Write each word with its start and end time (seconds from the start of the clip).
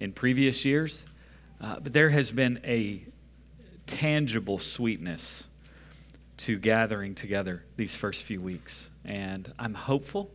in 0.00 0.12
previous 0.12 0.64
years, 0.64 1.04
uh, 1.60 1.80
but 1.80 1.92
there 1.92 2.10
has 2.10 2.30
been 2.30 2.60
a 2.64 3.04
tangible 3.86 4.58
sweetness 4.58 5.48
to 6.36 6.58
gathering 6.58 7.14
together 7.14 7.64
these 7.76 7.96
first 7.96 8.22
few 8.22 8.40
weeks. 8.40 8.90
And 9.04 9.52
I'm 9.58 9.74
hopeful 9.74 10.30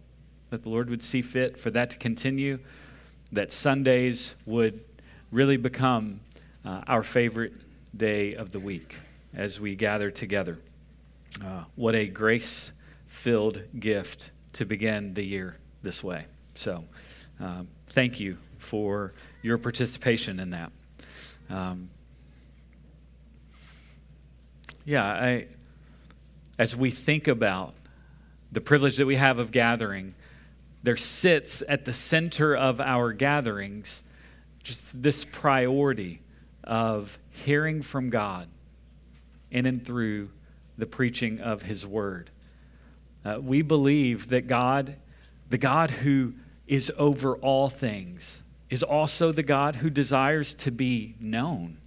that 0.50 0.64
the 0.64 0.70
Lord 0.70 0.90
would 0.90 1.02
see 1.02 1.22
fit 1.22 1.58
for 1.58 1.72
that 1.72 1.92
to 1.92 1.98
continue, 1.98 2.60
that 3.32 3.52
Sundays 3.52 4.36
would 4.46 4.84
really 5.32 5.58
become 5.58 6.20
uh, 6.66 6.82
our 6.88 7.04
favorite 7.04 7.54
day 7.96 8.36
of 8.36 8.52
the 8.52 8.60
week 8.60 8.96
as 9.34 9.60
we 9.60 9.76
gather 9.76 10.12
together. 10.12 10.60
Uh, 11.44 11.64
what 11.76 11.96
a 11.96 12.06
grace 12.06 12.72
filled 13.08 13.62
gift 13.80 14.32
to 14.54 14.66
begin 14.66 15.14
the 15.14 15.24
year 15.24 15.58
this 15.82 16.04
way. 16.04 16.26
So, 16.56 16.84
um, 17.40 17.68
thank 17.88 18.20
you 18.20 18.38
for 18.64 19.14
your 19.42 19.58
participation 19.58 20.40
in 20.40 20.52
that. 20.52 20.72
Um, 21.50 21.90
yeah, 24.86 25.06
I, 25.06 25.48
as 26.58 26.76
we 26.76 26.90
think 26.90 27.28
about 27.28 27.74
the 28.52 28.62
privilege 28.62 28.98
that 28.98 29.06
we 29.06 29.16
have 29.16 29.40
of 29.40 29.52
gathering, 29.52 30.16
there 30.84 30.98
sits 30.98 31.64
at 31.68 31.86
the 31.86 31.94
center 31.94 32.56
of 32.56 32.82
our 32.82 33.14
gatherings 33.14 34.04
just 34.64 35.02
this 35.02 35.24
priority 35.24 36.22
of 36.64 37.20
hearing 37.30 37.82
from 37.82 38.10
God 38.10 38.48
in 39.52 39.66
and 39.66 39.86
through 39.86 40.30
the 40.78 40.86
preaching 40.86 41.40
of 41.40 41.62
His 41.62 41.86
Word. 41.86 42.30
Uh, 43.26 43.40
we 43.42 43.62
believe 43.62 44.30
that 44.30 44.48
God, 44.48 44.96
the 45.50 45.58
God 45.58 45.92
who 45.92 46.34
is 46.68 46.92
over 46.98 47.36
all 47.38 47.70
things, 47.70 48.43
is 48.74 48.82
also 48.82 49.32
the 49.32 49.44
God 49.44 49.76
who 49.76 49.90
desires 49.92 50.56
to 50.56 50.72
be 50.72 51.14
known. 51.20 51.78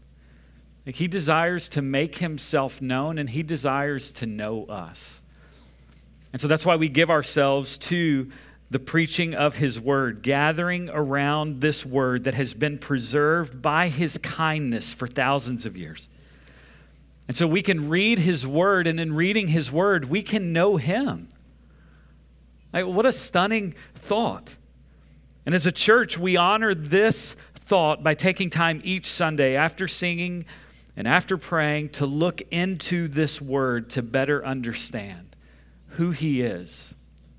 Like 0.86 0.94
he 0.94 1.08
desires 1.08 1.68
to 1.70 1.82
make 1.82 2.18
himself 2.18 2.80
known 2.80 3.18
and 3.18 3.28
he 3.28 3.42
desires 3.42 4.12
to 4.12 4.26
know 4.26 4.66
us. 4.66 5.20
And 6.32 6.40
so 6.40 6.46
that's 6.46 6.64
why 6.64 6.76
we 6.76 6.88
give 6.88 7.10
ourselves 7.10 7.76
to 7.78 8.30
the 8.70 8.78
preaching 8.78 9.34
of 9.34 9.56
his 9.56 9.80
word, 9.80 10.22
gathering 10.22 10.88
around 10.88 11.60
this 11.60 11.84
word 11.84 12.22
that 12.22 12.34
has 12.34 12.54
been 12.54 12.78
preserved 12.78 13.60
by 13.60 13.88
his 13.88 14.16
kindness 14.18 14.94
for 14.94 15.08
thousands 15.08 15.66
of 15.66 15.76
years. 15.76 16.08
And 17.26 17.36
so 17.36 17.48
we 17.48 17.62
can 17.62 17.88
read 17.88 18.20
his 18.20 18.46
word, 18.46 18.86
and 18.86 19.00
in 19.00 19.12
reading 19.12 19.48
his 19.48 19.72
word, 19.72 20.04
we 20.04 20.22
can 20.22 20.52
know 20.52 20.76
him. 20.76 21.28
Like, 22.72 22.86
what 22.86 23.06
a 23.06 23.12
stunning 23.12 23.74
thought. 23.96 24.54
And 25.46 25.54
as 25.54 25.66
a 25.66 25.72
church, 25.72 26.18
we 26.18 26.36
honor 26.36 26.74
this 26.74 27.36
thought 27.54 28.02
by 28.02 28.14
taking 28.14 28.50
time 28.50 28.80
each 28.84 29.06
Sunday 29.06 29.56
after 29.56 29.86
singing 29.86 30.44
and 30.96 31.06
after 31.06 31.38
praying 31.38 31.90
to 31.90 32.06
look 32.06 32.42
into 32.50 33.06
this 33.06 33.40
word 33.40 33.90
to 33.90 34.02
better 34.02 34.44
understand 34.44 35.36
who 35.90 36.10
he 36.10 36.42
is 36.42 36.92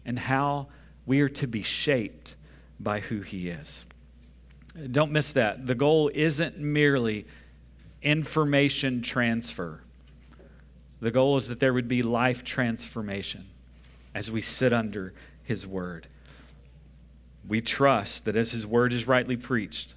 and 0.05 0.17
how 0.17 0.67
we 1.05 1.22
are 1.22 1.30
to 1.30 1.47
be 1.47 1.64
shaped 1.64 2.38
by 2.80 3.02
who 3.02 3.22
he 3.22 3.49
is. 3.49 3.86
Don't 4.92 5.11
miss 5.11 5.33
that. 5.33 5.66
The 5.66 5.75
goal 5.75 6.09
isn't 6.14 6.58
merely 6.58 7.25
information 8.02 9.02
transfer. 9.02 9.81
The 10.99 11.11
goal 11.11 11.38
is 11.38 11.47
that 11.47 11.59
there 11.59 11.73
would 11.73 11.88
be 11.88 12.03
life 12.03 12.44
transformation 12.44 13.45
as 14.14 14.31
we 14.31 14.42
sit 14.42 14.71
under 14.71 15.14
his 15.44 15.66
word. 15.66 16.08
We 17.47 17.61
trust 17.61 18.25
that 18.25 18.35
as 18.35 18.51
his 18.51 18.67
word 18.67 18.93
is 18.93 19.07
rightly 19.07 19.37
preached, 19.37 19.93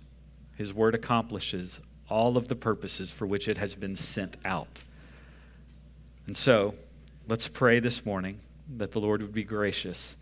his 0.56 0.72
word 0.72 0.94
accomplishes 0.94 1.80
all 2.08 2.36
of 2.36 2.48
the 2.48 2.54
purposes 2.54 3.10
for 3.10 3.26
which 3.26 3.48
it 3.48 3.58
has 3.58 3.74
been 3.74 3.96
sent 3.96 4.36
out. 4.44 4.84
And 6.26 6.36
so, 6.36 6.74
let's 7.26 7.48
pray 7.48 7.80
this 7.80 8.06
morning 8.06 8.39
that 8.77 8.92
the 8.92 9.00
Lord 9.00 9.22
would 9.22 9.34
be 9.34 9.44
gracious 9.44 10.16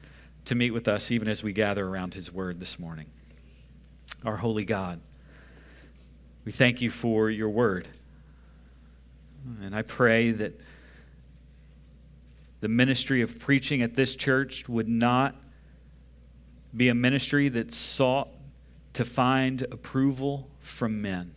to 0.47 0.55
meet 0.55 0.71
with 0.71 0.89
us 0.89 1.11
even 1.11 1.29
as 1.29 1.43
we 1.43 1.53
gather 1.53 1.87
around 1.87 2.15
his 2.15 2.33
word 2.33 2.61
this 2.61 2.79
morning. 2.79 3.07
Our 4.25 4.37
holy 4.37 4.65
God, 4.65 5.01
we 6.45 6.53
thank 6.53 6.81
you 6.81 6.91
for 6.91 7.31
your 7.31 7.51
word. 7.51 7.89
And 9.63 9.75
I 9.75 9.83
pray 9.83 10.31
that 10.33 10.59
the 12.61 12.69
ministry 12.69 13.21
of 13.23 13.39
preaching 13.39 13.83
at 13.83 13.95
this 13.95 14.17
church 14.17 14.69
would 14.69 14.89
not 14.89 15.37
be 16.77 16.89
a 16.89 16.95
ministry 16.95 17.49
that 17.49 17.73
sought 17.73 18.29
to 18.95 19.05
find 19.05 19.63
approval 19.63 20.49
from 20.61 21.01
men 21.01 21.35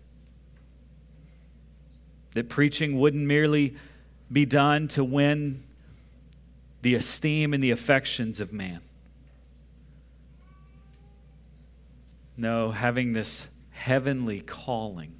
that 2.33 2.49
preaching 2.49 2.99
wouldn't 2.99 3.25
merely 3.25 3.75
be 4.31 4.45
done 4.45 4.87
to 4.89 5.03
win 5.03 5.63
the 6.81 6.95
esteem 6.95 7.53
and 7.53 7.63
the 7.63 7.71
affections 7.71 8.39
of 8.39 8.53
man. 8.53 8.81
No, 12.37 12.71
having 12.71 13.13
this 13.13 13.47
heavenly 13.71 14.41
calling 14.41 15.13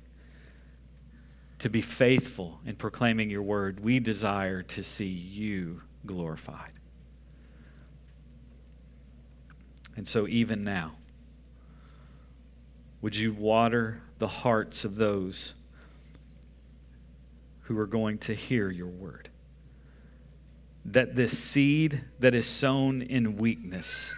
to 1.59 1.69
be 1.69 1.81
faithful 1.81 2.59
in 2.65 2.75
proclaiming 2.75 3.29
your 3.29 3.43
word, 3.43 3.79
we 3.79 3.99
desire 3.99 4.63
to 4.63 4.81
see 4.81 5.05
you 5.05 5.81
glorified. 6.05 6.71
And 9.95 10.07
so, 10.07 10.27
even 10.27 10.63
now, 10.63 10.93
would 13.01 13.15
you 13.15 13.33
water 13.33 14.01
the 14.19 14.27
hearts 14.27 14.85
of 14.85 14.95
those? 14.95 15.53
who 17.71 17.79
are 17.79 17.87
going 17.87 18.17
to 18.17 18.33
hear 18.33 18.69
your 18.69 18.87
word. 18.87 19.29
That 20.83 21.15
this 21.15 21.39
seed 21.39 22.03
that 22.19 22.35
is 22.35 22.45
sown 22.45 23.01
in 23.01 23.37
weakness 23.37 24.13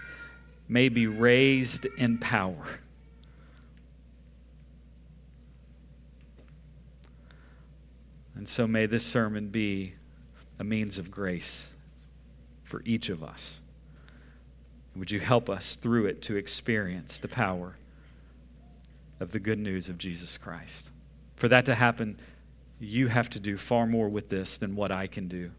may 0.68 0.90
be 0.90 1.06
raised 1.06 1.86
in 1.86 2.18
power. 2.18 2.80
And 8.36 8.50
so 8.50 8.66
may 8.66 8.88
this 8.88 9.06
sermon 9.06 9.50
be 9.50 9.94
a 10.58 10.64
means 10.64 10.98
of 10.98 11.12
grace 11.12 11.74
for 12.64 12.82
each 12.86 13.10
of 13.10 13.24
us. 13.24 13.62
Would 14.96 15.12
you 15.12 15.20
help 15.20 15.50
us 15.50 15.76
through 15.76 16.06
it 16.06 16.22
to 16.24 16.36
experience 16.36 17.20
the 17.20 17.28
power 17.28 17.76
of 19.20 19.32
the 19.32 19.40
good 19.40 19.60
news 19.60 19.90
of 19.90 19.98
Jesus 19.98 20.38
Christ? 20.38 20.90
For 21.36 21.48
that 21.48 21.66
to 21.66 21.76
happen, 21.76 22.18
you 22.80 23.08
have 23.08 23.30
to 23.32 23.40
do 23.40 23.58
far 23.58 23.88
more 23.88 24.10
with 24.10 24.30
this 24.30 24.58
than 24.58 24.76
what 24.76 24.92
I 24.92 25.08
can 25.08 25.28
do. 25.28 25.52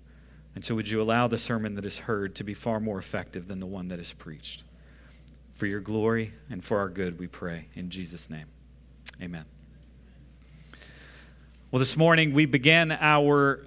And 0.54 0.64
so, 0.64 0.74
would 0.76 0.88
you 0.88 1.02
allow 1.02 1.26
the 1.26 1.38
sermon 1.38 1.74
that 1.74 1.84
is 1.84 1.98
heard 1.98 2.36
to 2.36 2.44
be 2.44 2.54
far 2.54 2.78
more 2.78 2.98
effective 2.98 3.48
than 3.48 3.58
the 3.58 3.66
one 3.66 3.88
that 3.88 3.98
is 3.98 4.12
preached? 4.12 4.62
For 5.54 5.66
your 5.66 5.80
glory 5.80 6.32
and 6.48 6.64
for 6.64 6.78
our 6.78 6.88
good, 6.88 7.18
we 7.18 7.26
pray. 7.26 7.66
In 7.74 7.90
Jesus' 7.90 8.30
name, 8.30 8.46
amen. 9.20 9.44
Well, 11.70 11.80
this 11.80 11.96
morning 11.96 12.34
we 12.34 12.46
begin 12.46 12.92
our 12.92 13.66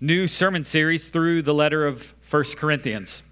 new 0.00 0.26
sermon 0.26 0.64
series 0.64 1.10
through 1.10 1.42
the 1.42 1.52
letter 1.52 1.86
of 1.86 2.02
First 2.20 2.56
Corinthians. 2.56 3.22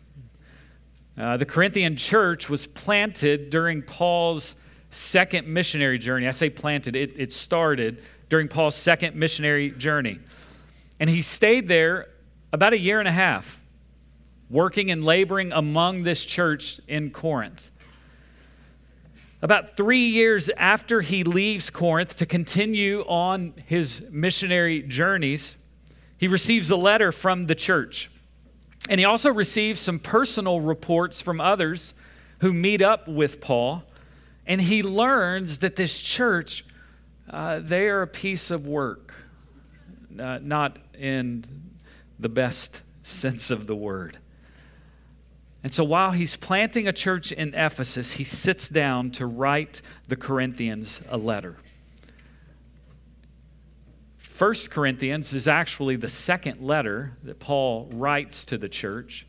Uh, 1.17 1.37
the 1.37 1.47
Corinthian 1.47 1.97
church 1.97 2.51
was 2.51 2.67
planted 2.67 3.51
during 3.51 3.83
Paul's 3.83 4.57
second 4.91 5.47
missionary 5.47 5.99
journey. 5.99 6.27
I 6.27 6.33
say 6.33 6.51
planted, 6.51 6.97
it, 6.97 7.13
it 7.17 7.33
started 7.33 8.03
during 8.29 8.49
Paul's 8.49 8.75
second 8.75 9.15
missionary 9.15 9.71
journey. 9.71 10.19
And 10.99 11.09
he 11.09 11.23
stayed 11.23 11.69
there 11.69 12.09
about 12.53 12.73
a 12.73 12.79
year 12.79 12.99
and 12.99 13.09
a 13.09 13.13
half, 13.13 13.63
working 14.51 14.91
and 14.91 15.05
laboring 15.05 15.53
among 15.53 16.03
this 16.03 16.25
church 16.25 16.81
in 16.89 17.11
Corinth. 17.11 17.71
About 19.43 19.77
three 19.77 20.07
years 20.07 20.49
after 20.57 21.01
he 21.01 21.23
leaves 21.23 21.69
Corinth 21.69 22.17
to 22.17 22.27
continue 22.27 23.01
on 23.03 23.53
his 23.67 24.03
missionary 24.11 24.83
journeys, 24.83 25.57
he 26.17 26.29
receives 26.29 26.71
a 26.71 26.77
letter 26.77 27.13
from 27.13 27.45
the 27.45 27.55
church. 27.55 28.11
And 28.89 28.99
he 28.99 29.05
also 29.05 29.31
receives 29.33 29.81
some 29.81 29.99
personal 29.99 30.61
reports 30.61 31.21
from 31.21 31.41
others 31.41 31.95
who 32.41 32.53
meet 32.53 32.83
up 32.83 33.09
with 33.09 33.41
Paul. 33.41 33.83
And 34.47 34.61
he 34.61 34.83
learns 34.83 35.61
that 35.61 35.77
this 35.77 36.01
church 36.01 36.65
uh, 37.31 37.59
they 37.61 37.89
are 37.89 38.03
a 38.03 38.07
piece 38.07 38.51
of 38.51 38.67
work, 38.67 39.15
uh, 40.19 40.39
not 40.43 40.79
in 40.99 41.45
the 42.19 42.29
best 42.29 42.83
sense 43.03 43.51
of 43.51 43.67
the 43.67 43.75
word. 43.75 44.19
And 45.63 45.73
so 45.73 45.83
while 45.83 46.11
he's 46.11 46.37
planting 46.37 46.87
a 46.87 46.93
church 46.93 47.33
in 47.33 47.55
Ephesus, 47.55 48.13
he 48.13 48.25
sits 48.25 48.69
down 48.69 49.11
to 49.13 49.25
write 49.25 49.81
the 50.09 50.17
Corinthians 50.17 51.01
a 51.09 51.17
letter. 51.17 51.57
First 54.35 54.73
Corinthians 54.73 55.33
is 55.33 55.47
actually 55.47 55.95
the 55.95 56.09
second 56.09 56.61
letter 56.61 57.13
that 57.23 57.39
Paul 57.39 57.89
writes 57.93 58.45
to 58.47 58.59
the 58.59 58.69
church. 58.69 59.29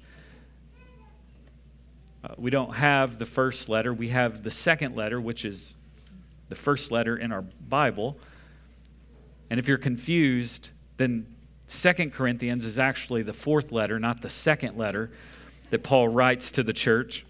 Uh, 2.24 2.30
we 2.38 2.50
don't 2.50 2.74
have 2.74 3.20
the 3.20 3.26
first 3.28 3.70
letter, 3.70 3.94
we 3.94 4.10
have 4.10 4.42
the 4.42 4.50
second 4.50 4.96
letter, 4.96 5.22
which 5.22 5.46
is 5.46 5.76
the 6.50 6.56
first 6.56 6.92
letter 6.92 7.18
in 7.18 7.32
our 7.32 7.44
Bible. 7.44 8.18
And 9.52 9.60
if 9.60 9.68
you're 9.68 9.78
confused, 9.78 10.72
then 10.98 11.28
Second 11.68 12.12
Corinthians 12.12 12.66
is 12.66 12.80
actually 12.80 13.22
the 13.22 13.32
fourth 13.32 13.72
letter, 13.72 14.00
not 14.00 14.24
the 14.24 14.30
second 14.30 14.76
letter 14.76 15.12
that 15.70 15.84
Paul 15.84 16.08
writes 16.08 16.52
to 16.54 16.64
the 16.64 16.74
church. 16.74 17.28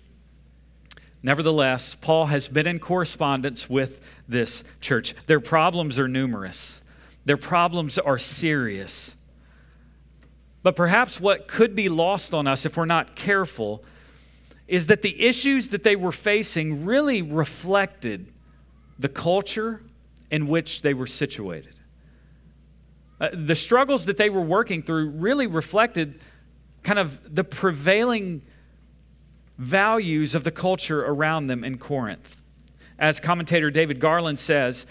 Nevertheless, 1.22 1.94
Paul 2.00 2.28
has 2.28 2.48
been 2.48 2.68
in 2.68 2.80
correspondence 2.80 3.70
with 3.70 4.00
this 4.30 4.64
church. 4.80 5.14
Their 5.28 5.42
problems 5.42 6.00
are 6.00 6.08
numerous, 6.08 6.80
their 7.26 7.38
problems 7.38 7.98
are 7.98 8.18
serious. 8.18 9.16
But 10.64 10.76
perhaps 10.76 11.20
what 11.20 11.48
could 11.48 11.76
be 11.76 11.90
lost 11.90 12.34
on 12.34 12.48
us 12.48 12.66
if 12.66 12.78
we're 12.78 12.86
not 12.86 13.16
careful 13.16 13.84
is 14.68 14.88
that 14.88 15.02
the 15.02 15.24
issues 15.24 15.70
that 15.70 15.84
they 15.84 15.96
were 15.96 16.12
facing 16.12 16.86
really 16.86 17.22
reflected 17.22 18.32
the 18.98 19.10
culture 19.10 19.84
in 20.32 20.48
which 20.48 20.82
they 20.82 20.94
were 20.94 21.06
situated. 21.06 21.76
Uh, 23.20 23.30
the 23.34 23.56
struggles 23.56 24.06
that 24.06 24.18
they 24.18 24.30
were 24.30 24.42
working 24.42 24.82
through 24.82 25.10
really 25.10 25.48
reflected 25.48 26.20
kind 26.84 27.00
of 27.00 27.36
the 27.36 27.44
prevailing 27.44 28.42
values 29.58 30.36
of 30.36 30.44
the 30.44 30.52
culture 30.52 31.06
around 31.06 31.48
them 31.48 31.64
in 31.64 31.78
Corinth. 31.78 32.42
As 32.98 33.20
commentator 33.20 33.70
David 33.72 34.00
Garland 34.00 34.40
says, 34.40 34.86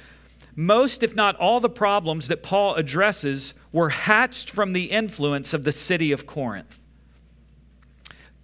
most, 0.56 1.02
if 1.02 1.14
not 1.14 1.36
all, 1.36 1.60
the 1.60 1.68
problems 1.68 2.28
that 2.28 2.42
Paul 2.42 2.74
addresses 2.74 3.54
were 3.72 3.90
hatched 3.90 4.50
from 4.50 4.72
the 4.72 4.84
influence 4.84 5.52
of 5.52 5.64
the 5.64 5.72
city 5.72 6.12
of 6.12 6.26
Corinth. 6.26 6.80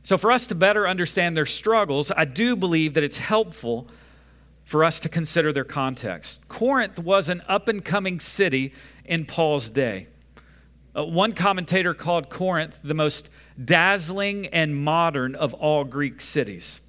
So, 0.03 0.19
for 0.19 0.33
us 0.33 0.47
to 0.49 0.55
better 0.55 0.89
understand 0.89 1.37
their 1.37 1.47
struggles, 1.47 2.11
I 2.17 2.25
do 2.25 2.57
believe 2.57 2.95
that 2.95 3.05
it's 3.05 3.19
helpful 3.19 3.89
for 4.65 4.85
us 4.85 5.01
to 5.01 5.09
consider 5.09 5.53
their 5.53 5.65
context. 5.65 6.49
Corinth 6.49 6.99
was 6.99 7.29
an 7.29 7.43
up 7.49 7.69
and 7.69 7.85
coming 7.85 8.19
city 8.19 8.73
in 9.05 9.25
Paul's 9.25 9.69
day. 9.71 10.07
Uh, 10.97 11.05
one 11.05 11.33
commentator 11.33 11.95
called 11.95 12.31
Corinth 12.31 12.79
the 12.83 12.95
most 12.95 13.31
dazzling 13.65 14.47
and 14.49 14.77
modern 14.77 15.35
of 15.35 15.55
all 15.55 15.85
Greek 15.85 16.21
cities. 16.21 16.81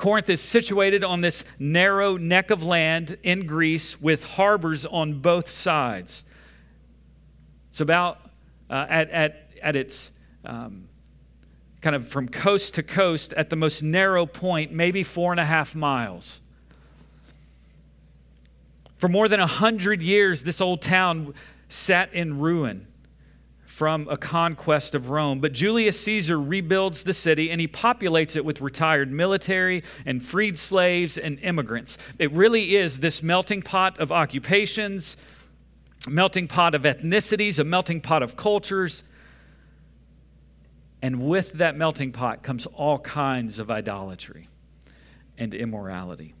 Corinth 0.00 0.30
is 0.30 0.40
situated 0.40 1.04
on 1.04 1.20
this 1.20 1.44
narrow 1.58 2.16
neck 2.16 2.50
of 2.50 2.62
land 2.62 3.18
in 3.22 3.44
Greece 3.44 4.00
with 4.00 4.24
harbors 4.24 4.86
on 4.86 5.20
both 5.20 5.46
sides. 5.46 6.24
It's 7.68 7.82
about 7.82 8.18
uh, 8.70 8.86
at, 8.88 9.10
at, 9.10 9.50
at 9.62 9.76
its 9.76 10.10
um, 10.46 10.88
kind 11.82 11.94
of 11.94 12.08
from 12.08 12.30
coast 12.30 12.76
to 12.76 12.82
coast 12.82 13.34
at 13.34 13.50
the 13.50 13.56
most 13.56 13.82
narrow 13.82 14.24
point, 14.24 14.72
maybe 14.72 15.02
four 15.02 15.32
and 15.32 15.40
a 15.40 15.44
half 15.44 15.74
miles. 15.74 16.40
For 18.96 19.08
more 19.08 19.28
than 19.28 19.40
a 19.40 19.46
hundred 19.46 20.02
years, 20.02 20.44
this 20.44 20.62
old 20.62 20.80
town 20.80 21.34
sat 21.68 22.14
in 22.14 22.38
ruin 22.38 22.86
from 23.70 24.08
a 24.10 24.16
conquest 24.16 24.96
of 24.96 25.10
Rome. 25.10 25.38
But 25.38 25.52
Julius 25.52 25.98
Caesar 26.00 26.40
rebuilds 26.40 27.04
the 27.04 27.12
city 27.12 27.52
and 27.52 27.60
he 27.60 27.68
populates 27.68 28.34
it 28.34 28.44
with 28.44 28.60
retired 28.60 29.12
military 29.12 29.84
and 30.04 30.22
freed 30.22 30.58
slaves 30.58 31.16
and 31.16 31.38
immigrants. 31.38 31.96
It 32.18 32.32
really 32.32 32.76
is 32.76 32.98
this 32.98 33.22
melting 33.22 33.62
pot 33.62 33.96
of 34.00 34.10
occupations, 34.10 35.16
melting 36.08 36.48
pot 36.48 36.74
of 36.74 36.82
ethnicities, 36.82 37.60
a 37.60 37.64
melting 37.64 38.00
pot 38.00 38.24
of 38.24 38.34
cultures. 38.34 39.04
And 41.00 41.22
with 41.22 41.52
that 41.52 41.76
melting 41.76 42.10
pot 42.10 42.42
comes 42.42 42.66
all 42.66 42.98
kinds 42.98 43.60
of 43.60 43.70
idolatry 43.70 44.48
and 45.38 45.54
immorality. 45.54 46.34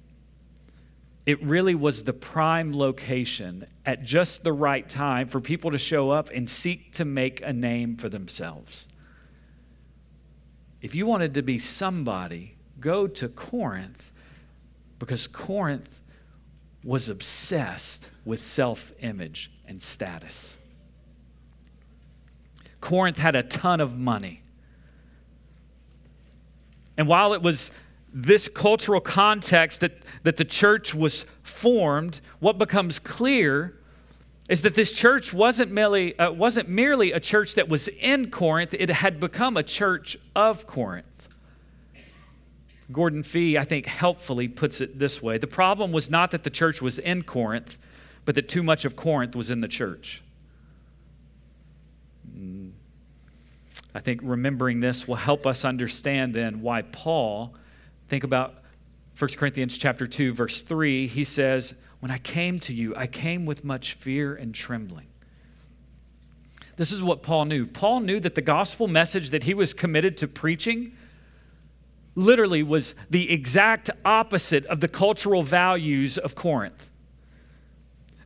It 1.26 1.42
really 1.42 1.74
was 1.74 2.02
the 2.02 2.12
prime 2.12 2.76
location 2.76 3.66
at 3.84 4.02
just 4.02 4.42
the 4.42 4.52
right 4.52 4.88
time 4.88 5.28
for 5.28 5.40
people 5.40 5.70
to 5.70 5.78
show 5.78 6.10
up 6.10 6.30
and 6.30 6.48
seek 6.48 6.94
to 6.94 7.04
make 7.04 7.42
a 7.42 7.52
name 7.52 7.96
for 7.96 8.08
themselves. 8.08 8.88
If 10.80 10.94
you 10.94 11.06
wanted 11.06 11.34
to 11.34 11.42
be 11.42 11.58
somebody, 11.58 12.56
go 12.80 13.06
to 13.06 13.28
Corinth 13.28 14.12
because 14.98 15.26
Corinth 15.26 16.00
was 16.82 17.08
obsessed 17.08 18.10
with 18.24 18.40
self 18.40 18.92
image 19.00 19.50
and 19.66 19.80
status. 19.80 20.56
Corinth 22.80 23.18
had 23.18 23.34
a 23.34 23.42
ton 23.42 23.80
of 23.80 23.98
money. 23.98 24.42
And 26.96 27.06
while 27.06 27.34
it 27.34 27.42
was 27.42 27.70
this 28.12 28.48
cultural 28.48 29.00
context 29.00 29.80
that, 29.80 30.02
that 30.24 30.36
the 30.36 30.44
church 30.44 30.94
was 30.94 31.24
formed, 31.42 32.20
what 32.40 32.58
becomes 32.58 32.98
clear 32.98 33.76
is 34.48 34.62
that 34.62 34.74
this 34.74 34.92
church 34.92 35.32
wasn't 35.32 35.70
merely, 35.70 36.18
uh, 36.18 36.32
wasn't 36.32 36.68
merely 36.68 37.12
a 37.12 37.20
church 37.20 37.54
that 37.54 37.68
was 37.68 37.86
in 37.86 38.30
Corinth, 38.30 38.74
it 38.74 38.90
had 38.90 39.20
become 39.20 39.56
a 39.56 39.62
church 39.62 40.16
of 40.34 40.66
Corinth. 40.66 41.06
Gordon 42.90 43.22
Fee, 43.22 43.56
I 43.56 43.62
think, 43.62 43.86
helpfully 43.86 44.48
puts 44.48 44.80
it 44.80 44.98
this 44.98 45.22
way 45.22 45.38
The 45.38 45.46
problem 45.46 45.92
was 45.92 46.10
not 46.10 46.32
that 46.32 46.42
the 46.42 46.50
church 46.50 46.82
was 46.82 46.98
in 46.98 47.22
Corinth, 47.22 47.78
but 48.24 48.34
that 48.34 48.48
too 48.48 48.64
much 48.64 48.84
of 48.84 48.96
Corinth 48.96 49.36
was 49.36 49.50
in 49.50 49.60
the 49.60 49.68
church. 49.68 50.22
Mm. 52.36 52.72
I 53.94 54.00
think 54.00 54.20
remembering 54.22 54.80
this 54.80 55.06
will 55.06 55.16
help 55.16 55.46
us 55.46 55.64
understand 55.64 56.34
then 56.34 56.60
why 56.60 56.82
Paul 56.82 57.54
Think 58.10 58.24
about 58.24 58.64
1 59.16 59.30
Corinthians 59.36 59.78
chapter 59.78 60.04
2 60.04 60.34
verse 60.34 60.62
3. 60.62 61.06
He 61.06 61.22
says, 61.22 61.74
"When 62.00 62.10
I 62.10 62.18
came 62.18 62.58
to 62.60 62.74
you, 62.74 62.92
I 62.96 63.06
came 63.06 63.46
with 63.46 63.64
much 63.64 63.94
fear 63.94 64.34
and 64.34 64.52
trembling." 64.52 65.06
This 66.76 66.90
is 66.90 67.02
what 67.02 67.22
Paul 67.22 67.44
knew. 67.44 67.66
Paul 67.66 68.00
knew 68.00 68.18
that 68.18 68.34
the 68.34 68.42
gospel 68.42 68.88
message 68.88 69.30
that 69.30 69.44
he 69.44 69.54
was 69.54 69.72
committed 69.72 70.16
to 70.18 70.26
preaching 70.26 70.92
literally 72.16 72.64
was 72.64 72.96
the 73.08 73.30
exact 73.30 73.90
opposite 74.04 74.66
of 74.66 74.80
the 74.80 74.88
cultural 74.88 75.44
values 75.44 76.18
of 76.18 76.34
Corinth. 76.34 76.90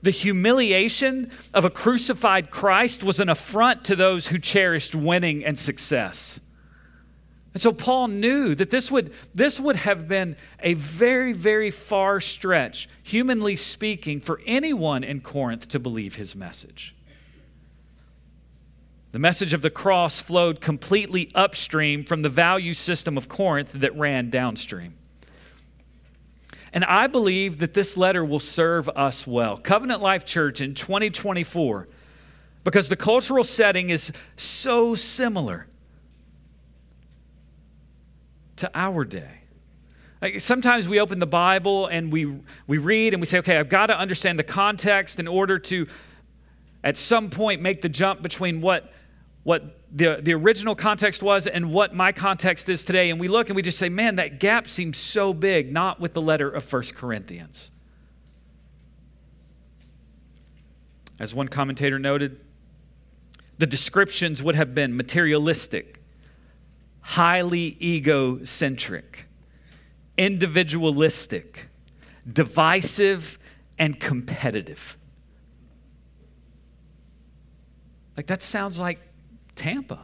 The 0.02 0.10
humiliation 0.10 1.30
of 1.52 1.66
a 1.66 1.70
crucified 1.70 2.50
Christ 2.50 3.04
was 3.04 3.20
an 3.20 3.28
affront 3.28 3.84
to 3.84 3.96
those 3.96 4.28
who 4.28 4.38
cherished 4.38 4.94
winning 4.94 5.44
and 5.44 5.58
success. 5.58 6.40
And 7.54 7.62
so 7.62 7.72
Paul 7.72 8.08
knew 8.08 8.56
that 8.56 8.70
this 8.70 8.90
would, 8.90 9.14
this 9.32 9.60
would 9.60 9.76
have 9.76 10.08
been 10.08 10.36
a 10.58 10.74
very, 10.74 11.32
very 11.32 11.70
far 11.70 12.18
stretch, 12.18 12.88
humanly 13.04 13.54
speaking, 13.54 14.20
for 14.20 14.40
anyone 14.44 15.04
in 15.04 15.20
Corinth 15.20 15.68
to 15.68 15.78
believe 15.78 16.16
his 16.16 16.34
message. 16.34 16.96
The 19.12 19.20
message 19.20 19.54
of 19.54 19.62
the 19.62 19.70
cross 19.70 20.20
flowed 20.20 20.61
completely 20.61 21.30
upstream 21.37 22.02
from 22.02 22.23
the 22.23 22.28
value 22.28 22.75
system 22.75 23.16
of 23.16 23.28
Corinth 23.28 23.70
that 23.75 23.96
ran 23.96 24.30
downstream. 24.30 24.96
And 26.73 26.84
I 26.84 27.06
believe 27.06 27.61
that 27.61 27.73
this 27.73 27.96
letter 27.96 28.25
will 28.25 28.40
serve 28.40 28.88
us 28.88 29.28
well. 29.28 29.56
Covenant 29.56 30.00
Life 30.00 30.25
Church 30.25 30.61
in 30.61 30.75
2024, 30.75 31.87
because 32.64 32.88
the 32.88 32.96
cultural 32.96 33.44
setting 33.44 33.90
is 33.90 34.11
so 34.37 34.96
similar 34.96 35.68
to 38.56 38.70
our 38.75 39.04
day. 39.04 39.40
Like 40.23 40.40
sometimes 40.40 40.88
we 40.88 41.00
open 41.00 41.18
the 41.18 41.26
Bible 41.26 41.87
and 41.87 42.11
we, 42.11 42.40
we 42.66 42.78
read 42.78 43.12
and 43.12 43.20
we 43.20 43.26
say, 43.26 43.38
okay, 43.38 43.58
I've 43.58 43.68
got 43.68 43.87
to 43.87 43.99
understand 43.99 44.38
the 44.38 44.44
context 44.44 45.20
in 45.20 45.28
order 45.28 45.58
to, 45.58 45.87
at 46.82 46.96
some 46.96 47.30
point, 47.30 47.61
make 47.61 47.82
the 47.82 47.88
jump 47.88 48.23
between 48.23 48.61
what, 48.61 48.92
what 49.42 49.78
the, 49.92 50.20
the 50.23 50.32
original 50.32 50.75
context 50.75 51.23
was 51.23 51.46
and 51.46 51.73
what 51.73 51.94
my 51.94 52.11
context 52.11 52.68
is 52.68 52.84
today. 52.84 53.11
And 53.11 53.20
we 53.20 53.28
look 53.28 53.49
and 53.49 53.56
we 53.56 53.62
just 53.62 53.78
say, 53.78 53.88
man, 53.88 54.16
that 54.16 54.40
gap 54.40 54.68
seems 54.68 54.96
so 54.96 55.34
big, 55.34 55.73
not 55.73 56.00
with 56.00 56.14
the 56.14 56.23
letter 56.23 56.49
of 56.49 56.64
First 56.64 56.94
Corinthians. 56.94 57.70
As 61.20 61.34
one 61.34 61.49
commentator 61.49 61.99
noted, 61.99 62.40
the 63.58 63.66
descriptions 63.66 64.42
would 64.42 64.54
have 64.54 64.75
been 64.75 64.96
materialistic 64.96 66.00
highly 67.04 67.76
egocentric, 67.82 69.26
individualistic, 70.16 71.68
divisive, 72.30 73.38
and 73.78 74.00
competitive. 74.00 74.96
Like 78.16 78.26
that 78.28 78.40
sounds 78.40 78.80
like 78.80 79.00
Tampa. 79.54 79.99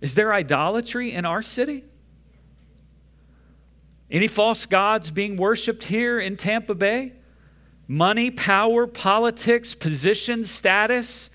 Is 0.00 0.16
there 0.16 0.34
idolatry 0.34 1.12
in 1.12 1.24
our 1.24 1.42
city? 1.42 1.84
Any 4.10 4.26
false 4.26 4.66
gods 4.66 5.12
being 5.12 5.36
worshiped 5.36 5.84
here 5.84 6.18
in 6.18 6.36
Tampa 6.36 6.74
Bay? 6.74 7.12
Money, 7.86 8.32
power, 8.32 8.88
politics, 8.88 9.76
position, 9.76 10.44
status? 10.44 11.30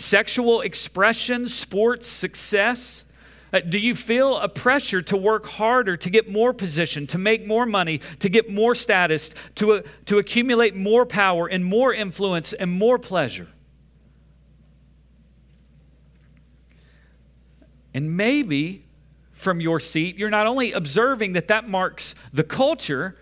Sexual 0.00 0.62
expression, 0.62 1.46
sports, 1.46 2.08
success, 2.08 3.04
Uh, 3.52 3.58
do 3.58 3.80
you 3.80 3.96
feel 3.96 4.36
a 4.36 4.48
pressure 4.48 5.02
to 5.02 5.16
work 5.16 5.44
harder, 5.44 5.96
to 5.96 6.08
get 6.08 6.30
more 6.30 6.52
position, 6.52 7.04
to 7.04 7.18
make 7.18 7.44
more 7.44 7.66
money, 7.66 8.00
to 8.20 8.28
get 8.28 8.48
more 8.48 8.76
status, 8.76 9.32
to, 9.56 9.72
uh, 9.72 9.82
to 10.04 10.18
accumulate 10.18 10.76
more 10.76 11.04
power 11.04 11.48
and 11.48 11.64
more 11.64 11.92
influence 11.92 12.52
and 12.52 12.70
more 12.70 12.96
pleasure? 12.96 13.48
And 17.92 18.16
maybe 18.16 18.84
from 19.32 19.60
your 19.60 19.80
seat, 19.80 20.16
you're 20.16 20.30
not 20.30 20.46
only 20.46 20.70
observing 20.70 21.32
that 21.32 21.48
that 21.48 21.68
marks 21.68 22.14
the 22.32 22.44
culture, 22.44 23.16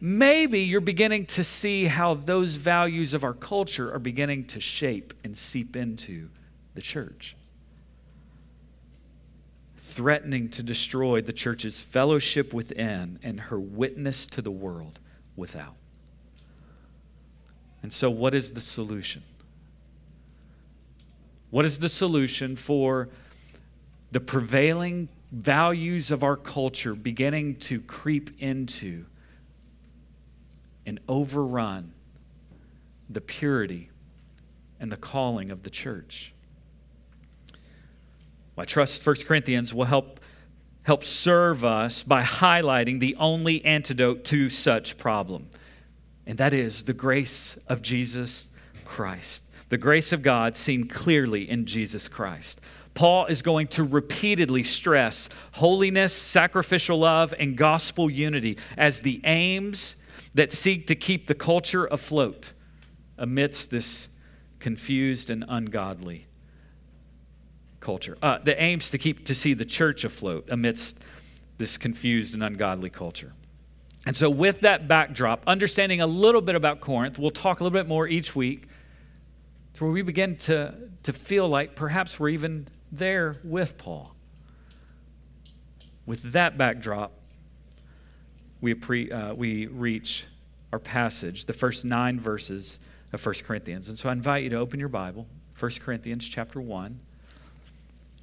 maybe 0.00 0.60
you're 0.60 0.80
beginning 0.80 1.26
to 1.26 1.44
see 1.44 1.86
how 1.86 2.14
those 2.14 2.56
values 2.56 3.14
of 3.14 3.24
our 3.24 3.34
culture 3.34 3.92
are 3.92 3.98
beginning 3.98 4.44
to 4.46 4.60
shape 4.60 5.14
and 5.24 5.36
seep 5.36 5.76
into 5.76 6.28
the 6.74 6.80
church, 6.80 7.36
threatening 9.76 10.48
to 10.50 10.62
destroy 10.62 11.20
the 11.20 11.32
church's 11.32 11.82
fellowship 11.82 12.52
within 12.52 13.18
and 13.22 13.40
her 13.40 13.58
witness 13.58 14.26
to 14.28 14.42
the 14.42 14.50
world 14.50 14.98
without. 15.36 15.74
And 17.82 17.92
so, 17.92 18.10
what 18.10 18.34
is 18.34 18.52
the 18.52 18.60
solution? 18.60 19.22
What 21.50 21.64
is 21.64 21.78
the 21.78 21.88
solution 21.88 22.56
for 22.56 23.08
the 24.12 24.20
prevailing 24.20 25.08
values 25.32 26.10
of 26.10 26.22
our 26.22 26.36
culture 26.36 26.94
beginning 26.94 27.56
to 27.56 27.80
creep 27.80 28.30
into 28.40 29.04
and 30.88 30.98
overrun 31.06 31.92
the 33.10 33.20
purity 33.20 33.90
and 34.80 34.90
the 34.90 34.96
calling 34.96 35.50
of 35.50 35.62
the 35.62 35.70
church. 35.70 36.32
Well, 38.56 38.62
I 38.62 38.64
trust 38.64 39.06
1 39.06 39.16
Corinthians 39.26 39.74
will 39.74 39.84
help, 39.84 40.18
help 40.82 41.04
serve 41.04 41.62
us 41.62 42.02
by 42.02 42.22
highlighting 42.22 43.00
the 43.00 43.16
only 43.16 43.62
antidote 43.66 44.24
to 44.24 44.48
such 44.48 44.96
problem, 44.96 45.50
and 46.26 46.38
that 46.38 46.54
is 46.54 46.84
the 46.84 46.94
grace 46.94 47.58
of 47.66 47.82
Jesus 47.82 48.48
Christ. 48.86 49.44
The 49.68 49.78
grace 49.78 50.12
of 50.14 50.22
God 50.22 50.56
seen 50.56 50.88
clearly 50.88 51.48
in 51.48 51.66
Jesus 51.66 52.08
Christ. 52.08 52.62
Paul 52.94 53.26
is 53.26 53.42
going 53.42 53.66
to 53.68 53.84
repeatedly 53.84 54.62
stress 54.62 55.28
holiness, 55.52 56.14
sacrificial 56.14 57.00
love, 57.00 57.34
and 57.38 57.56
gospel 57.56 58.10
unity 58.10 58.56
as 58.78 59.02
the 59.02 59.20
aims 59.24 59.96
that 60.38 60.52
seek 60.52 60.86
to 60.86 60.94
keep 60.94 61.26
the 61.26 61.34
culture 61.34 61.86
afloat 61.86 62.52
amidst 63.18 63.72
this 63.72 64.08
confused 64.60 65.30
and 65.30 65.44
ungodly 65.48 66.28
culture. 67.80 68.16
Uh, 68.22 68.38
the 68.38 68.60
aims 68.62 68.90
to 68.90 68.98
keep 68.98 69.26
to 69.26 69.34
see 69.34 69.52
the 69.52 69.64
church 69.64 70.04
afloat 70.04 70.46
amidst 70.48 70.96
this 71.56 71.76
confused 71.76 72.34
and 72.34 72.44
ungodly 72.44 72.88
culture. 72.88 73.32
And 74.06 74.16
so, 74.16 74.30
with 74.30 74.60
that 74.60 74.86
backdrop, 74.86 75.42
understanding 75.48 76.02
a 76.02 76.06
little 76.06 76.40
bit 76.40 76.54
about 76.54 76.80
Corinth, 76.80 77.18
we'll 77.18 77.32
talk 77.32 77.58
a 77.58 77.64
little 77.64 77.76
bit 77.76 77.88
more 77.88 78.06
each 78.06 78.36
week 78.36 78.68
to 79.74 79.84
where 79.84 79.92
we 79.92 80.02
begin 80.02 80.36
to, 80.36 80.72
to 81.02 81.12
feel 81.12 81.48
like 81.48 81.74
perhaps 81.74 82.20
we're 82.20 82.28
even 82.28 82.68
there 82.92 83.40
with 83.42 83.76
Paul. 83.76 84.14
With 86.06 86.22
that 86.30 86.56
backdrop, 86.56 87.17
we, 88.60 88.74
pre, 88.74 89.10
uh, 89.10 89.34
we 89.34 89.66
reach 89.66 90.26
our 90.72 90.78
passage, 90.78 91.44
the 91.44 91.52
first 91.52 91.84
nine 91.84 92.20
verses 92.20 92.80
of 93.12 93.24
1 93.24 93.34
Corinthians. 93.44 93.88
And 93.88 93.98
so 93.98 94.08
I 94.08 94.12
invite 94.12 94.44
you 94.44 94.50
to 94.50 94.56
open 94.56 94.78
your 94.78 94.88
Bible, 94.88 95.26
1 95.58 95.70
Corinthians 95.80 96.28
chapter 96.28 96.60
1. 96.60 96.98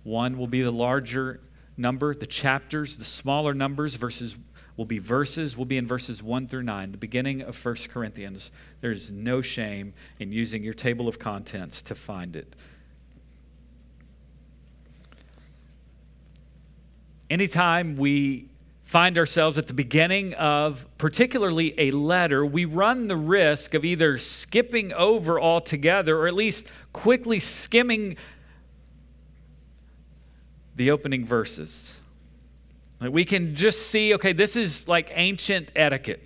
1 0.03 0.37
will 0.37 0.47
be 0.47 0.61
the 0.61 0.71
larger 0.71 1.39
number, 1.77 2.13
the 2.13 2.27
chapters, 2.27 2.97
the 2.97 3.03
smaller 3.03 3.53
numbers, 3.53 3.95
verses 3.95 4.37
will 4.77 4.85
be 4.85 4.99
verses, 4.99 5.57
will 5.57 5.65
be 5.65 5.77
in 5.77 5.87
verses 5.87 6.21
1 6.21 6.47
through 6.47 6.63
9, 6.63 6.91
the 6.91 6.97
beginning 6.97 7.41
of 7.41 7.65
1 7.65 7.75
Corinthians. 7.89 8.51
There's 8.81 9.11
no 9.11 9.41
shame 9.41 9.93
in 10.19 10.31
using 10.31 10.63
your 10.63 10.73
table 10.73 11.07
of 11.07 11.17
contents 11.17 11.81
to 11.83 11.95
find 11.95 12.35
it. 12.35 12.55
Anytime 17.29 17.97
we 17.97 18.49
find 18.85 19.17
ourselves 19.17 19.57
at 19.57 19.67
the 19.67 19.73
beginning 19.73 20.35
of 20.35 20.85
particularly 20.99 21.73
a 21.77 21.91
letter, 21.91 22.45
we 22.45 22.65
run 22.65 23.07
the 23.07 23.17
risk 23.17 23.73
of 23.73 23.83
either 23.83 24.17
skipping 24.17 24.93
over 24.93 25.41
altogether 25.41 26.17
or 26.17 26.27
at 26.27 26.35
least 26.35 26.67
quickly 26.93 27.39
skimming 27.39 28.15
the 30.75 30.91
opening 30.91 31.25
verses. 31.25 31.99
we 33.01 33.25
can 33.25 33.55
just 33.55 33.87
see, 33.87 34.13
okay, 34.13 34.33
this 34.33 34.55
is 34.55 34.87
like 34.87 35.11
ancient 35.13 35.71
etiquette. 35.75 36.21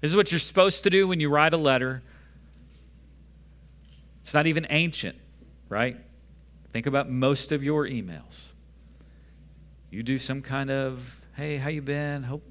This 0.00 0.10
is 0.10 0.16
what 0.16 0.32
you're 0.32 0.38
supposed 0.38 0.84
to 0.84 0.90
do 0.90 1.06
when 1.06 1.20
you 1.20 1.28
write 1.28 1.52
a 1.52 1.58
letter. 1.58 2.02
It's 4.22 4.34
not 4.34 4.46
even 4.46 4.66
ancient, 4.70 5.16
right? 5.68 5.96
Think 6.72 6.86
about 6.86 7.10
most 7.10 7.52
of 7.52 7.62
your 7.62 7.86
emails. 7.86 8.50
You 9.90 10.02
do 10.02 10.18
some 10.18 10.42
kind 10.42 10.70
of 10.70 11.20
Hey, 11.36 11.58
how 11.58 11.68
you 11.68 11.82
been? 11.82 12.22
Hope 12.22 12.42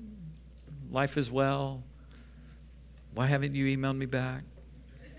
life 0.91 1.17
is 1.17 1.31
well. 1.31 1.81
Why 3.15 3.25
haven't 3.25 3.55
you 3.55 3.75
emailed 3.75 3.97
me 3.97 4.05
back? 4.05 4.43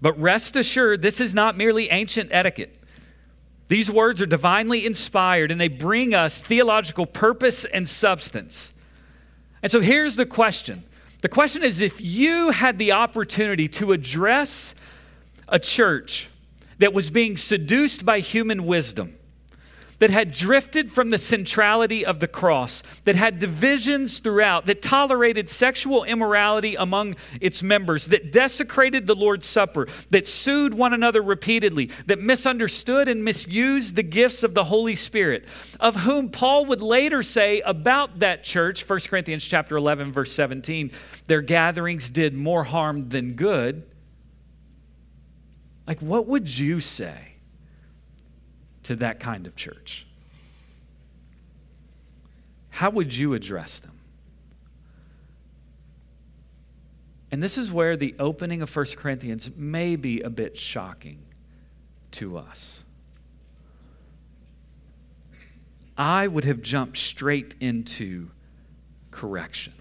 but 0.00 0.18
rest 0.18 0.56
assured, 0.56 1.02
this 1.02 1.20
is 1.20 1.34
not 1.34 1.54
merely 1.54 1.90
ancient 1.90 2.30
etiquette. 2.32 2.82
These 3.68 3.90
words 3.90 4.22
are 4.22 4.26
divinely 4.26 4.86
inspired 4.86 5.50
and 5.50 5.60
they 5.60 5.68
bring 5.68 6.14
us 6.14 6.40
theological 6.40 7.04
purpose 7.04 7.66
and 7.66 7.86
substance. 7.86 8.72
And 9.62 9.70
so 9.70 9.82
here's 9.82 10.16
the 10.16 10.24
question 10.24 10.82
the 11.20 11.28
question 11.28 11.62
is 11.62 11.82
if 11.82 12.00
you 12.00 12.52
had 12.52 12.78
the 12.78 12.92
opportunity 12.92 13.68
to 13.68 13.92
address 13.92 14.74
a 15.46 15.58
church 15.58 16.30
that 16.78 16.94
was 16.94 17.10
being 17.10 17.36
seduced 17.36 18.06
by 18.06 18.20
human 18.20 18.64
wisdom, 18.64 19.18
that 19.98 20.10
had 20.10 20.30
drifted 20.30 20.92
from 20.92 21.10
the 21.10 21.18
centrality 21.18 22.04
of 22.04 22.20
the 22.20 22.28
cross, 22.28 22.82
that 23.04 23.16
had 23.16 23.38
divisions 23.38 24.18
throughout, 24.18 24.66
that 24.66 24.82
tolerated 24.82 25.48
sexual 25.50 26.04
immorality 26.04 26.74
among 26.76 27.16
its 27.40 27.62
members, 27.62 28.06
that 28.06 28.32
desecrated 28.32 29.06
the 29.06 29.14
Lord's 29.14 29.46
Supper, 29.46 29.88
that 30.10 30.26
sued 30.26 30.74
one 30.74 30.94
another 30.94 31.22
repeatedly, 31.22 31.90
that 32.06 32.20
misunderstood 32.20 33.08
and 33.08 33.24
misused 33.24 33.96
the 33.96 34.02
gifts 34.02 34.42
of 34.42 34.54
the 34.54 34.64
Holy 34.64 34.96
Spirit, 34.96 35.46
of 35.80 35.96
whom 35.96 36.30
Paul 36.30 36.66
would 36.66 36.82
later 36.82 37.22
say 37.22 37.60
about 37.60 38.20
that 38.20 38.44
church, 38.44 38.88
1 38.88 38.98
Corinthians 39.08 39.44
chapter 39.44 39.76
11 39.76 40.12
verse 40.12 40.32
17, 40.32 40.92
their 41.26 41.42
gatherings 41.42 42.10
did 42.10 42.34
more 42.34 42.64
harm 42.64 43.08
than 43.08 43.34
good. 43.34 43.84
Like 45.86 46.00
what 46.00 46.26
would 46.26 46.58
you 46.58 46.80
say? 46.80 47.37
To 48.88 48.96
that 48.96 49.20
kind 49.20 49.46
of 49.46 49.54
church? 49.54 50.06
How 52.70 52.88
would 52.88 53.14
you 53.14 53.34
address 53.34 53.80
them? 53.80 53.92
And 57.30 57.42
this 57.42 57.58
is 57.58 57.70
where 57.70 57.98
the 57.98 58.14
opening 58.18 58.62
of 58.62 58.74
1 58.74 58.86
Corinthians 58.96 59.50
may 59.54 59.96
be 59.96 60.22
a 60.22 60.30
bit 60.30 60.56
shocking 60.56 61.18
to 62.12 62.38
us. 62.38 62.82
I 65.98 66.26
would 66.26 66.46
have 66.46 66.62
jumped 66.62 66.96
straight 66.96 67.56
into 67.60 68.30
correction. 69.10 69.74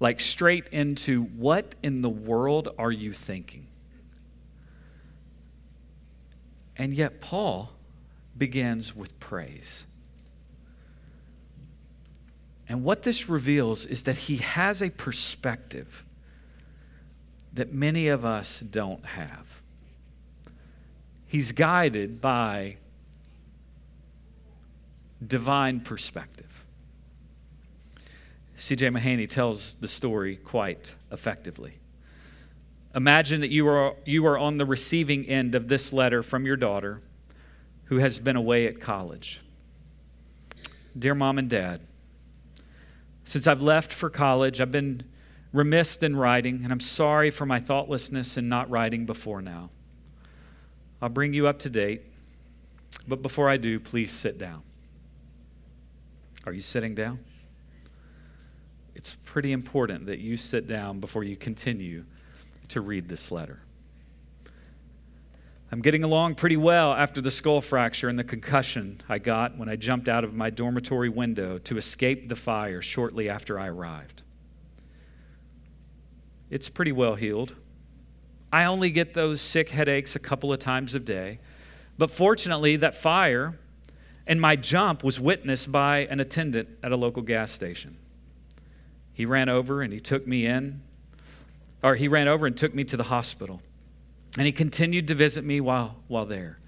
Like 0.00 0.20
straight 0.20 0.68
into 0.68 1.22
what 1.22 1.76
in 1.82 2.02
the 2.02 2.10
world 2.10 2.68
are 2.78 2.92
you 2.92 3.14
thinking? 3.14 3.65
And 6.78 6.92
yet, 6.92 7.20
Paul 7.20 7.70
begins 8.36 8.94
with 8.94 9.18
praise. 9.18 9.86
And 12.68 12.82
what 12.82 13.02
this 13.02 13.28
reveals 13.28 13.86
is 13.86 14.04
that 14.04 14.16
he 14.16 14.38
has 14.38 14.82
a 14.82 14.90
perspective 14.90 16.04
that 17.54 17.72
many 17.72 18.08
of 18.08 18.24
us 18.24 18.60
don't 18.60 19.04
have. 19.04 19.62
He's 21.26 21.52
guided 21.52 22.20
by 22.20 22.76
divine 25.26 25.80
perspective. 25.80 26.64
C.J. 28.56 28.88
Mahaney 28.88 29.28
tells 29.28 29.74
the 29.74 29.88
story 29.88 30.36
quite 30.36 30.94
effectively. 31.12 31.74
Imagine 32.96 33.42
that 33.42 33.50
you 33.50 33.68
are, 33.68 33.94
you 34.06 34.26
are 34.26 34.38
on 34.38 34.56
the 34.56 34.64
receiving 34.64 35.26
end 35.26 35.54
of 35.54 35.68
this 35.68 35.92
letter 35.92 36.22
from 36.22 36.46
your 36.46 36.56
daughter 36.56 37.02
who 37.84 37.98
has 37.98 38.18
been 38.18 38.36
away 38.36 38.66
at 38.66 38.80
college. 38.80 39.42
Dear 40.98 41.14
mom 41.14 41.36
and 41.38 41.50
dad, 41.50 41.82
since 43.24 43.46
I've 43.46 43.60
left 43.60 43.92
for 43.92 44.08
college, 44.08 44.62
I've 44.62 44.72
been 44.72 45.02
remiss 45.52 45.96
in 45.98 46.16
writing, 46.16 46.62
and 46.64 46.72
I'm 46.72 46.80
sorry 46.80 47.30
for 47.30 47.44
my 47.44 47.60
thoughtlessness 47.60 48.38
in 48.38 48.48
not 48.48 48.70
writing 48.70 49.04
before 49.04 49.42
now. 49.42 49.68
I'll 51.02 51.10
bring 51.10 51.34
you 51.34 51.48
up 51.48 51.58
to 51.60 51.70
date. 51.70 52.02
But 53.06 53.20
before 53.20 53.50
I 53.50 53.58
do, 53.58 53.78
please 53.78 54.10
sit 54.10 54.38
down. 54.38 54.62
Are 56.46 56.52
you 56.52 56.62
sitting 56.62 56.94
down? 56.94 57.18
It's 58.94 59.18
pretty 59.26 59.52
important 59.52 60.06
that 60.06 60.18
you 60.18 60.38
sit 60.38 60.66
down 60.66 60.98
before 60.98 61.24
you 61.24 61.36
continue 61.36 62.04
to 62.68 62.80
read 62.80 63.08
this 63.08 63.30
letter. 63.30 63.60
I'm 65.72 65.80
getting 65.80 66.04
along 66.04 66.36
pretty 66.36 66.56
well 66.56 66.92
after 66.92 67.20
the 67.20 67.30
skull 67.30 67.60
fracture 67.60 68.08
and 68.08 68.18
the 68.18 68.24
concussion 68.24 69.00
I 69.08 69.18
got 69.18 69.58
when 69.58 69.68
I 69.68 69.76
jumped 69.76 70.08
out 70.08 70.22
of 70.22 70.32
my 70.32 70.48
dormitory 70.48 71.08
window 71.08 71.58
to 71.58 71.76
escape 71.76 72.28
the 72.28 72.36
fire 72.36 72.80
shortly 72.80 73.28
after 73.28 73.58
I 73.58 73.68
arrived. 73.68 74.22
It's 76.50 76.68
pretty 76.68 76.92
well 76.92 77.16
healed. 77.16 77.54
I 78.52 78.64
only 78.66 78.90
get 78.90 79.12
those 79.12 79.40
sick 79.40 79.70
headaches 79.70 80.14
a 80.14 80.20
couple 80.20 80.52
of 80.52 80.60
times 80.60 80.94
a 80.94 81.00
day. 81.00 81.40
But 81.98 82.10
fortunately, 82.10 82.76
that 82.76 82.94
fire 82.94 83.58
and 84.26 84.40
my 84.40 84.56
jump 84.56 85.02
was 85.02 85.18
witnessed 85.18 85.72
by 85.72 86.06
an 86.06 86.20
attendant 86.20 86.68
at 86.82 86.92
a 86.92 86.96
local 86.96 87.22
gas 87.22 87.50
station. 87.50 87.96
He 89.12 89.24
ran 89.24 89.48
over 89.48 89.82
and 89.82 89.92
he 89.92 90.00
took 90.00 90.26
me 90.26 90.46
in, 90.46 90.82
or 91.82 91.94
he 91.94 92.08
ran 92.08 92.28
over 92.28 92.46
and 92.46 92.56
took 92.56 92.74
me 92.74 92.84
to 92.84 92.96
the 92.96 93.04
hospital. 93.04 93.60
And 94.36 94.46
he 94.46 94.52
continued 94.52 95.08
to 95.08 95.14
visit 95.14 95.44
me 95.44 95.60
while, 95.60 95.96
while 96.08 96.26
there. 96.26 96.58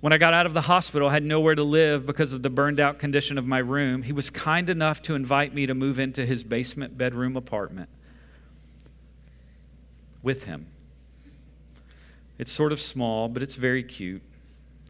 When 0.00 0.12
I 0.12 0.18
got 0.18 0.34
out 0.34 0.46
of 0.46 0.54
the 0.54 0.60
hospital, 0.62 1.08
I 1.08 1.12
had 1.12 1.24
nowhere 1.24 1.54
to 1.54 1.62
live 1.64 2.06
because 2.06 2.32
of 2.32 2.42
the 2.42 2.50
burned 2.50 2.80
out 2.80 2.98
condition 2.98 3.38
of 3.38 3.46
my 3.46 3.58
room. 3.58 4.02
He 4.02 4.12
was 4.12 4.30
kind 4.30 4.70
enough 4.70 5.02
to 5.02 5.14
invite 5.14 5.54
me 5.54 5.66
to 5.66 5.74
move 5.74 5.98
into 5.98 6.24
his 6.24 6.44
basement 6.44 6.96
bedroom 6.96 7.36
apartment 7.36 7.88
with 10.22 10.44
him. 10.44 10.66
It's 12.38 12.52
sort 12.52 12.72
of 12.72 12.80
small, 12.80 13.28
but 13.28 13.42
it's 13.42 13.54
very 13.54 13.82
cute. 13.82 14.22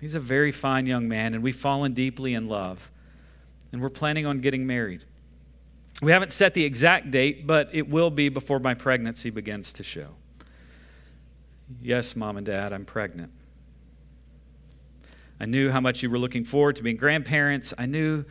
He's 0.00 0.14
a 0.14 0.20
very 0.20 0.52
fine 0.52 0.86
young 0.86 1.08
man, 1.08 1.34
and 1.34 1.42
we've 1.42 1.56
fallen 1.56 1.92
deeply 1.92 2.34
in 2.34 2.48
love. 2.48 2.90
And 3.72 3.80
we're 3.80 3.90
planning 3.90 4.26
on 4.26 4.40
getting 4.40 4.66
married. 4.66 5.04
We 6.02 6.12
haven't 6.12 6.32
set 6.32 6.52
the 6.54 6.64
exact 6.64 7.10
date, 7.10 7.46
but 7.46 7.70
it 7.72 7.88
will 7.88 8.10
be 8.10 8.28
before 8.28 8.58
my 8.58 8.74
pregnancy 8.74 9.30
begins 9.30 9.72
to 9.74 9.82
show. 9.82 10.08
Yes, 11.80 12.14
mom 12.14 12.36
and 12.36 12.46
dad, 12.46 12.72
I'm 12.72 12.84
pregnant. 12.84 13.32
I 15.40 15.46
knew 15.46 15.70
how 15.70 15.80
much 15.80 16.02
you 16.02 16.10
were 16.10 16.18
looking 16.18 16.44
forward 16.44 16.76
to 16.76 16.82
being 16.82 16.96
grandparents. 16.96 17.74
I 17.76 17.86
knew 17.86 18.24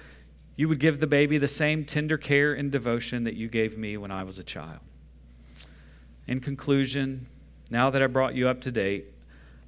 you 0.55 0.69
would 0.69 0.79
give 0.79 0.99
the 0.99 1.07
baby 1.07 1.37
the 1.37 1.47
same 1.47 1.85
tender 1.85 2.17
care 2.17 2.53
and 2.53 2.71
devotion 2.71 3.23
that 3.25 3.35
you 3.35 3.47
gave 3.47 3.77
me 3.77 3.97
when 3.97 4.11
I 4.11 4.23
was 4.23 4.39
a 4.39 4.43
child. 4.43 4.79
In 6.27 6.39
conclusion, 6.39 7.27
now 7.69 7.89
that 7.89 8.01
I 8.01 8.07
brought 8.07 8.35
you 8.35 8.47
up 8.47 8.61
to 8.61 8.71
date, 8.71 9.05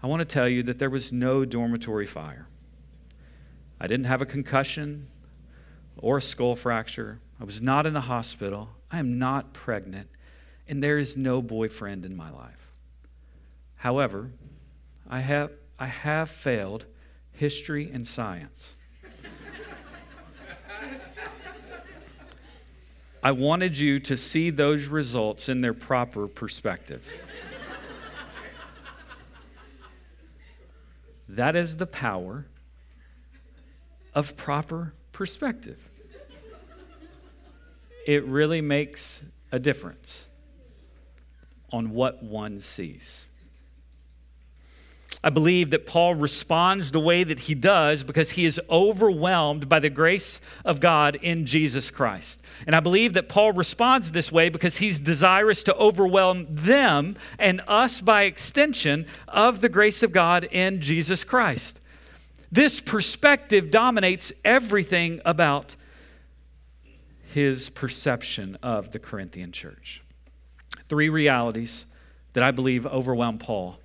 I 0.02 0.08
want 0.08 0.22
to 0.22 0.26
tell 0.26 0.48
you 0.48 0.64
that 0.64 0.80
there 0.80 0.90
was 0.90 1.12
no 1.12 1.46
dormitory 1.46 2.06
fire. 2.06 2.48
I 3.80 3.88
didn't 3.88 4.06
have 4.06 4.22
a 4.22 4.26
concussion 4.26 5.08
or 5.98 6.18
a 6.18 6.22
skull 6.22 6.56
fracture. 6.56 7.20
I 7.40 7.44
was 7.44 7.62
not 7.62 7.86
in 7.86 7.96
a 7.96 8.02
hospital. 8.02 8.70
I 8.92 9.00
am 9.00 9.20
not 9.20 9.54
pregnant. 9.54 10.10
And 10.68 10.84
there 10.84 10.98
is 10.98 11.16
no 11.16 11.42
boyfriend 11.42 12.06
in 12.06 12.16
my 12.16 12.30
life. 12.30 12.72
However, 13.76 14.32
I 15.10 15.20
have, 15.20 15.52
I 15.80 15.86
have 15.88 16.30
failed 16.30 16.86
history 17.32 17.90
and 17.92 18.06
science. 18.06 18.76
I 23.24 23.32
wanted 23.32 23.78
you 23.78 24.00
to 24.00 24.18
see 24.18 24.50
those 24.50 24.88
results 24.88 25.50
in 25.50 25.62
their 25.62 25.74
proper 25.74 26.28
perspective. 26.28 27.12
That 31.30 31.56
is 31.56 31.78
the 31.78 31.86
power 31.86 32.46
of 34.14 34.38
proper 34.38 34.94
perspective. 35.12 35.90
It 38.08 38.26
really 38.26 38.62
makes 38.62 39.22
a 39.52 39.60
difference 39.60 40.26
on 41.72 41.92
what 41.92 42.24
one 42.24 42.60
sees. 42.62 43.28
I 45.24 45.30
believe 45.30 45.72
that 45.72 45.86
Paul 45.86 46.16
responds 46.16 46.92
the 46.92 47.02
way 47.02 47.26
that 47.26 47.40
he 47.40 47.54
does 47.54 48.06
because 48.06 48.32
he 48.32 48.46
is 48.46 48.62
overwhelmed 48.70 49.68
by 49.68 49.80
the 49.80 49.90
grace 49.90 50.40
of 50.64 50.80
God 50.80 51.16
in 51.22 51.46
Jesus 51.46 51.92
Christ. 51.92 52.42
And 52.66 52.76
I 52.76 52.80
believe 52.80 53.14
that 53.16 53.28
Paul 53.28 53.52
responds 53.52 54.12
this 54.12 54.32
way 54.32 54.48
because 54.48 54.78
he's 54.78 55.00
desirous 55.00 55.64
to 55.64 55.76
overwhelm 55.76 56.46
them 56.50 57.18
and 57.40 57.62
us 57.68 58.00
by 58.00 58.24
extension 58.24 59.06
of 59.28 59.60
the 59.60 59.70
grace 59.70 60.02
of 60.02 60.14
God 60.14 60.46
in 60.46 60.80
Jesus 60.82 61.26
Christ. 61.26 61.82
This 62.52 62.80
perspective 62.80 63.70
dominates 63.70 64.32
everything 64.46 65.20
about 65.26 65.76
his 67.38 67.70
perception 67.70 68.58
of 68.64 68.90
the 68.90 68.98
Corinthian 68.98 69.52
church. 69.52 70.02
Three 70.90 71.08
realities 71.08 71.86
that 72.34 72.42
I 72.42 72.50
believe 72.50 72.88
overwhelm 72.88 73.38
Paul 73.38 73.78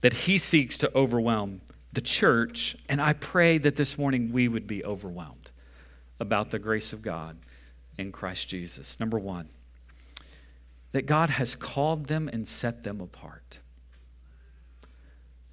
that 0.00 0.12
he 0.12 0.36
seeks 0.38 0.76
to 0.78 0.92
overwhelm 0.92 1.60
the 1.92 2.00
church. 2.00 2.76
And 2.88 3.00
I 3.00 3.12
pray 3.12 3.58
that 3.58 3.76
this 3.76 3.96
morning 3.96 4.32
we 4.32 4.48
would 4.48 4.66
be 4.66 4.84
overwhelmed 4.84 5.52
about 6.18 6.50
the 6.50 6.58
grace 6.58 6.92
of 6.92 7.02
God 7.02 7.36
in 7.98 8.10
Christ 8.10 8.48
Jesus. 8.48 8.98
Number 8.98 9.18
one, 9.20 9.48
that 10.90 11.06
God 11.06 11.30
has 11.30 11.54
called 11.54 12.06
them 12.06 12.28
and 12.32 12.48
set 12.48 12.82
them 12.82 13.00
apart. 13.00 13.60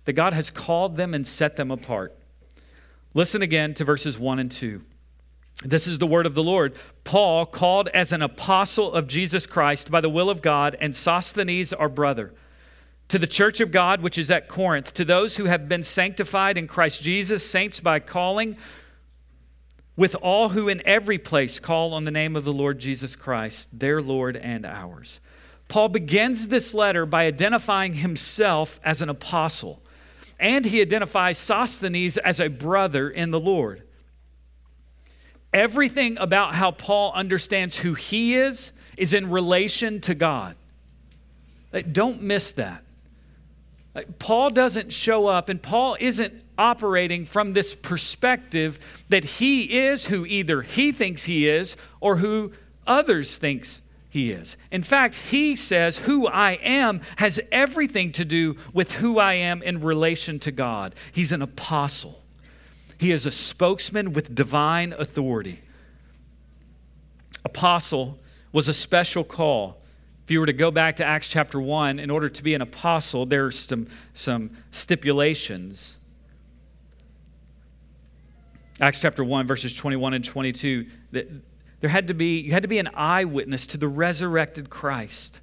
That 0.06 0.13
God 0.13 0.34
has 0.34 0.49
called 0.49 0.97
them 0.97 1.13
and 1.13 1.28
set 1.28 1.58
them 1.58 1.69
apart. 1.69 2.17
Listen 3.13 3.43
again 3.43 3.76
to 3.76 3.84
verses 3.84 4.17
1 4.17 4.39
and 4.39 4.52
2. 4.52 4.82
This 5.63 5.88
is 5.88 5.99
the 5.99 6.08
word 6.08 6.26
of 6.26 6.34
the 6.34 6.43
Lord. 6.43 6.76
Paul, 7.04 7.45
called 7.45 7.89
as 7.89 8.12
an 8.12 8.21
apostle 8.21 8.93
of 8.93 9.08
Jesus 9.08 9.47
Christ 9.47 9.89
by 9.89 10.02
the 10.02 10.10
will 10.10 10.30
of 10.30 10.41
God, 10.41 10.76
and 10.80 10.95
Sosthenes, 10.95 11.73
our 11.73 11.89
brother 11.89 12.34
to 13.10 13.19
the 13.19 13.28
church 13.28 13.60
of 13.60 13.71
God 13.71 14.02
which 14.02 14.17
is 14.17 14.32
at 14.32 14.47
Corinth, 14.47 14.93
to 14.95 15.06
those 15.06 15.38
who 15.38 15.45
have 15.45 15.69
been 15.69 15.84
sanctified 15.84 16.58
in 16.58 16.67
Christ 16.67 17.04
Jesus, 17.04 17.47
saints 17.47 17.80
by 17.80 17.99
calling, 17.99 18.58
with 19.95 20.15
all 20.15 20.49
who 20.49 20.67
in 20.67 20.82
every 20.84 21.19
place 21.19 21.60
call 21.60 21.93
on 21.93 22.06
the 22.06 22.12
name 22.12 22.36
of 22.36 22.43
the 22.43 22.54
Lord 22.54 22.80
Jesus 22.80 23.15
Christ, 23.15 23.69
their 23.71 24.02
Lord 24.02 24.36
and 24.36 24.65
ours. 24.65 25.19
Paul 25.67 25.89
begins 25.89 26.47
this 26.47 26.73
letter 26.73 27.06
by 27.06 27.26
identifying 27.26 27.93
himself 27.93 28.80
as 28.84 29.04
an 29.04 29.10
apostle, 29.10 29.84
and 30.39 30.65
he 30.65 30.82
identifies 30.82 31.38
Sosthenes 31.38 32.17
as 32.17 32.39
a 32.39 32.47
brother 32.47 33.10
in 33.10 33.30
the 33.30 33.39
Lord. 33.39 33.84
Everything 35.53 36.17
about 36.17 36.55
how 36.55 36.71
Paul 36.71 37.13
understands 37.13 37.77
who 37.77 37.93
he 37.93 38.35
is 38.35 38.73
is 38.97 39.13
in 39.13 39.29
relation 39.29 40.01
to 40.01 40.15
God. 40.15 40.55
Don't 41.91 42.21
miss 42.21 42.51
that. 42.53 42.83
Paul 44.17 44.49
doesn't 44.49 44.91
show 44.91 45.27
up, 45.27 45.49
and 45.49 45.61
Paul 45.61 45.97
isn't 45.99 46.33
operating 46.57 47.25
from 47.25 47.53
this 47.53 47.75
perspective 47.75 48.79
that 49.09 49.23
he 49.23 49.85
is 49.85 50.05
who 50.05 50.25
either 50.25 50.63
he 50.63 50.91
thinks 50.91 51.23
he 51.23 51.47
is 51.47 51.77
or 51.99 52.17
who 52.17 52.51
others 52.87 53.37
thinks 53.37 53.81
he 54.09 54.31
is. 54.31 54.57
In 54.71 54.83
fact, 54.83 55.15
he 55.15 55.55
says 55.55 55.97
who 55.97 56.27
I 56.27 56.53
am 56.53 57.01
has 57.17 57.39
everything 57.51 58.11
to 58.13 58.25
do 58.25 58.55
with 58.73 58.91
who 58.93 59.19
I 59.19 59.33
am 59.35 59.61
in 59.63 59.81
relation 59.81 60.39
to 60.41 60.51
God. 60.51 60.95
He's 61.11 61.31
an 61.31 61.41
apostle. 61.41 62.22
He 62.97 63.12
is 63.12 63.25
a 63.25 63.32
spokesman 63.32 64.13
with 64.13 64.34
divine 64.34 64.93
authority. 64.93 65.62
Apostle 67.45 68.19
was 68.51 68.67
a 68.67 68.73
special 68.73 69.23
call 69.23 69.84
if 70.23 70.32
you 70.32 70.39
were 70.39 70.45
to 70.45 70.53
go 70.53 70.71
back 70.71 70.95
to 70.97 71.06
Acts 71.06 71.27
chapter 71.27 71.60
1, 71.60 71.99
in 71.99 72.10
order 72.10 72.29
to 72.29 72.43
be 72.43 72.53
an 72.53 72.62
apostle, 72.62 73.25
there 73.25 73.45
are 73.45 73.51
some, 73.51 73.88
some 74.13 74.51
stipulations. 74.71 75.97
Acts 78.79 79.01
chapter 79.01 79.21
1, 79.21 79.45
verses 79.45 79.75
21 79.75 80.13
and 80.13 80.23
22, 80.23 80.86
that 81.12 81.29
there 81.82 81.89
had 81.89 82.08
to 82.08 82.13
be, 82.13 82.39
you 82.39 82.53
had 82.53 82.62
to 82.62 82.69
be 82.69 82.79
an 82.79 82.88
eyewitness 82.93 83.67
to 83.67 83.77
the 83.77 83.89
resurrected 83.89 84.69
Christ. 84.69 85.41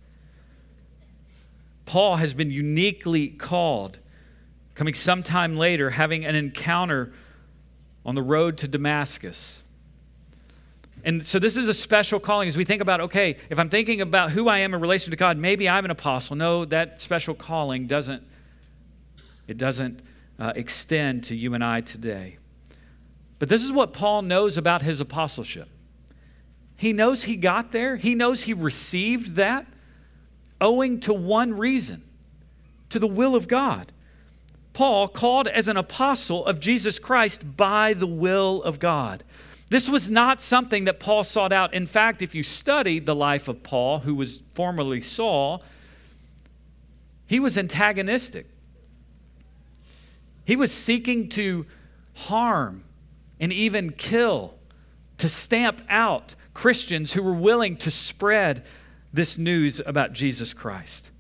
Paul 1.84 2.16
has 2.16 2.32
been 2.32 2.50
uniquely 2.50 3.28
called, 3.28 3.98
coming 4.74 4.94
sometime 4.94 5.56
later, 5.56 5.90
having 5.90 6.24
an 6.24 6.34
encounter 6.34 7.12
on 8.04 8.14
the 8.14 8.22
road 8.22 8.58
to 8.58 8.68
Damascus. 8.68 9.62
And 11.04 11.26
so 11.26 11.38
this 11.38 11.56
is 11.56 11.68
a 11.68 11.74
special 11.74 12.20
calling 12.20 12.48
as 12.48 12.56
we 12.56 12.64
think 12.64 12.82
about 12.82 13.00
okay, 13.00 13.36
if 13.48 13.58
I'm 13.58 13.70
thinking 13.70 14.00
about 14.00 14.30
who 14.30 14.48
I 14.48 14.58
am 14.58 14.74
in 14.74 14.80
relation 14.80 15.10
to 15.10 15.16
God, 15.16 15.38
maybe 15.38 15.68
I'm 15.68 15.84
an 15.84 15.90
apostle. 15.90 16.36
No, 16.36 16.64
that 16.66 17.00
special 17.00 17.34
calling 17.34 17.86
doesn't 17.86 18.22
it 19.48 19.56
doesn't 19.56 20.02
uh, 20.38 20.52
extend 20.54 21.24
to 21.24 21.34
you 21.34 21.54
and 21.54 21.64
I 21.64 21.80
today. 21.80 22.38
But 23.38 23.48
this 23.48 23.64
is 23.64 23.72
what 23.72 23.92
Paul 23.92 24.22
knows 24.22 24.58
about 24.58 24.82
his 24.82 25.00
apostleship. 25.00 25.68
He 26.76 26.92
knows 26.92 27.24
he 27.24 27.36
got 27.36 27.72
there. 27.72 27.96
He 27.96 28.14
knows 28.14 28.42
he 28.42 28.54
received 28.54 29.36
that 29.36 29.66
owing 30.60 31.00
to 31.00 31.14
one 31.14 31.54
reason, 31.54 32.02
to 32.90 32.98
the 32.98 33.06
will 33.06 33.34
of 33.34 33.48
God. 33.48 33.92
Paul, 34.80 35.08
called 35.08 35.46
as 35.46 35.68
an 35.68 35.76
apostle 35.76 36.46
of 36.46 36.58
Jesus 36.58 36.98
Christ 36.98 37.54
by 37.54 37.92
the 37.92 38.06
will 38.06 38.62
of 38.62 38.78
God. 38.78 39.22
This 39.68 39.90
was 39.90 40.08
not 40.08 40.40
something 40.40 40.86
that 40.86 40.98
Paul 40.98 41.22
sought 41.22 41.52
out. 41.52 41.74
In 41.74 41.84
fact, 41.84 42.22
if 42.22 42.34
you 42.34 42.42
study 42.42 42.98
the 42.98 43.14
life 43.14 43.46
of 43.46 43.62
Paul, 43.62 43.98
who 43.98 44.14
was 44.14 44.40
formerly 44.52 45.02
Saul, 45.02 45.62
he 47.26 47.38
was 47.38 47.58
antagonistic. 47.58 48.46
He 50.46 50.56
was 50.56 50.72
seeking 50.72 51.28
to 51.28 51.66
harm 52.14 52.82
and 53.38 53.52
even 53.52 53.92
kill, 53.92 54.54
to 55.18 55.28
stamp 55.28 55.82
out 55.90 56.34
Christians 56.54 57.12
who 57.12 57.22
were 57.22 57.34
willing 57.34 57.76
to 57.76 57.90
spread 57.90 58.64
this 59.12 59.36
news 59.36 59.82
about 59.84 60.14
Jesus 60.14 60.54
Christ. 60.54 61.10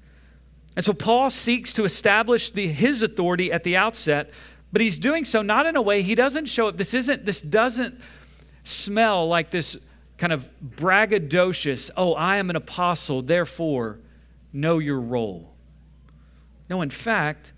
And 0.76 0.84
so 0.84 0.92
Paul 0.92 1.30
seeks 1.30 1.72
to 1.74 1.84
establish 1.84 2.50
the, 2.50 2.68
his 2.68 3.02
authority 3.02 3.52
at 3.52 3.64
the 3.64 3.76
outset, 3.76 4.30
but 4.72 4.80
he's 4.80 4.98
doing 4.98 5.24
so 5.24 5.42
not 5.42 5.66
in 5.66 5.76
a 5.76 5.82
way 5.82 6.02
he 6.02 6.14
doesn't 6.14 6.46
show 6.46 6.68
up. 6.68 6.76
This 6.76 6.94
isn't 6.94 7.26
this 7.26 7.40
doesn't 7.40 8.00
smell 8.62 9.26
like 9.26 9.50
this 9.50 9.76
kind 10.16 10.32
of 10.32 10.48
braggadocious, 10.62 11.90
oh, 11.96 12.12
I 12.12 12.36
am 12.36 12.50
an 12.50 12.56
apostle, 12.56 13.22
therefore 13.22 13.98
know 14.52 14.78
your 14.78 15.00
role. 15.00 15.54
No, 16.68 16.82
in 16.82 16.90
fact, 16.90 17.52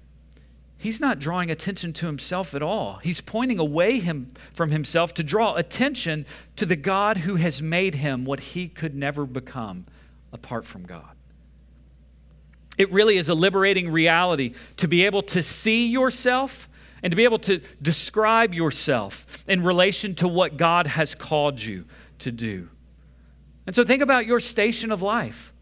he's 0.79 1.01
not 1.01 1.19
drawing 1.19 1.51
attention 1.51 1.93
to 1.95 2.07
himself 2.07 2.55
at 2.55 2.63
all. 2.63 3.01
He's 3.03 3.21
pointing 3.21 3.59
away 3.59 3.99
him 3.99 4.29
from 4.55 4.71
himself 4.71 5.13
to 5.15 5.25
draw 5.25 5.57
attention 5.57 6.25
to 6.57 6.65
the 6.65 6.77
God 6.77 7.19
who 7.19 7.35
has 7.35 7.61
made 7.61 7.97
him 7.97 8.25
what 8.25 8.41
he 8.41 8.69
could 8.69 8.95
never 8.95 9.27
become 9.27 9.85
apart 10.33 10.65
from 10.65 10.85
God. 10.85 11.17
It 12.79 12.91
really 12.93 13.17
is 13.17 13.29
a 13.29 13.35
liberating 13.35 13.91
reality 13.91 14.55
to 14.79 14.89
be 14.89 15.05
able 15.05 15.23
to 15.23 15.43
see 15.43 15.89
yourself 15.89 16.69
and 17.03 17.11
to 17.11 17.17
be 17.17 17.25
able 17.25 17.39
to 17.41 17.61
describe 17.81 18.55
yourself 18.55 19.27
in 19.47 19.63
relation 19.63 20.15
to 20.17 20.29
what 20.29 20.57
God 20.57 20.87
has 20.87 21.15
called 21.15 21.61
you 21.61 21.85
to 22.21 22.33
do. 22.33 22.69
And 23.67 23.77
so 23.77 23.85
think 23.85 24.03
about 24.03 24.27
your 24.27 24.41
station 24.41 24.91
of 24.91 25.03
life, 25.03 25.53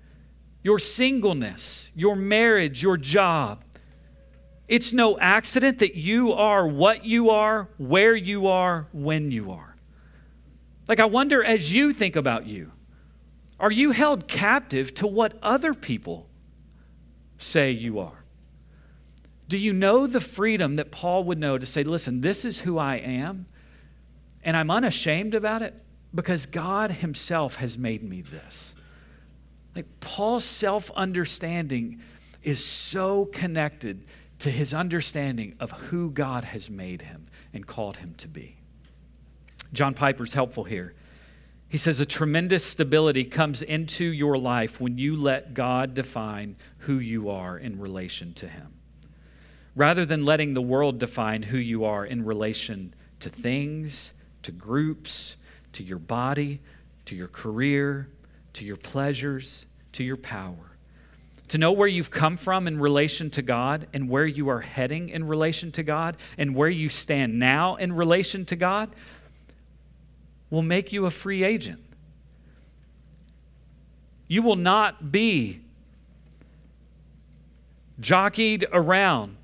your 0.63 0.79
singleness, 0.79 1.91
your 1.95 2.15
marriage, 2.17 2.83
your 2.83 2.97
job. 2.97 3.65
It's 4.69 4.93
no 4.93 5.19
accident 5.19 5.81
that 5.81 5.97
you 5.97 6.33
are 6.33 6.67
what 6.67 7.05
you 7.05 7.31
are, 7.31 7.69
where 7.79 8.15
you 8.15 8.47
are, 8.47 8.87
when 8.93 9.33
you 9.33 9.51
are. 9.51 9.77
Like, 10.87 11.01
I 11.01 11.07
wonder 11.07 11.43
as 11.43 11.73
you 11.73 11.93
think 11.93 12.17
about 12.17 12.47
you, 12.47 12.73
are 13.59 13.71
you 13.71 13.91
held 13.91 14.29
captive 14.29 14.95
to 14.95 15.07
what 15.07 15.39
other 15.43 15.75
people 15.75 16.30
say 17.41 17.71
you 17.71 17.99
are? 17.99 18.25
Do 19.49 19.59
you 19.59 19.73
know 19.73 20.07
the 20.07 20.21
freedom 20.21 20.77
that 20.77 20.93
Paul 20.93 21.25
would 21.25 21.39
know 21.39 21.59
to 21.59 21.67
say, 21.67 21.83
listen, 21.83 22.21
this 22.21 22.45
is 22.45 22.61
who 22.61 22.79
I 22.79 22.97
am, 22.97 23.47
and 24.45 24.57
I'm 24.57 24.71
unashamed 24.71 25.35
about 25.35 25.63
it 25.63 25.75
because 26.15 26.47
God 26.47 26.93
Himself 26.93 27.57
has 27.57 27.77
made 27.77 28.03
me 28.03 28.23
this? 28.23 28.75
Like 29.75 29.87
Paul's 30.01 30.45
self 30.45 30.91
understanding 30.93 32.01
is 32.43 32.65
so 32.65 33.27
connected 33.27 34.05
to 34.41 34.51
his 34.51 34.73
understanding 34.75 35.55
of 35.61 35.71
who 35.71 36.11
God 36.11 36.45
has 36.45 36.71
made 36.71 37.03
him 37.03 37.27
and 37.53 37.67
called 37.67 37.99
him 37.99 38.15
to 38.19 38.29
be. 38.29 38.57
John 39.73 39.95
Piper's 39.95 40.33
helpful 40.33 40.65
here. 40.65 40.95
He 41.71 41.79
says 41.79 42.01
a 42.01 42.07
tremendous 42.07 42.65
stability 42.65 43.25
comes 43.25 43.63
into 43.63 44.05
your 44.05 44.37
life 44.37 44.81
when 44.81 44.99
you 44.99 45.17
let 45.17 45.55
God 45.55 45.95
define 45.95 46.57
who 46.79 46.99
you 46.99 47.31
are 47.31 47.57
in 47.57 47.79
relation 47.79 48.35
to 48.35 48.49
Him 48.49 48.75
rather 49.75 50.05
than 50.05 50.25
letting 50.25 50.55
the 50.55 50.63
world 50.63 50.99
define 50.99 51.43
who 51.43 51.57
you 51.57 51.85
are 51.85 52.05
in 52.05 52.25
relation 52.25 52.95
to 53.21 53.29
things, 53.29 54.13
to 54.43 54.53
groups, 54.53 55.37
to 55.73 55.83
your 55.83 55.99
body, 55.99 56.61
to 57.05 57.15
your 57.15 57.29
career, 57.29 58.09
to 58.53 58.65
your 58.65 58.77
pleasures, 58.77 59.67
to 59.93 60.05
your 60.05 60.17
power. 60.17 60.77
To 61.49 61.59
know 61.59 61.73
where 61.73 61.89
you've 61.89 62.11
come 62.11 62.37
from 62.37 62.69
in 62.69 62.79
relation 62.79 63.31
to 63.31 63.43
God 63.43 63.89
and 63.93 64.09
where 64.09 64.27
you 64.27 64.49
are 64.49 64.61
heading 64.61 65.09
in 65.09 65.27
relation 65.27 65.73
to 65.73 65.83
God 65.83 66.17
and 66.39 66.55
where 66.55 66.69
you 66.69 66.89
stand 66.89 67.39
now 67.39 67.77
in 67.77 67.93
relation 67.93 68.45
to 68.47 68.57
God 68.57 68.91
will 70.51 70.63
make 70.63 70.93
you 70.93 71.07
a 71.07 71.11
free 71.11 71.43
agent. 71.45 71.81
You 74.29 74.43
will 74.43 74.57
not 74.57 75.11
be 75.11 75.61
jockeyed 78.01 78.67
around 78.73 79.37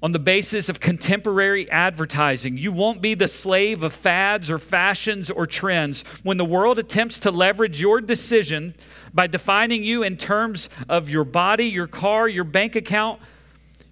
on 0.00 0.12
the 0.12 0.18
basis 0.18 0.68
of 0.68 0.78
contemporary 0.78 1.68
advertising. 1.70 2.56
You 2.56 2.70
won't 2.70 3.00
be 3.00 3.14
the 3.14 3.26
slave 3.26 3.82
of 3.82 3.92
fads 3.92 4.50
or 4.50 4.58
fashions 4.58 5.30
or 5.30 5.44
trends. 5.44 6.04
When 6.22 6.36
the 6.36 6.44
world 6.44 6.78
attempts 6.78 7.18
to 7.20 7.30
leverage 7.30 7.80
your 7.80 8.00
decision 8.00 8.74
by 9.12 9.26
defining 9.26 9.82
you 9.82 10.04
in 10.04 10.16
terms 10.16 10.68
of 10.88 11.08
your 11.08 11.24
body, 11.24 11.66
your 11.66 11.88
car, 11.88 12.28
your 12.28 12.44
bank 12.44 12.76
account, 12.76 13.20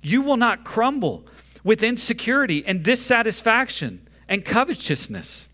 you 0.01 0.23
will 0.23 0.37
not 0.37 0.65
crumble 0.65 1.27
with 1.65 1.83
insecurity 1.83 2.65
and 2.65 2.85
dissatisfaction 2.85 4.07
and 4.29 4.45
covetousness. 4.45 5.49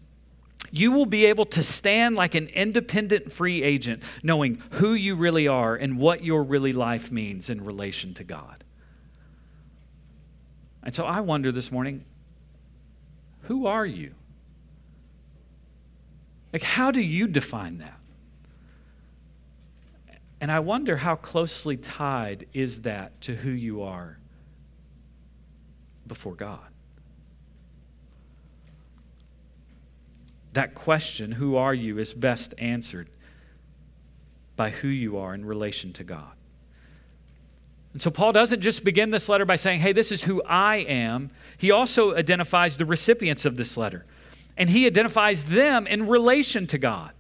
You 0.70 0.92
will 0.92 1.06
be 1.06 1.26
able 1.26 1.44
to 1.46 1.62
stand 1.62 2.16
like 2.16 2.34
an 2.34 2.48
independent 2.48 3.32
free 3.32 3.62
agent, 3.62 4.02
knowing 4.22 4.62
who 4.72 4.94
you 4.94 5.16
really 5.16 5.48
are 5.48 5.74
and 5.74 5.98
what 5.98 6.24
your 6.24 6.42
really 6.42 6.72
life 6.72 7.10
means 7.10 7.50
in 7.50 7.64
relation 7.64 8.14
to 8.14 8.24
God. 8.24 8.64
And 10.82 10.94
so 10.94 11.04
I 11.04 11.20
wonder 11.20 11.52
this 11.52 11.70
morning 11.70 12.04
who 13.42 13.66
are 13.66 13.84
you? 13.84 14.14
Like, 16.52 16.62
how 16.62 16.90
do 16.90 17.00
you 17.00 17.26
define 17.26 17.78
that? 17.78 17.98
And 20.40 20.50
I 20.50 20.60
wonder 20.60 20.96
how 20.96 21.16
closely 21.16 21.76
tied 21.76 22.46
is 22.52 22.82
that 22.82 23.20
to 23.22 23.34
who 23.34 23.50
you 23.50 23.82
are 23.82 24.18
before 26.06 26.34
God? 26.34 26.71
That 30.52 30.74
question, 30.74 31.32
who 31.32 31.56
are 31.56 31.74
you, 31.74 31.98
is 31.98 32.12
best 32.12 32.54
answered 32.58 33.08
by 34.56 34.70
who 34.70 34.88
you 34.88 35.16
are 35.16 35.34
in 35.34 35.44
relation 35.44 35.92
to 35.94 36.04
God. 36.04 36.32
And 37.92 38.00
so 38.00 38.10
Paul 38.10 38.32
doesn't 38.32 38.60
just 38.60 38.84
begin 38.84 39.10
this 39.10 39.28
letter 39.28 39.44
by 39.44 39.56
saying, 39.56 39.80
hey, 39.80 39.92
this 39.92 40.12
is 40.12 40.24
who 40.24 40.42
I 40.44 40.76
am. 40.76 41.30
He 41.58 41.70
also 41.70 42.14
identifies 42.14 42.76
the 42.76 42.86
recipients 42.86 43.44
of 43.44 43.56
this 43.56 43.76
letter, 43.76 44.06
and 44.56 44.70
he 44.70 44.86
identifies 44.86 45.46
them 45.46 45.86
in 45.86 46.06
relation 46.06 46.66
to 46.68 46.78
God. 46.78 47.12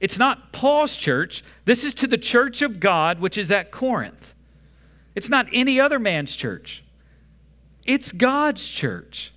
It's 0.00 0.18
not 0.18 0.52
Paul's 0.52 0.96
church. 0.96 1.42
This 1.64 1.84
is 1.84 1.92
to 1.94 2.06
the 2.06 2.18
church 2.18 2.62
of 2.62 2.78
God, 2.78 3.18
which 3.18 3.36
is 3.36 3.50
at 3.50 3.72
Corinth. 3.72 4.34
It's 5.14 5.28
not 5.28 5.48
any 5.52 5.80
other 5.80 5.98
man's 5.98 6.36
church, 6.36 6.84
it's 7.84 8.12
God's 8.12 8.66
church. 8.68 9.32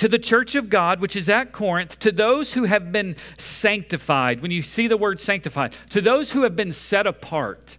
To 0.00 0.08
the 0.08 0.18
church 0.18 0.54
of 0.54 0.70
God, 0.70 0.98
which 1.00 1.14
is 1.14 1.28
at 1.28 1.52
Corinth, 1.52 1.98
to 1.98 2.10
those 2.10 2.54
who 2.54 2.64
have 2.64 2.90
been 2.90 3.16
sanctified, 3.36 4.40
when 4.40 4.50
you 4.50 4.62
see 4.62 4.86
the 4.86 4.96
word 4.96 5.20
sanctified, 5.20 5.76
to 5.90 6.00
those 6.00 6.32
who 6.32 6.44
have 6.44 6.56
been 6.56 6.72
set 6.72 7.06
apart 7.06 7.76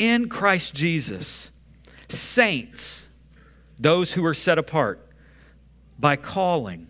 in 0.00 0.28
Christ 0.28 0.74
Jesus, 0.74 1.52
saints, 2.08 3.06
those 3.78 4.14
who 4.14 4.26
are 4.26 4.34
set 4.34 4.58
apart 4.58 5.12
by 5.96 6.16
calling. 6.16 6.88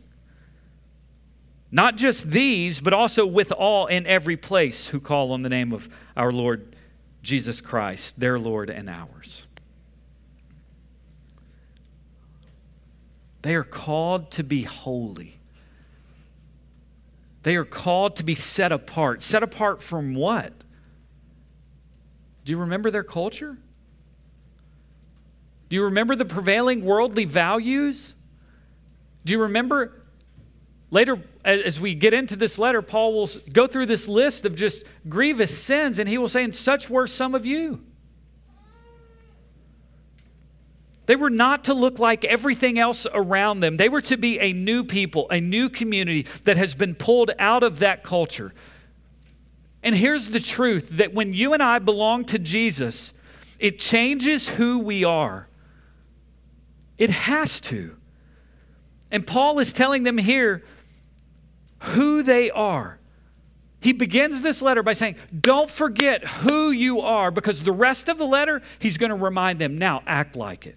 Not 1.70 1.96
just 1.96 2.30
these, 2.30 2.80
but 2.80 2.94
also 2.94 3.26
with 3.26 3.52
all 3.52 3.86
in 3.86 4.06
every 4.06 4.38
place 4.38 4.88
who 4.88 4.98
call 4.98 5.32
on 5.32 5.42
the 5.42 5.50
name 5.50 5.74
of 5.74 5.90
our 6.16 6.32
Lord 6.32 6.74
Jesus 7.20 7.60
Christ, 7.60 8.18
their 8.18 8.38
Lord 8.38 8.70
and 8.70 8.88
ours. 8.88 9.46
They 13.48 13.54
are 13.54 13.64
called 13.64 14.32
to 14.32 14.44
be 14.44 14.60
holy. 14.60 15.40
They 17.44 17.56
are 17.56 17.64
called 17.64 18.16
to 18.16 18.22
be 18.22 18.34
set 18.34 18.72
apart. 18.72 19.22
Set 19.22 19.42
apart 19.42 19.82
from 19.82 20.14
what? 20.14 20.52
Do 22.44 22.52
you 22.52 22.58
remember 22.58 22.90
their 22.90 23.02
culture? 23.02 23.56
Do 25.70 25.76
you 25.76 25.84
remember 25.84 26.14
the 26.14 26.26
prevailing 26.26 26.84
worldly 26.84 27.24
values? 27.24 28.14
Do 29.24 29.32
you 29.32 29.40
remember 29.40 30.02
later, 30.90 31.18
as 31.42 31.80
we 31.80 31.94
get 31.94 32.12
into 32.12 32.36
this 32.36 32.58
letter, 32.58 32.82
Paul 32.82 33.14
will 33.14 33.30
go 33.50 33.66
through 33.66 33.86
this 33.86 34.06
list 34.06 34.44
of 34.44 34.56
just 34.56 34.84
grievous 35.08 35.56
sins, 35.56 35.98
and 35.98 36.06
he 36.06 36.18
will 36.18 36.28
say, 36.28 36.44
And 36.44 36.54
such 36.54 36.90
were 36.90 37.06
some 37.06 37.34
of 37.34 37.46
you. 37.46 37.82
They 41.08 41.16
were 41.16 41.30
not 41.30 41.64
to 41.64 41.74
look 41.74 41.98
like 41.98 42.26
everything 42.26 42.78
else 42.78 43.06
around 43.14 43.60
them. 43.60 43.78
They 43.78 43.88
were 43.88 44.02
to 44.02 44.18
be 44.18 44.38
a 44.40 44.52
new 44.52 44.84
people, 44.84 45.26
a 45.30 45.40
new 45.40 45.70
community 45.70 46.26
that 46.44 46.58
has 46.58 46.74
been 46.74 46.94
pulled 46.94 47.30
out 47.38 47.62
of 47.62 47.78
that 47.78 48.04
culture. 48.04 48.52
And 49.82 49.94
here's 49.94 50.28
the 50.28 50.38
truth 50.38 50.90
that 50.98 51.14
when 51.14 51.32
you 51.32 51.54
and 51.54 51.62
I 51.62 51.78
belong 51.78 52.26
to 52.26 52.38
Jesus, 52.38 53.14
It 53.58 53.78
changes 53.80 54.48
who 54.48 54.78
we 54.78 55.04
are. 55.04 55.48
It 56.96 57.10
has 57.10 57.60
to. 57.62 57.96
And 59.10 59.26
Paul 59.26 59.58
is 59.58 59.72
telling 59.72 60.02
them 60.02 60.18
here 60.18 60.64
who 61.80 62.22
they 62.22 62.50
are. 62.50 62.98
He 63.80 63.92
begins 63.92 64.42
this 64.42 64.60
letter 64.60 64.82
by 64.82 64.92
saying, 64.92 65.16
Don't 65.40 65.70
forget 65.70 66.24
who 66.24 66.70
you 66.70 67.00
are, 67.00 67.30
because 67.30 67.62
the 67.62 67.72
rest 67.72 68.08
of 68.08 68.18
the 68.18 68.26
letter, 68.26 68.62
he's 68.78 68.98
going 68.98 69.10
to 69.10 69.16
remind 69.16 69.60
them, 69.60 69.78
now 69.78 70.02
act 70.06 70.36
like 70.36 70.66
it. 70.66 70.76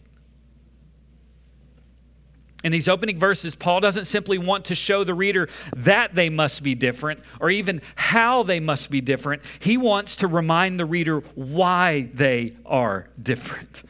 In 2.64 2.72
these 2.72 2.88
opening 2.88 3.18
verses, 3.18 3.56
Paul 3.56 3.80
doesn't 3.80 4.06
simply 4.06 4.38
want 4.38 4.66
to 4.66 4.76
show 4.76 5.04
the 5.04 5.14
reader 5.14 5.50
that 5.76 6.14
they 6.14 6.30
must 6.30 6.62
be 6.62 6.76
different 6.76 7.22
or 7.40 7.50
even 7.50 7.82
how 7.96 8.44
they 8.44 8.60
must 8.60 8.92
be 8.92 9.02
different. 9.02 9.42
He 9.60 9.78
wants 9.78 10.18
to 10.18 10.28
remind 10.28 10.80
the 10.80 10.86
reader 10.86 11.22
why 11.36 12.10
they 12.14 12.54
are 12.66 13.08
different. 13.22 13.84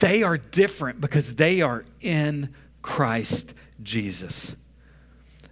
They 0.00 0.22
are 0.22 0.36
different 0.36 1.00
because 1.00 1.34
they 1.34 1.60
are 1.60 1.84
in 2.00 2.52
Christ 2.82 3.54
Jesus. 3.82 4.54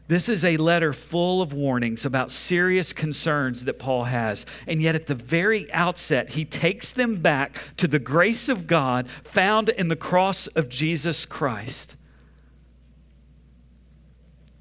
This 0.08 0.28
is 0.28 0.44
a 0.44 0.56
letter 0.56 0.92
full 0.92 1.40
of 1.40 1.52
warnings 1.52 2.04
about 2.04 2.30
serious 2.30 2.92
concerns 2.92 3.64
that 3.64 3.78
Paul 3.78 4.04
has. 4.04 4.44
And 4.66 4.82
yet, 4.82 4.94
at 4.94 5.06
the 5.06 5.14
very 5.14 5.72
outset, 5.72 6.30
he 6.30 6.44
takes 6.44 6.92
them 6.92 7.22
back 7.22 7.56
to 7.78 7.86
the 7.86 7.98
grace 7.98 8.48
of 8.48 8.66
God 8.66 9.08
found 9.24 9.68
in 9.68 9.88
the 9.88 9.96
cross 9.96 10.48
of 10.48 10.68
Jesus 10.68 11.24
Christ. 11.24 11.96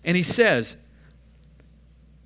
And 0.03 0.15
he 0.15 0.23
says, 0.23 0.77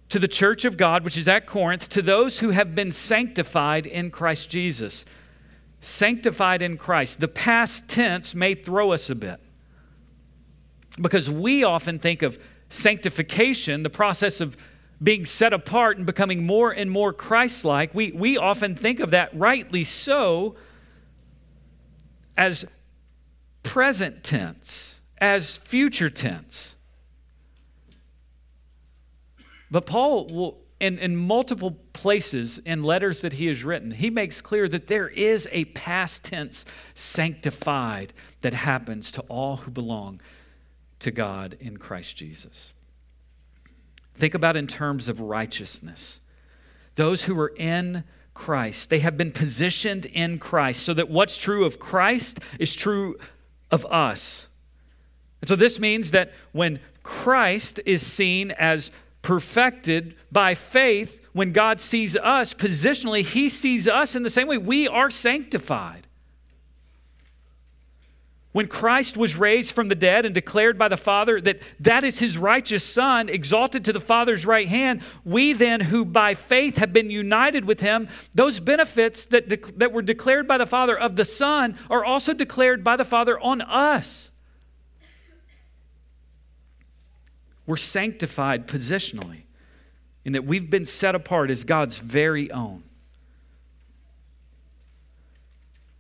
to 0.10 0.20
the 0.20 0.28
church 0.28 0.66
of 0.66 0.78
God, 0.78 1.04
which 1.04 1.18
is 1.18 1.28
at 1.28 1.46
Corinth, 1.46 1.90
to 1.90 2.02
those 2.02 2.40
who 2.40 2.52
have 2.52 2.76
been 2.76 2.92
sanctified 2.92 3.86
in 3.86 4.12
Christ 4.12 4.50
Jesus. 4.50 5.06
Sanctified 5.82 6.62
in 6.62 6.78
Christ. 6.78 7.20
The 7.20 7.28
past 7.28 7.90
tense 7.90 8.36
may 8.36 8.56
throw 8.56 8.92
us 8.92 9.10
a 9.10 9.16
bit 9.16 9.40
because 11.02 11.30
we 11.30 11.64
often 11.64 12.00
think 12.00 12.22
of 12.22 12.40
sanctification, 12.70 13.84
the 13.84 13.90
process 13.90 14.42
of 14.42 14.58
being 15.02 15.26
set 15.26 15.54
apart 15.54 15.98
and 15.98 16.06
becoming 16.06 16.46
more 16.46 16.72
and 16.72 16.90
more 16.90 17.14
Christ 17.14 17.66
like, 17.66 17.94
we, 17.94 18.12
we 18.12 18.38
often 18.38 18.76
think 18.76 19.00
of 19.00 19.12
that, 19.12 19.30
rightly 19.38 19.84
so, 19.84 20.56
as 22.38 22.66
present 23.64 24.24
tense, 24.24 25.02
as 25.18 25.58
future 25.58 26.10
tense. 26.10 26.76
But 29.70 29.86
Paul 29.86 30.28
will, 30.28 30.58
in, 30.80 31.00
in 31.00 31.16
multiple 31.16 31.72
places 31.94 32.60
in 32.60 32.84
letters 32.84 33.22
that 33.22 33.34
he 33.34 33.48
has 33.48 33.64
written, 33.64 33.92
he 33.92 34.10
makes 34.10 34.42
clear 34.42 34.68
that 34.70 34.88
there 34.88 35.08
is 35.08 35.48
a 35.52 35.66
past 35.66 36.24
tense 36.24 36.66
sanctified 36.94 38.14
that 38.42 38.54
happens 38.54 39.12
to 39.14 39.22
all 39.22 39.58
who 39.58 39.72
belong 39.72 40.22
to 41.00 41.12
God 41.12 41.58
in 41.60 41.78
Christ 41.78 42.16
Jesus. 42.18 42.74
Think 44.16 44.34
about 44.34 44.56
in 44.56 44.68
terms 44.68 45.10
of 45.10 45.22
righteousness. 45.22 46.22
Those 46.96 47.24
who 47.24 47.38
are 47.40 47.54
in 47.56 48.04
Christ, 48.34 48.90
they 48.90 49.00
have 49.00 49.18
been 49.18 49.32
positioned 49.32 50.06
in 50.06 50.40
Christ 50.40 50.84
so 50.84 50.94
that 50.94 51.10
what's 51.10 51.38
true 51.38 51.66
of 51.66 51.80
Christ 51.80 52.40
is 52.60 52.76
true 52.76 53.18
of 53.72 53.86
us. 53.88 54.50
And 55.42 55.50
so 55.50 55.56
this 55.56 55.80
means 55.80 56.12
that 56.12 56.34
when 56.52 56.80
Christ 57.04 57.80
is 57.86 58.06
seen 58.06 58.52
as 58.52 58.92
perfected 59.22 60.16
by 60.32 60.56
faith, 60.56 61.20
when 61.34 61.52
God 61.52 61.82
sees 61.82 62.16
us 62.16 62.54
positionally, 62.54 63.22
he 63.22 63.50
sees 63.50 63.88
us 63.88 64.16
in 64.16 64.24
the 64.24 64.30
same 64.30 64.48
way. 64.48 64.58
We 64.58 64.88
are 64.88 65.10
sanctified. 65.10 66.05
When 68.56 68.70
Christ 68.70 69.18
was 69.18 69.36
raised 69.36 69.76
from 69.76 69.90
the 69.90 69.96
dead 69.96 70.24
and 70.24 70.34
declared 70.34 70.78
by 70.78 70.88
the 70.88 70.96
Father 70.96 71.42
that 71.42 71.60
that 71.82 72.06
is 72.06 72.20
his 72.20 72.38
righteous 72.38 72.86
Son, 72.86 73.28
exalted 73.28 73.84
to 73.84 73.92
the 73.92 74.00
Father's 74.00 74.46
right 74.46 74.70
hand, 74.70 75.02
we 75.26 75.52
then, 75.52 75.82
who 75.82 76.06
by 76.06 76.36
faith 76.36 76.78
have 76.78 76.94
been 76.94 77.10
united 77.10 77.66
with 77.66 77.82
him, 77.82 78.08
those 78.34 78.62
benefits 78.62 79.26
that, 79.26 79.50
de- 79.50 79.58
that 79.76 79.92
were 79.92 80.02
declared 80.02 80.48
by 80.48 80.58
the 80.58 80.66
Father 80.66 80.98
of 80.98 81.18
the 81.18 81.26
Son 81.26 81.78
are 81.90 82.06
also 82.06 82.34
declared 82.34 82.82
by 82.82 82.96
the 82.96 83.04
Father 83.04 83.38
on 83.38 83.60
us. 83.60 84.32
We're 87.66 87.76
sanctified 87.76 88.70
positionally 88.70 89.42
in 90.24 90.32
that 90.32 90.46
we've 90.46 90.70
been 90.70 90.86
set 90.86 91.14
apart 91.14 91.52
as 91.52 91.66
God's 91.66 92.00
very 92.00 92.50
own. 92.52 92.84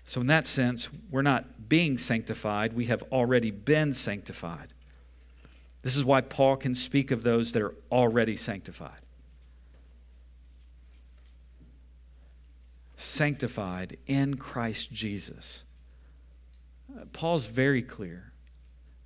So, 0.05 0.21
in 0.21 0.27
that 0.27 0.45
sense, 0.45 0.89
we're 1.09 1.23
not 1.23 1.67
being 1.67 1.97
sanctified, 1.97 2.73
we 2.73 2.85
have 2.85 3.03
already 3.11 3.49
been 3.51 3.93
sanctified. 3.93 4.73
This 5.81 5.97
is 5.97 6.05
why 6.05 6.21
Paul 6.21 6.57
can 6.57 6.75
speak 6.75 7.11
of 7.11 7.23
those 7.23 7.51
that 7.51 7.61
are 7.61 7.75
already 7.91 8.35
sanctified. 8.35 9.01
Sanctified 12.97 13.97
in 14.07 14.37
Christ 14.37 14.91
Jesus. 14.91 15.63
Uh, 16.89 17.05
Paul's 17.11 17.47
very 17.47 17.81
clear. 17.81 18.31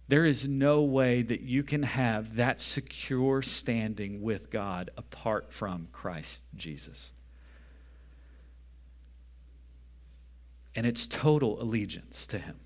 There 0.10 0.26
is 0.26 0.48
no 0.48 0.82
way 0.82 1.22
that 1.22 1.42
you 1.42 1.64
can 1.64 1.84
have 1.84 2.36
that 2.36 2.60
secure 2.60 3.42
standing 3.42 4.22
with 4.22 4.50
God 4.50 4.90
apart 4.98 5.54
from 5.54 5.88
Christ 5.92 6.44
Jesus. 6.56 7.14
And 10.76 10.86
it's 10.86 11.08
total 11.08 11.62
allegiance 11.62 12.28
to 12.28 12.40
Him. 12.40 12.60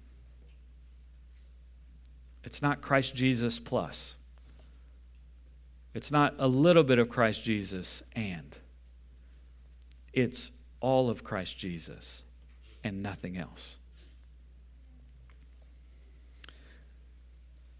It's 2.43 2.61
not 2.61 2.81
Christ 2.81 3.15
Jesus 3.15 3.59
plus. 3.59 4.15
It's 5.93 6.11
not 6.11 6.35
a 6.39 6.47
little 6.47 6.83
bit 6.83 6.99
of 6.99 7.09
Christ 7.09 7.43
Jesus 7.43 8.03
and. 8.13 8.57
It's 10.11 10.51
all 10.79 11.09
of 11.09 11.23
Christ 11.23 11.57
Jesus 11.57 12.23
and 12.83 13.01
nothing 13.01 13.37
else. 13.37 13.77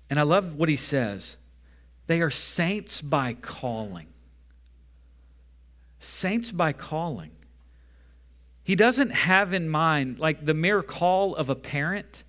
And 0.10 0.20
I 0.20 0.24
love 0.24 0.56
what 0.56 0.70
he 0.70 0.76
says. 0.76 1.38
They 2.08 2.22
are 2.22 2.30
saints 2.30 3.02
by 3.02 3.34
calling. 3.34 4.08
Saints 6.00 6.52
by 6.52 6.74
calling. 6.74 7.32
He 8.64 8.76
doesn't 8.76 9.10
have 9.10 9.54
in 9.54 9.68
mind 9.68 10.20
like 10.20 10.46
the 10.46 10.54
mere 10.54 10.82
call 10.82 11.36
of 11.36 11.50
a 11.50 11.56
parent 11.56 12.24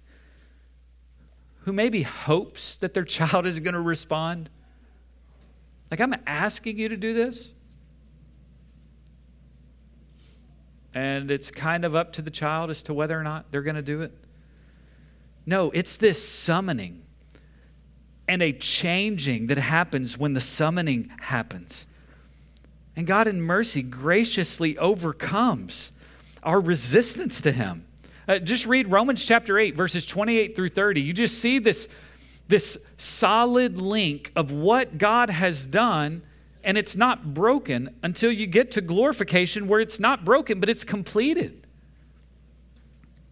who 1.61 1.73
maybe 1.73 2.03
hopes 2.03 2.77
that 2.79 2.93
their 2.95 3.05
child 3.17 3.47
is 3.47 3.61
going 3.61 3.75
to 3.75 3.81
respond. 3.81 4.51
Like, 5.91 6.01
I'm 6.01 6.15
asking 6.27 6.79
you 6.79 6.89
to 6.89 6.97
do 6.97 7.15
this. 7.15 7.53
And 10.93 11.31
it's 11.31 11.51
kind 11.51 11.85
of 11.85 11.97
up 11.97 12.13
to 12.15 12.23
the 12.23 12.31
child 12.31 12.71
as 12.71 12.83
to 12.85 12.95
whether 12.95 13.19
or 13.19 13.23
not 13.23 13.51
they're 13.51 13.63
going 13.63 13.77
to 13.77 13.83
do 13.83 14.03
it. 14.03 14.13
No, 15.47 15.71
it's 15.73 15.97
this 15.97 16.27
summoning 16.27 17.03
and 18.29 18.43
a 18.43 18.53
changing 18.53 19.49
that 19.49 19.59
happens 19.59 20.17
when 20.17 20.33
the 20.33 20.41
summoning 20.41 21.11
happens. 21.21 21.87
And 22.97 23.07
God, 23.07 23.27
in 23.27 23.43
mercy, 23.43 23.83
graciously 23.83 24.79
overcomes 24.79 25.93
our 26.45 26.61
resistance 26.61 27.41
to 27.43 27.53
him. 27.53 27.87
Uh, 28.27 28.39
just 28.39 28.67
read 28.67 28.91
Romans 28.91 29.25
chapter 29.25 29.59
8, 29.59 29.77
verses 29.77 30.07
28 30.07 30.57
through 30.57 30.71
30. 30.71 31.01
You 31.01 31.13
just 31.13 31.39
see 31.39 31.59
this, 31.59 31.89
this 32.49 32.79
solid 32.97 33.79
link 33.79 34.33
of 34.35 34.51
what 34.51 34.97
God 34.97 35.29
has 35.31 35.67
done, 35.67 36.23
and 36.63 36.79
it's 36.79 36.97
not 36.97 37.35
broken 37.35 37.95
until 38.03 38.33
you 38.33 38.47
get 38.47 38.71
to 38.73 38.81
glorification 38.81 39.69
where 39.69 39.81
it's 39.81 40.01
not 40.01 40.25
broken, 40.25 40.61
but 40.61 40.69
it's 40.69 40.85
completed. 40.85 41.67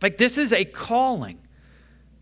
Like 0.03 0.19
this 0.19 0.37
is 0.37 0.53
a 0.53 0.65
calling. 0.65 1.39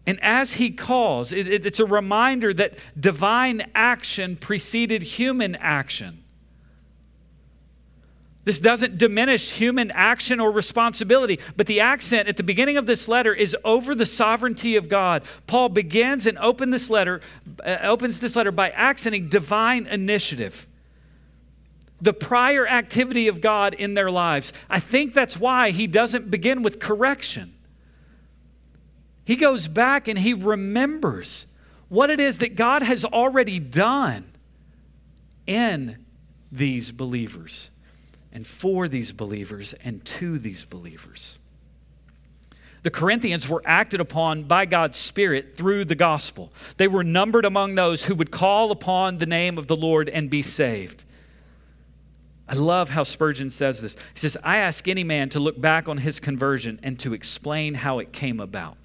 And 0.06 0.22
as 0.22 0.54
he 0.54 0.70
calls, 0.70 1.32
it, 1.32 1.48
it, 1.48 1.66
it's 1.66 1.80
a 1.80 1.86
reminder 1.86 2.54
that 2.54 2.78
divine 2.98 3.70
action 3.74 4.36
preceded 4.36 5.02
human 5.02 5.56
action. 5.56 6.24
This 8.44 8.58
doesn't 8.58 8.96
diminish 8.96 9.52
human 9.52 9.90
action 9.90 10.40
or 10.40 10.50
responsibility, 10.50 11.38
but 11.56 11.66
the 11.66 11.80
accent 11.80 12.26
at 12.26 12.38
the 12.38 12.42
beginning 12.42 12.78
of 12.78 12.86
this 12.86 13.06
letter 13.06 13.34
is 13.34 13.54
over 13.64 13.94
the 13.94 14.06
sovereignty 14.06 14.76
of 14.76 14.88
God. 14.88 15.24
Paul 15.46 15.68
begins 15.68 16.26
and 16.26 16.38
open 16.38 16.70
this 16.70 16.88
letter, 16.88 17.20
uh, 17.64 17.76
opens 17.82 18.18
this 18.18 18.36
letter 18.36 18.50
by 18.50 18.70
accenting 18.70 19.28
divine 19.28 19.86
initiative. 19.86 20.66
The 22.00 22.14
prior 22.14 22.66
activity 22.66 23.28
of 23.28 23.42
God 23.42 23.74
in 23.74 23.92
their 23.92 24.10
lives. 24.10 24.54
I 24.70 24.80
think 24.80 25.12
that's 25.12 25.38
why 25.38 25.70
he 25.70 25.86
doesn't 25.86 26.30
begin 26.30 26.62
with 26.62 26.80
correction. 26.80 27.52
He 29.26 29.36
goes 29.36 29.68
back 29.68 30.08
and 30.08 30.18
he 30.18 30.32
remembers 30.32 31.44
what 31.90 32.08
it 32.08 32.20
is 32.20 32.38
that 32.38 32.56
God 32.56 32.82
has 32.82 33.04
already 33.04 33.58
done 33.58 34.32
in 35.46 35.98
these 36.50 36.90
believers 36.90 37.68
and 38.32 38.46
for 38.46 38.88
these 38.88 39.12
believers 39.12 39.74
and 39.84 40.04
to 40.04 40.38
these 40.38 40.64
believers. 40.64 41.38
the 42.82 42.90
Corinthians 42.90 43.46
were 43.48 43.62
acted 43.66 44.00
upon 44.00 44.44
by 44.44 44.64
God's 44.64 44.98
Spirit 44.98 45.54
through 45.56 45.84
the 45.84 45.94
gospel. 45.94 46.50
They 46.78 46.88
were 46.88 47.04
numbered 47.04 47.44
among 47.44 47.74
those 47.74 48.04
who 48.04 48.14
would 48.14 48.30
call 48.30 48.70
upon 48.70 49.18
the 49.18 49.26
name 49.26 49.58
of 49.58 49.66
the 49.66 49.76
Lord 49.76 50.08
and 50.08 50.30
be 50.30 50.42
saved. 50.42 51.04
I 52.48 52.54
love 52.54 52.88
how 52.90 53.02
Spurgeon 53.02 53.50
says 53.50 53.80
this. 53.80 53.94
He 54.14 54.20
says, 54.20 54.36
I 54.42 54.56
ask 54.56 54.88
any 54.88 55.04
man 55.04 55.28
to 55.30 55.40
look 55.40 55.60
back 55.60 55.88
on 55.88 55.98
his 55.98 56.18
conversion 56.18 56.80
and 56.82 56.98
to 57.00 57.14
explain 57.14 57.74
how 57.74 57.98
it 57.98 58.12
came 58.12 58.40
about. 58.40 58.76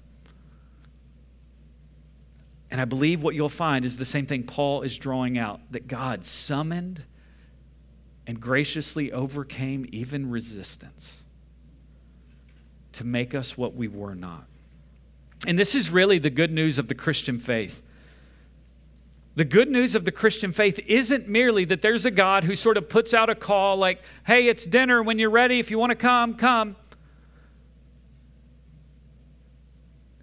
And 2.70 2.80
I 2.80 2.84
believe 2.84 3.22
what 3.22 3.34
you'll 3.34 3.48
find 3.48 3.84
is 3.84 3.98
the 3.98 4.04
same 4.04 4.26
thing 4.26 4.42
Paul 4.42 4.82
is 4.82 4.98
drawing 4.98 5.38
out 5.38 5.60
that 5.70 5.88
God 5.88 6.24
summoned 6.24 7.02
and 8.26 8.40
graciously 8.40 9.12
overcame 9.12 9.86
even 9.92 10.30
resistance 10.30 11.24
to 12.92 13.04
make 13.04 13.34
us 13.34 13.56
what 13.56 13.74
we 13.74 13.88
were 13.88 14.14
not. 14.14 14.46
And 15.46 15.58
this 15.58 15.74
is 15.74 15.90
really 15.90 16.18
the 16.18 16.30
good 16.30 16.50
news 16.50 16.78
of 16.78 16.88
the 16.88 16.94
Christian 16.94 17.38
faith. 17.38 17.82
The 19.34 19.44
good 19.44 19.70
news 19.70 19.94
of 19.94 20.06
the 20.06 20.12
Christian 20.12 20.52
faith 20.52 20.80
isn't 20.86 21.28
merely 21.28 21.66
that 21.66 21.82
there's 21.82 22.06
a 22.06 22.10
God 22.10 22.44
who 22.44 22.54
sort 22.54 22.78
of 22.78 22.88
puts 22.88 23.12
out 23.12 23.28
a 23.28 23.34
call 23.34 23.76
like, 23.76 24.02
hey, 24.26 24.48
it's 24.48 24.64
dinner. 24.64 25.02
When 25.02 25.18
you're 25.18 25.30
ready, 25.30 25.58
if 25.58 25.70
you 25.70 25.78
want 25.78 25.90
to 25.90 25.96
come, 25.96 26.34
come. 26.34 26.74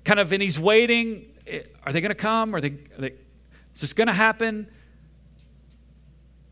Kind 0.03 0.19
of, 0.19 0.31
and 0.31 0.41
he's 0.41 0.59
waiting. 0.59 1.27
Are 1.85 1.93
they 1.93 2.01
going 2.01 2.09
to 2.09 2.15
come? 2.15 2.55
Are 2.55 2.59
they, 2.59 2.69
are 2.69 3.01
they 3.01 3.13
is 3.75 3.81
this 3.81 3.93
going 3.93 4.07
to 4.07 4.13
happen? 4.13 4.67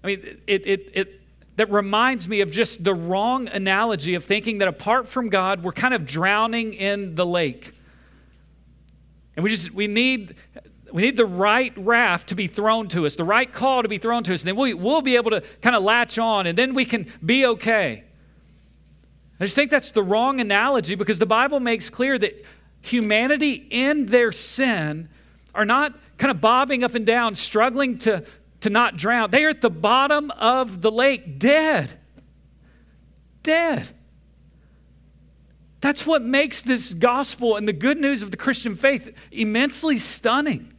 I 0.04 0.08
mean, 0.08 0.40
it, 0.48 0.68
it, 0.68 0.92
it, 0.94 1.21
that 1.62 1.70
reminds 1.70 2.28
me 2.28 2.42
of 2.42 2.50
just 2.50 2.84
the 2.84 2.96
wrong 2.96 3.48
analogy 3.48 4.16
of 4.16 4.26
thinking 4.26 4.58
that 4.58 4.68
apart 4.68 5.08
from 5.08 5.30
God, 5.30 5.62
we're 5.62 5.72
kind 5.72 5.94
of 5.94 6.08
drowning 6.08 6.74
in 6.74 7.14
the 7.14 7.24
lake. 7.24 7.72
And 9.36 9.44
we 9.44 9.52
just, 9.52 9.70
we 9.70 9.86
need, 9.86 10.34
we 10.92 11.04
need 11.04 11.16
the 11.16 11.26
right 11.28 11.72
raft 11.78 12.30
to 12.30 12.36
be 12.36 12.48
thrown 12.48 12.88
to 12.88 13.06
us, 13.06 13.16
the 13.16 13.24
right 13.24 13.54
call 13.54 13.84
to 13.84 13.88
be 13.88 14.00
thrown 14.00 14.24
to 14.24 14.34
us, 14.34 14.42
and 14.42 14.48
then 14.48 14.56
we, 14.56 14.74
we'll 14.74 15.04
be 15.04 15.18
able 15.18 15.30
to 15.30 15.44
kind 15.62 15.76
of 15.76 15.84
latch 15.84 16.18
on, 16.18 16.48
and 16.48 16.58
then 16.58 16.74
we 16.74 16.84
can 16.84 17.06
be 17.24 17.46
okay. 17.46 18.06
I 19.40 19.44
just 19.44 19.54
think 19.54 19.70
that's 19.70 19.92
the 19.92 20.02
wrong 20.02 20.40
analogy 20.40 20.96
because 20.96 21.20
the 21.20 21.28
Bible 21.28 21.60
makes 21.60 21.92
clear 21.92 22.18
that 22.18 22.44
humanity 22.82 23.68
in 23.70 24.08
their 24.08 24.32
sin 24.32 25.10
are 25.54 25.66
not 25.66 25.94
kind 26.18 26.32
of 26.32 26.42
bobbing 26.42 26.84
up 26.84 26.96
and 26.96 27.06
down, 27.06 27.36
struggling 27.36 28.00
to, 28.00 28.26
to 28.62 28.70
not 28.70 28.98
drown. 28.98 29.30
They 29.32 29.44
are 29.44 29.50
at 29.50 29.62
the 29.62 29.70
bottom 29.70 30.32
of 30.32 30.82
the 30.82 30.92
lake, 30.92 31.40
dead. 31.40 31.92
Dead. 33.44 33.90
That's 35.82 36.06
what 36.06 36.22
makes 36.22 36.62
this 36.62 36.94
gospel 36.94 37.58
and 37.58 37.68
the 37.68 37.74
good 37.74 37.98
news 37.98 38.22
of 38.22 38.32
the 38.32 38.38
Christian 38.38 38.76
faith 38.76 39.14
immensely 39.32 39.98
stunning. 39.98 40.74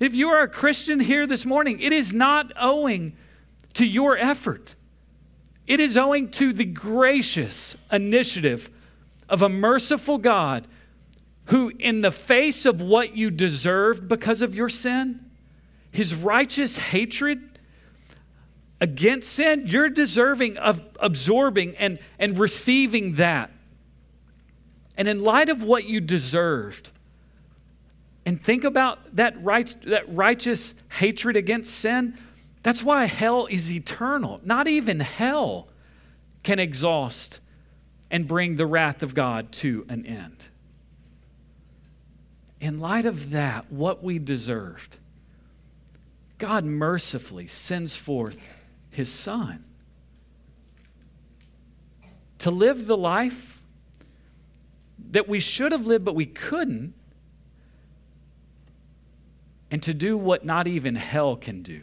If 0.00 0.16
you 0.16 0.28
are 0.30 0.42
a 0.42 0.48
Christian 0.48 0.98
here 0.98 1.26
this 1.26 1.46
morning, 1.46 1.78
it 1.80 1.92
is 1.92 2.12
not 2.12 2.52
owing 2.60 3.16
to 3.74 3.86
your 3.86 4.18
effort. 4.18 4.74
It 5.66 5.78
is 5.78 5.96
owing 5.96 6.30
to 6.32 6.52
the 6.52 6.64
gracious 6.64 7.76
initiative 7.90 8.68
of 9.28 9.42
a 9.42 9.48
merciful 9.48 10.18
God 10.18 10.66
who, 11.46 11.70
in 11.78 12.00
the 12.00 12.10
face 12.10 12.66
of 12.66 12.82
what 12.82 13.16
you 13.16 13.30
deserved 13.30 14.08
because 14.08 14.42
of 14.42 14.54
your 14.54 14.68
sin, 14.68 15.30
his 15.94 16.12
righteous 16.12 16.76
hatred 16.76 17.60
against 18.80 19.32
sin, 19.32 19.62
you're 19.66 19.88
deserving 19.88 20.58
of 20.58 20.84
absorbing 20.98 21.76
and, 21.76 22.00
and 22.18 22.36
receiving 22.36 23.14
that. 23.14 23.52
And 24.96 25.06
in 25.06 25.22
light 25.22 25.48
of 25.48 25.62
what 25.62 25.84
you 25.84 26.00
deserved, 26.00 26.90
and 28.26 28.42
think 28.42 28.64
about 28.64 29.14
that, 29.14 29.40
right, 29.42 29.74
that 29.86 30.12
righteous 30.12 30.74
hatred 30.88 31.36
against 31.36 31.72
sin, 31.72 32.18
that's 32.64 32.82
why 32.82 33.04
hell 33.04 33.46
is 33.46 33.72
eternal. 33.72 34.40
Not 34.42 34.66
even 34.66 34.98
hell 34.98 35.68
can 36.42 36.58
exhaust 36.58 37.38
and 38.10 38.26
bring 38.26 38.56
the 38.56 38.66
wrath 38.66 39.04
of 39.04 39.14
God 39.14 39.52
to 39.52 39.86
an 39.88 40.06
end. 40.06 40.48
In 42.60 42.80
light 42.80 43.06
of 43.06 43.30
that, 43.30 43.70
what 43.70 44.02
we 44.02 44.18
deserved, 44.18 44.98
God 46.38 46.64
mercifully 46.64 47.46
sends 47.46 47.96
forth 47.96 48.52
his 48.90 49.10
son 49.10 49.64
to 52.38 52.50
live 52.50 52.86
the 52.86 52.96
life 52.96 53.62
that 55.12 55.28
we 55.28 55.40
should 55.40 55.72
have 55.72 55.86
lived 55.86 56.04
but 56.04 56.14
we 56.14 56.26
couldn't, 56.26 56.92
and 59.70 59.82
to 59.82 59.94
do 59.94 60.16
what 60.16 60.44
not 60.44 60.66
even 60.66 60.94
hell 60.94 61.36
can 61.36 61.62
do 61.62 61.82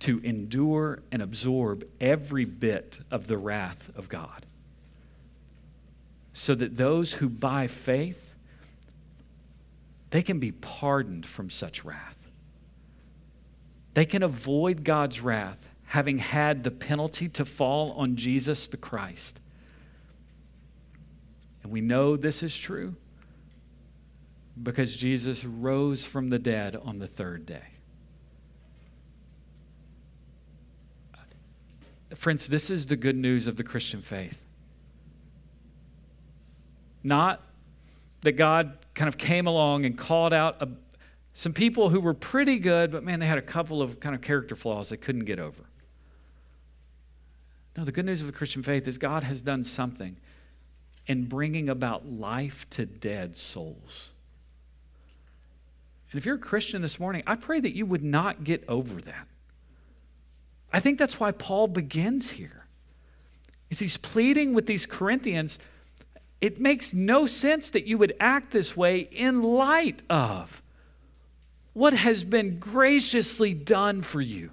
to 0.00 0.20
endure 0.22 1.02
and 1.10 1.22
absorb 1.22 1.84
every 2.00 2.44
bit 2.44 3.00
of 3.10 3.26
the 3.26 3.38
wrath 3.38 3.90
of 3.96 4.08
God. 4.08 4.44
So 6.32 6.54
that 6.54 6.76
those 6.76 7.14
who 7.14 7.28
by 7.28 7.66
faith 7.66 8.34
they 10.10 10.22
can 10.22 10.38
be 10.38 10.52
pardoned 10.52 11.26
from 11.26 11.50
such 11.50 11.84
wrath. 11.84 12.15
They 13.96 14.04
can 14.04 14.22
avoid 14.22 14.84
God's 14.84 15.22
wrath 15.22 15.70
having 15.84 16.18
had 16.18 16.64
the 16.64 16.70
penalty 16.70 17.30
to 17.30 17.46
fall 17.46 17.92
on 17.92 18.16
Jesus 18.16 18.68
the 18.68 18.76
Christ. 18.76 19.40
And 21.62 21.72
we 21.72 21.80
know 21.80 22.14
this 22.14 22.42
is 22.42 22.54
true 22.58 22.94
because 24.62 24.94
Jesus 24.94 25.46
rose 25.46 26.04
from 26.04 26.28
the 26.28 26.38
dead 26.38 26.76
on 26.76 26.98
the 26.98 27.06
third 27.06 27.46
day. 27.46 27.62
Friends, 32.16 32.48
this 32.48 32.68
is 32.68 32.84
the 32.84 32.96
good 32.96 33.16
news 33.16 33.46
of 33.46 33.56
the 33.56 33.64
Christian 33.64 34.02
faith. 34.02 34.42
Not 37.02 37.40
that 38.20 38.32
God 38.32 38.76
kind 38.92 39.08
of 39.08 39.16
came 39.16 39.46
along 39.46 39.86
and 39.86 39.96
called 39.96 40.34
out 40.34 40.60
a, 40.60 40.68
some 41.38 41.52
people 41.52 41.90
who 41.90 42.00
were 42.00 42.14
pretty 42.14 42.58
good, 42.58 42.90
but 42.90 43.04
man, 43.04 43.20
they 43.20 43.26
had 43.26 43.36
a 43.36 43.42
couple 43.42 43.82
of 43.82 44.00
kind 44.00 44.14
of 44.14 44.22
character 44.22 44.56
flaws 44.56 44.88
they 44.88 44.96
couldn't 44.96 45.26
get 45.26 45.38
over. 45.38 45.64
No, 47.76 47.84
the 47.84 47.92
good 47.92 48.06
news 48.06 48.22
of 48.22 48.26
the 48.26 48.32
Christian 48.32 48.62
faith 48.62 48.88
is 48.88 48.96
God 48.96 49.22
has 49.22 49.42
done 49.42 49.62
something 49.62 50.16
in 51.06 51.26
bringing 51.26 51.68
about 51.68 52.06
life 52.06 52.68
to 52.70 52.86
dead 52.86 53.36
souls. 53.36 54.14
And 56.10 56.18
if 56.18 56.24
you're 56.24 56.36
a 56.36 56.38
Christian 56.38 56.80
this 56.80 56.98
morning, 56.98 57.22
I 57.26 57.34
pray 57.34 57.60
that 57.60 57.76
you 57.76 57.84
would 57.84 58.02
not 58.02 58.42
get 58.42 58.64
over 58.66 59.02
that. 59.02 59.28
I 60.72 60.80
think 60.80 60.98
that's 60.98 61.20
why 61.20 61.32
Paul 61.32 61.66
begins 61.68 62.30
here. 62.30 62.64
Is 63.68 63.78
he's 63.78 63.98
pleading 63.98 64.54
with 64.54 64.64
these 64.64 64.86
Corinthians, 64.86 65.58
it 66.40 66.58
makes 66.58 66.94
no 66.94 67.26
sense 67.26 67.68
that 67.72 67.86
you 67.86 67.98
would 67.98 68.14
act 68.20 68.52
this 68.52 68.74
way 68.74 69.00
in 69.00 69.42
light 69.42 70.00
of 70.08 70.62
what 71.76 71.92
has 71.92 72.24
been 72.24 72.58
graciously 72.58 73.52
done 73.52 74.00
for 74.00 74.22
you 74.22 74.50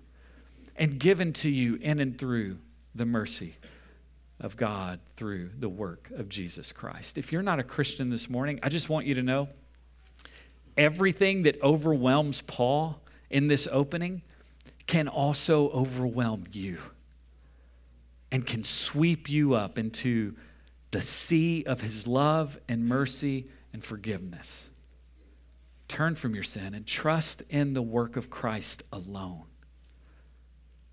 and 0.76 1.00
given 1.00 1.32
to 1.32 1.50
you 1.50 1.76
in 1.76 2.02
and 2.02 2.18
through 2.18 2.58
the 2.96 3.06
mercy 3.06 3.56
of 4.42 4.58
God 4.58 5.00
through 5.16 5.52
the 5.58 5.70
work 5.70 6.12
of 6.18 6.28
Jesus 6.28 6.74
Christ. 6.74 7.18
If 7.18 7.32
you're 7.32 7.42
not 7.42 7.60
a 7.60 7.64
Christian 7.64 8.10
this 8.10 8.30
morning, 8.30 8.60
I 8.62 8.68
just 8.68 8.90
want 8.90 9.06
you 9.06 9.14
to 9.14 9.24
know 9.24 9.48
everything 10.76 11.44
that 11.44 11.62
overwhelms 11.62 12.42
Paul 12.42 13.00
in 13.30 13.48
this 13.48 13.70
opening 13.72 14.22
can 14.86 15.08
also 15.08 15.70
overwhelm 15.70 16.44
you 16.52 16.78
and 18.34 18.46
can 18.46 18.66
sweep 18.66 19.30
you 19.30 19.54
up 19.54 19.80
into 19.80 20.36
the 20.92 21.00
sea 21.00 21.64
of 21.64 21.80
his 21.80 22.06
love 22.06 22.60
and 22.68 22.86
mercy 22.86 23.48
and 23.72 23.82
forgiveness. 23.82 24.70
Turn 25.94 26.16
from 26.16 26.34
your 26.34 26.42
sin 26.42 26.74
and 26.74 26.88
trust 26.88 27.44
in 27.52 27.76
the 27.76 27.82
work 27.84 28.18
of 28.18 28.32
Christ 28.32 28.82
alone. 28.92 29.44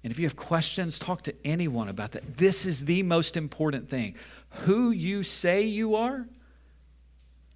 And 0.04 0.10
if 0.10 0.18
you 0.18 0.26
have 0.26 0.36
questions, 0.36 0.98
talk 0.98 1.22
to 1.22 1.34
anyone 1.42 1.88
about 1.88 2.12
that. 2.12 2.36
This 2.36 2.66
is 2.66 2.84
the 2.84 3.02
most 3.02 3.38
important 3.38 3.88
thing. 3.88 4.14
Who 4.66 4.90
you 4.90 5.22
say 5.22 5.62
you 5.62 5.94
are 5.94 6.28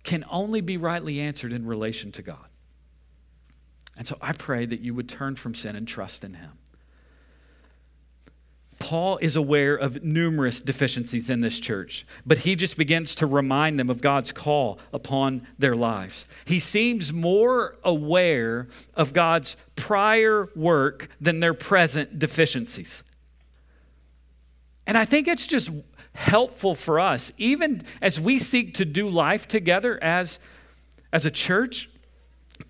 can 0.05 0.25
only 0.31 0.63
be 0.63 0.79
rightly 0.79 1.21
answered 1.21 1.53
in 1.53 1.67
relation 1.67 2.13
to 2.13 2.23
God. 2.23 2.47
And 3.95 4.07
so 4.07 4.17
I 4.23 4.33
pray 4.33 4.65
that 4.65 4.81
you 4.81 4.95
would 4.95 5.11
turn 5.11 5.37
from 5.37 5.55
sin 5.55 5.77
and 5.77 5.87
trust 5.87 6.25
in 6.25 6.33
Him. 6.33 6.53
Paul 8.85 9.17
is 9.23 9.35
aware 9.35 9.77
of 9.77 10.05
numerous 10.05 10.61
deficiencies 10.61 11.31
in 11.31 11.41
this 11.41 11.59
church, 11.59 12.07
but 12.27 12.37
he 12.37 12.55
just 12.55 12.77
begins 12.77 13.15
to 13.15 13.27
remind 13.27 13.81
them 13.81 13.89
of 13.89 14.03
God's 14.03 14.31
call 14.31 14.79
upon 14.93 15.47
their 15.59 15.75
lives. 15.75 16.27
He 16.45 16.61
seems 16.61 17.11
more 17.11 17.79
aware 17.83 18.69
of 18.93 19.15
God's 19.15 19.57
prior 19.75 20.51
work 20.55 21.09
than 21.19 21.41
their 21.41 21.55
present 21.55 22.19
deficiencies. 22.19 23.05
And 24.87 24.99
I 24.99 25.07
think 25.07 25.29
it's 25.29 25.47
just 25.47 25.71
helpful 26.13 26.75
for 26.75 27.01
us, 27.01 27.33
even 27.39 27.85
as 28.03 28.21
we 28.21 28.39
seek 28.39 28.75
to 28.75 28.85
do 28.85 29.09
life 29.09 29.49
together 29.49 29.99
as, 30.05 30.39
as 31.11 31.25
a 31.25 31.31
church, 31.31 31.89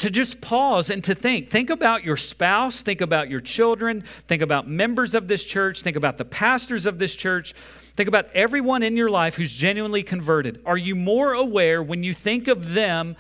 to 0.04 0.10
just 0.10 0.42
pause 0.42 0.90
and 0.90 1.02
to 1.02 1.14
think. 1.14 1.48
Think 1.48 1.70
about 1.70 2.04
your 2.04 2.18
spouse, 2.18 2.82
think 2.82 3.00
about 3.00 3.30
your 3.30 3.40
children, 3.40 4.04
think 4.28 4.42
about 4.42 4.68
members 4.68 5.14
of 5.14 5.28
this 5.28 5.46
church, 5.46 5.80
think 5.80 5.96
about 5.96 6.18
the 6.18 6.26
pastors 6.26 6.84
of 6.84 6.98
this 6.98 7.16
church. 7.16 7.54
Think 7.96 8.06
about 8.06 8.26
everyone 8.34 8.82
in 8.82 8.98
your 8.98 9.08
life 9.08 9.36
who's 9.36 9.54
genuinely 9.54 10.02
converted. 10.02 10.60
Are 10.66 10.76
you 10.76 10.94
more 10.94 11.32
aware 11.32 11.82
when 11.82 12.02
you 12.02 12.12
think 12.12 12.48
of 12.48 12.74
them 12.74 13.16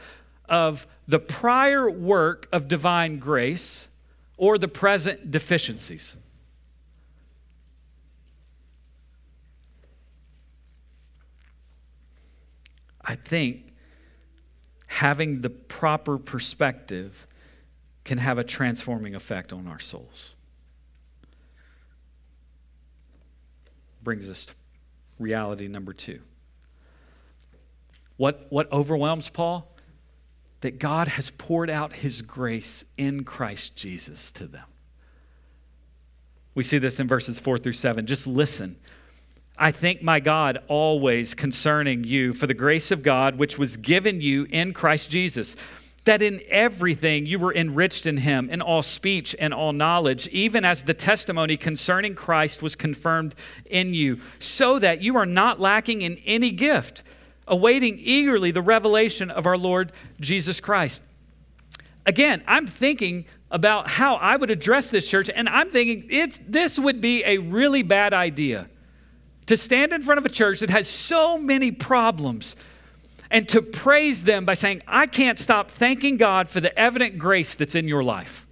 of 0.46 0.86
the 1.08 1.18
prior 1.18 1.90
work 1.90 2.50
of 2.52 2.68
divine 2.68 3.18
grace 3.18 3.88
or 4.36 4.58
the 4.58 4.68
present 4.68 5.30
deficiencies? 5.30 6.18
I 13.02 13.14
think 13.14 13.72
having 14.94 15.40
the 15.40 15.50
proper 15.50 16.18
perspective 16.18 17.26
can 18.04 18.18
have 18.18 18.38
a 18.38 18.44
transforming 18.44 19.16
effect 19.16 19.52
on 19.52 19.66
our 19.66 19.80
souls. 19.80 20.36
Brings 24.04 24.30
us 24.30 24.46
to 24.46 24.54
reality 25.18 25.66
number 25.66 25.92
two. 25.92 26.20
What, 28.18 28.46
what 28.50 28.70
overwhelms 28.72 29.28
Paul? 29.28 29.68
That 30.60 30.78
God 30.78 31.08
has 31.08 31.28
poured 31.28 31.70
out 31.70 31.92
his 31.92 32.22
grace 32.22 32.84
in 32.96 33.24
Christ 33.24 33.74
Jesus 33.74 34.30
to 34.32 34.46
them. 34.46 34.66
We 36.54 36.62
see 36.62 36.78
this 36.78 37.00
in 37.00 37.08
verses 37.08 37.40
four 37.40 37.58
through 37.58 37.72
seven. 37.72 38.06
Just 38.06 38.28
listen. 38.28 38.76
I 39.56 39.70
thank 39.70 40.02
my 40.02 40.18
God 40.18 40.58
always 40.66 41.34
concerning 41.34 42.02
you 42.02 42.32
for 42.32 42.48
the 42.48 42.54
grace 42.54 42.90
of 42.90 43.04
God 43.04 43.36
which 43.36 43.56
was 43.56 43.76
given 43.76 44.20
you 44.20 44.48
in 44.50 44.72
Christ 44.72 45.10
Jesus, 45.10 45.54
that 46.06 46.22
in 46.22 46.40
everything 46.48 47.24
you 47.24 47.38
were 47.38 47.54
enriched 47.54 48.04
in 48.04 48.16
him, 48.16 48.50
in 48.50 48.60
all 48.60 48.82
speech 48.82 49.34
and 49.38 49.54
all 49.54 49.72
knowledge, 49.72 50.26
even 50.28 50.64
as 50.64 50.82
the 50.82 50.92
testimony 50.92 51.56
concerning 51.56 52.16
Christ 52.16 52.62
was 52.62 52.74
confirmed 52.74 53.36
in 53.66 53.94
you, 53.94 54.20
so 54.40 54.80
that 54.80 55.02
you 55.02 55.16
are 55.16 55.26
not 55.26 55.60
lacking 55.60 56.02
in 56.02 56.16
any 56.26 56.50
gift, 56.50 57.04
awaiting 57.46 57.96
eagerly 58.00 58.50
the 58.50 58.60
revelation 58.60 59.30
of 59.30 59.46
our 59.46 59.56
Lord 59.56 59.92
Jesus 60.18 60.60
Christ. 60.60 61.00
Again, 62.06 62.42
I'm 62.48 62.66
thinking 62.66 63.24
about 63.52 63.88
how 63.88 64.16
I 64.16 64.34
would 64.34 64.50
address 64.50 64.90
this 64.90 65.08
church, 65.08 65.30
and 65.32 65.48
I'm 65.48 65.70
thinking 65.70 66.08
it's, 66.10 66.40
this 66.48 66.76
would 66.76 67.00
be 67.00 67.22
a 67.24 67.38
really 67.38 67.84
bad 67.84 68.12
idea 68.12 68.68
to 69.46 69.56
stand 69.56 69.92
in 69.92 70.02
front 70.02 70.18
of 70.18 70.26
a 70.26 70.30
church 70.30 70.60
that 70.60 70.70
has 70.70 70.88
so 70.88 71.36
many 71.38 71.70
problems 71.70 72.56
and 73.30 73.48
to 73.48 73.62
praise 73.62 74.24
them 74.24 74.44
by 74.44 74.54
saying, 74.54 74.82
I 74.86 75.06
can't 75.06 75.38
stop 75.38 75.70
thanking 75.70 76.16
God 76.16 76.48
for 76.48 76.60
the 76.60 76.76
evident 76.78 77.18
grace 77.18 77.56
that's 77.56 77.74
in 77.74 77.88
your 77.88 78.04
life. 78.04 78.46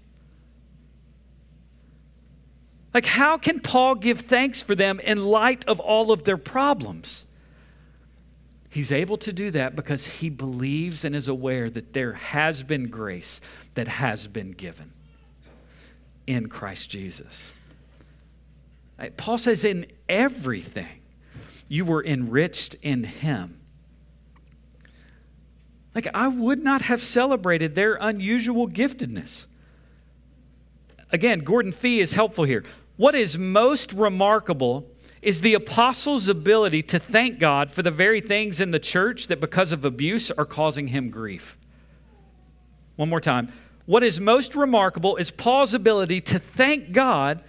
Like, 2.93 3.07
how 3.07 3.39
can 3.39 3.61
Paul 3.61 3.95
give 3.95 4.21
thanks 4.21 4.63
for 4.63 4.75
them 4.75 5.01
in 5.01 5.25
light 5.25 5.65
of 5.67 5.81
all 5.81 6.13
of 6.13 6.25
their 6.25 6.37
problems? 6.37 7.25
He's 8.69 8.93
able 8.93 9.19
to 9.19 9.33
do 9.33 9.51
that 9.51 9.77
because 9.77 10.07
he 10.07 10.31
believes 10.31 11.05
and 11.05 11.15
is 11.15 11.29
aware 11.29 11.71
that 11.71 11.93
there 11.93 12.15
has 12.15 12.63
been 12.63 12.89
grace 12.89 13.41
that 13.75 13.87
has 13.87 14.27
been 14.27 14.51
given 14.53 14.93
in 16.27 16.49
Christ 16.49 16.91
Jesus. 16.91 17.53
Paul 19.17 19.39
says, 19.39 19.65
in 19.65 19.87
everything, 20.09 21.03
you 21.69 21.85
were 21.85 22.05
enriched 22.05 22.77
in 22.83 23.05
him. 23.05 23.61
Like, 25.95 26.09
I 26.15 26.29
would 26.29 26.63
not 26.63 26.83
have 26.83 27.03
celebrated 27.03 27.75
their 27.75 27.99
unusual 28.01 28.69
giftedness. 28.69 29.47
Again, 31.11 31.41
Gordon 31.41 31.73
Fee 31.73 32.01
is 32.01 32.15
helpful 32.15 32.45
here. 32.45 32.65
What 32.97 33.15
is 33.15 33.37
most 33.39 33.93
remarkable 33.93 34.87
is 35.21 35.41
the 35.41 35.55
apostle's 35.55 36.29
ability 36.29 36.83
to 36.83 36.99
thank 36.99 37.39
God 37.39 37.71
for 37.71 37.83
the 37.83 37.91
very 37.91 38.21
things 38.21 38.61
in 38.61 38.71
the 38.71 38.79
church 38.79 39.29
that, 39.29 39.41
because 39.41 39.73
of 39.73 39.85
abuse, 39.85 40.31
are 40.31 40.45
causing 40.45 40.89
him 40.89 41.11
grief. 41.11 41.57
One 42.97 43.09
more 43.09 43.21
time. 43.21 43.53
What 43.87 44.03
is 44.03 44.21
most 44.21 44.55
remarkable 44.55 45.17
is 45.17 45.31
Paul's 45.31 45.75
ability 45.75 46.21
to 46.23 46.39
thank 46.39 46.93
God 46.93 47.43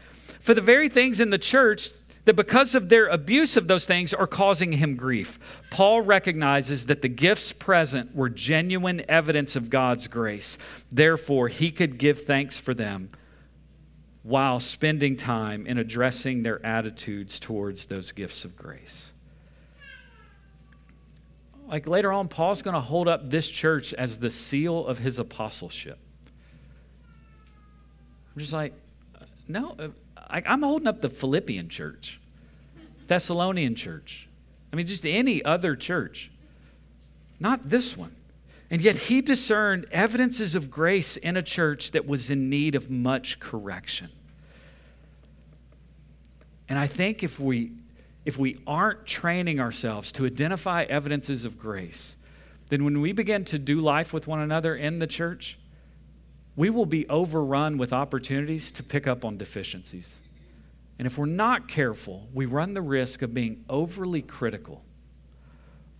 for 0.44 0.54
the 0.54 0.62
very 0.62 0.89
things 0.89 1.22
in 1.22 1.30
the 1.30 1.38
church 1.38 1.91
that 2.26 2.36
because 2.36 2.76
of 2.76 2.89
their 2.89 3.08
abuse 3.08 3.58
of 3.58 3.68
those 3.68 3.86
things 3.86 4.14
are 4.14 4.28
causing 4.28 4.74
him 4.74 4.96
grief. 4.96 5.39
Paul 5.72 6.02
recognizes 6.02 6.86
that 6.88 7.02
the 7.02 7.10
gifts 7.10 7.52
present 7.52 8.14
were 8.14 8.30
genuine 8.30 9.04
evidence 9.10 9.56
of 9.56 9.70
God's 9.70 10.08
grace. 10.08 10.58
Therefore, 10.91 11.48
he 11.48 11.72
could 11.72 11.98
give 11.98 12.24
thanks 12.24 12.60
for 12.60 12.74
them 12.74 13.10
while 14.24 14.60
spending 14.60 15.16
time 15.18 15.66
in 15.66 15.78
addressing 15.78 16.44
their 16.44 16.66
attitudes 16.66 17.39
towards 17.39 17.88
those 17.88 18.12
gifts 18.12 18.46
of 18.46 18.56
grace. 18.56 19.12
Like 21.68 21.88
later 21.88 22.12
on, 22.12 22.28
Paul's 22.28 22.62
going 22.62 22.76
to 22.76 22.82
hold 22.82 23.08
up 23.08 23.30
this 23.30 23.50
church 23.50 23.94
as 23.94 24.20
the 24.20 24.30
seal 24.30 24.86
of 24.88 25.00
his 25.00 25.20
apostleship. 25.20 25.98
I'm 28.34 28.39
just 28.39 28.54
like, 28.54 28.74
no, 29.48 29.76
uh, 29.80 29.88
I, 30.34 30.41
am 30.45 30.63
holding 30.63 30.88
up 30.88 31.01
the 31.01 31.09
Philippian 31.09 31.69
church, 31.69 32.19
Thessalonian 33.07 33.75
church. 33.75 34.27
I 34.71 34.75
mean, 34.75 34.88
just 34.88 35.05
any 35.05 35.45
other 35.45 35.75
church, 35.75 36.31
not 37.39 37.69
this 37.69 37.95
one. 37.95 38.15
And 38.71 38.81
yet 38.81 38.95
he 38.95 39.21
discerned 39.21 39.86
evidences 39.91 40.55
of 40.55 40.71
grace 40.71 41.15
in 41.17 41.38
a 41.38 41.43
church 41.43 41.91
that 41.91 42.07
was 42.07 42.31
in 42.31 42.49
need 42.49 42.73
of 42.73 42.89
much 42.89 43.39
correction. 43.39 44.09
And 46.67 46.79
I 46.79 46.88
think 46.88 47.21
if 47.23 47.39
we 47.39 47.73
if 48.25 48.39
we 48.39 48.57
aren't 48.65 49.05
training 49.05 49.59
ourselves 49.59 50.11
to 50.13 50.25
identify 50.25 50.84
evidences 50.84 51.43
of 51.43 51.59
grace, 51.59 52.15
then 52.69 52.86
when 52.86 53.01
we 53.01 53.11
begin 53.11 53.43
to 53.45 53.59
do 53.59 53.81
life 53.81 54.13
with 54.13 54.27
one 54.27 54.39
another 54.39 54.73
in 54.73 54.99
the 54.99 55.05
church, 55.05 55.59
we 56.55 56.69
will 56.69 56.86
be 56.86 57.07
overrun 57.09 57.77
with 57.77 57.91
opportunities 57.91 58.71
to 58.71 58.81
pick 58.81 59.07
up 59.07 59.25
on 59.25 59.38
deficiencies. 59.38 60.17
And 61.00 61.06
if 61.06 61.18
we're 61.18 61.26
not 61.26 61.68
careful, 61.68 62.28
we 62.34 62.46
run 62.46 62.74
the 62.74 62.82
risk 62.82 63.22
of 63.22 63.34
being 63.34 63.64
overly 63.70 64.22
critical, 64.22 64.84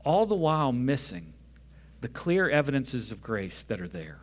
all 0.06 0.26
the 0.26 0.36
while 0.36 0.72
missing 0.72 1.34
the 2.02 2.08
clear 2.08 2.50
evidences 2.50 3.12
of 3.12 3.22
grace 3.22 3.64
that 3.66 3.80
are 3.80 3.88
there. 3.88 4.20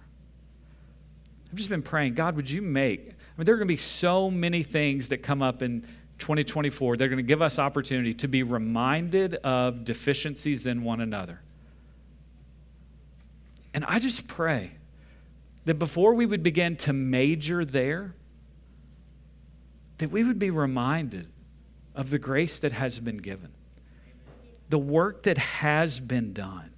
I've 1.51 1.57
just 1.57 1.71
been 1.71 1.83
praying, 1.83 2.14
God, 2.14 2.37
would 2.37 2.49
you 2.49 2.62
make, 2.62 3.01
I 3.01 3.05
mean, 3.37 3.45
there 3.45 3.55
are 3.55 3.59
going 3.59 3.66
to 3.66 3.73
be 3.73 3.77
so 3.77 4.31
many 4.31 4.62
things 4.62 5.09
that 5.09 5.18
come 5.18 5.43
up 5.43 5.62
in 5.62 5.83
2024. 6.18 6.97
They're 6.97 7.09
going 7.09 7.16
to 7.16 7.23
give 7.23 7.43
us 7.43 7.59
opportunity 7.59 8.14
to 8.14 8.29
be 8.29 8.43
reminded 8.43 9.35
of 9.37 9.85
deficiencies 9.85 10.66
in 10.66 10.85
one 10.85 11.01
another. 11.01 11.41
And 13.75 13.85
I 13.85 13.99
just 13.99 14.29
pray 14.29 14.73
that 15.64 15.79
before 15.79 16.14
we 16.14 16.27
would 16.27 16.43
begin 16.43 16.77
to 16.77 16.93
major 16.93 17.64
there, 17.64 18.14
that 20.01 20.11
we 20.11 20.24
would 20.24 20.38
be 20.38 20.51
reminded 20.51 21.28
of 21.94 22.09
the 22.09 22.18
grace 22.18 22.59
that 22.61 22.72
has 22.72 22.98
been 22.98 23.18
given, 23.18 23.51
the 24.70 24.78
work 24.78 25.24
that 25.24 25.36
has 25.36 26.01
been 26.01 26.32
done. 26.32 26.70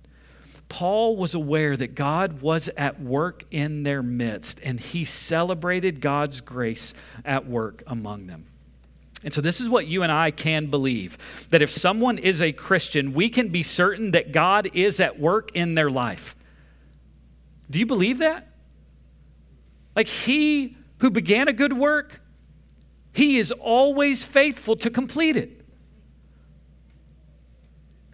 Paul 0.69 1.17
was 1.17 1.35
aware 1.35 1.77
that 1.77 1.95
God 1.95 2.43
was 2.43 2.69
at 2.77 3.01
work 3.01 3.45
in 3.53 3.85
their 3.85 4.03
midst, 4.03 4.59
and 4.65 4.81
he 4.81 5.05
celebrated 5.05 6.01
God's 6.01 6.41
grace 6.41 6.95
at 7.25 7.47
work 7.47 7.85
among 7.87 8.27
them. 8.27 8.47
And 9.23 9.33
so, 9.33 9.41
this 9.41 9.61
is 9.61 9.69
what 9.69 9.87
you 9.87 10.03
and 10.03 10.11
I 10.11 10.33
can 10.33 10.67
believe 10.67 11.17
that 11.51 11.63
if 11.63 11.71
someone 11.71 12.19
is 12.19 12.43
a 12.43 12.51
Christian, 12.51 13.13
we 13.13 13.29
can 13.29 13.51
be 13.51 13.63
certain 13.63 14.11
that 14.13 14.33
God 14.33 14.69
is 14.75 14.99
at 14.99 15.21
work 15.21 15.53
in 15.55 15.77
their 15.77 15.91
life. 15.91 16.35
Do 17.71 17.79
you 17.79 17.87
believe 17.87 18.19
that? 18.19 18.49
Like, 19.95 20.09
He 20.09 20.77
who 20.99 21.11
began 21.11 21.47
a 21.47 21.53
good 21.53 21.73
work 21.73 22.22
he 23.13 23.39
is 23.39 23.53
always 23.53 24.25
faithful 24.25 24.77
to 24.77 24.91
complete 24.91 25.37
it. 25.37 25.61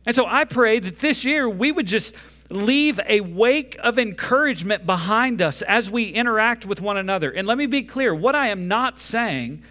And 0.05 0.17
so 0.17 0.27
I 0.27 0.45
pray 0.45 0.79
that 0.81 1.01
this 1.01 1.25
year 1.25 1.49
we 1.49 1.71
would 1.71 1.87
just 1.87 2.15
leave 2.51 2.99
a 3.07 3.21
wake 3.21 3.77
of 3.83 3.99
encouragement 3.99 4.87
behind 4.87 5.43
us 5.43 5.61
as 5.63 5.91
we 5.91 6.05
interact 6.05 6.65
with 6.65 6.81
one 6.81 6.97
another. 6.97 7.31
And 7.31 7.47
let 7.47 7.59
me 7.59 7.67
be 7.67 7.83
clear 7.83 8.15
what 8.15 8.35
I 8.35 8.49
am 8.49 8.69
not 8.69 8.99
saying 8.99 9.63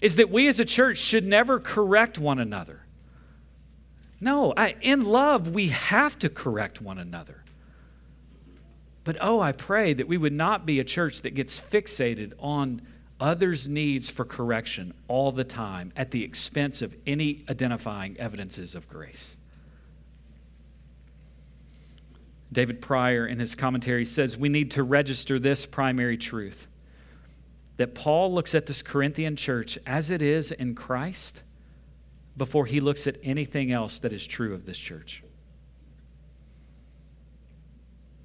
is 0.00 0.16
that 0.16 0.30
we 0.30 0.48
as 0.48 0.60
a 0.60 0.64
church 0.64 0.98
should 0.98 1.26
never 1.26 1.58
correct 1.58 2.18
one 2.18 2.38
another. 2.38 2.82
No, 4.20 4.52
I, 4.56 4.76
in 4.80 5.02
love, 5.02 5.48
we 5.48 5.68
have 5.68 6.18
to 6.20 6.28
correct 6.28 6.80
one 6.80 6.98
another. 6.98 7.42
But 9.02 9.16
oh, 9.20 9.40
I 9.40 9.52
pray 9.52 9.94
that 9.94 10.06
we 10.06 10.18
would 10.18 10.32
not 10.32 10.66
be 10.66 10.78
a 10.78 10.84
church 10.84 11.22
that 11.22 11.34
gets 11.34 11.60
fixated 11.60 12.34
on 12.38 12.82
others' 13.20 13.68
needs 13.68 14.10
for 14.10 14.24
correction 14.24 14.94
all 15.08 15.30
the 15.32 15.44
time 15.44 15.92
at 15.96 16.10
the 16.10 16.24
expense 16.24 16.82
of 16.82 16.96
any 17.06 17.44
identifying 17.48 18.18
evidences 18.18 18.74
of 18.74 18.88
grace. 18.88 19.36
David 22.52 22.80
Prior, 22.80 23.26
in 23.26 23.38
his 23.38 23.54
commentary, 23.54 24.04
says 24.04 24.36
we 24.36 24.48
need 24.48 24.72
to 24.72 24.82
register 24.82 25.38
this 25.38 25.66
primary 25.66 26.16
truth 26.16 26.66
that 27.76 27.94
Paul 27.94 28.34
looks 28.34 28.54
at 28.54 28.66
this 28.66 28.82
Corinthian 28.82 29.36
church 29.36 29.78
as 29.86 30.10
it 30.10 30.20
is 30.20 30.52
in 30.52 30.74
Christ 30.74 31.42
before 32.36 32.66
he 32.66 32.80
looks 32.80 33.06
at 33.06 33.16
anything 33.22 33.72
else 33.72 34.00
that 34.00 34.12
is 34.12 34.26
true 34.26 34.52
of 34.52 34.66
this 34.66 34.78
church. 34.78 35.22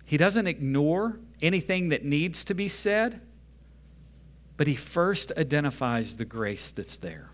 He 0.06 0.18
doesn't 0.18 0.48
ignore 0.48 1.20
anything 1.42 1.90
that 1.90 2.06
needs 2.06 2.46
to 2.46 2.54
be 2.54 2.68
said, 2.68 3.22
but 4.58 4.68
he 4.68 4.76
first 4.76 5.32
identifies 5.38 6.18
the 6.18 6.26
grace 6.26 6.72
that's 6.72 6.98
there. 6.98 7.30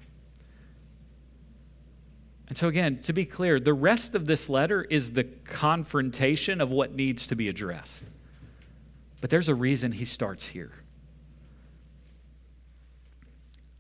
And 2.47 2.57
so, 2.57 2.67
again, 2.67 3.01
to 3.03 3.13
be 3.13 3.25
clear, 3.25 3.59
the 3.59 3.73
rest 3.73 4.13
of 4.13 4.25
this 4.25 4.49
letter 4.49 4.83
is 4.83 5.11
the 5.11 5.23
confrontation 5.23 6.59
of 6.59 6.69
what 6.69 6.93
needs 6.93 7.27
to 7.27 7.35
be 7.35 7.47
addressed. 7.47 8.05
But 9.21 9.29
there's 9.29 9.47
a 9.47 9.55
reason 9.55 9.93
he 9.93 10.03
starts 10.03 10.47
here. 10.47 10.73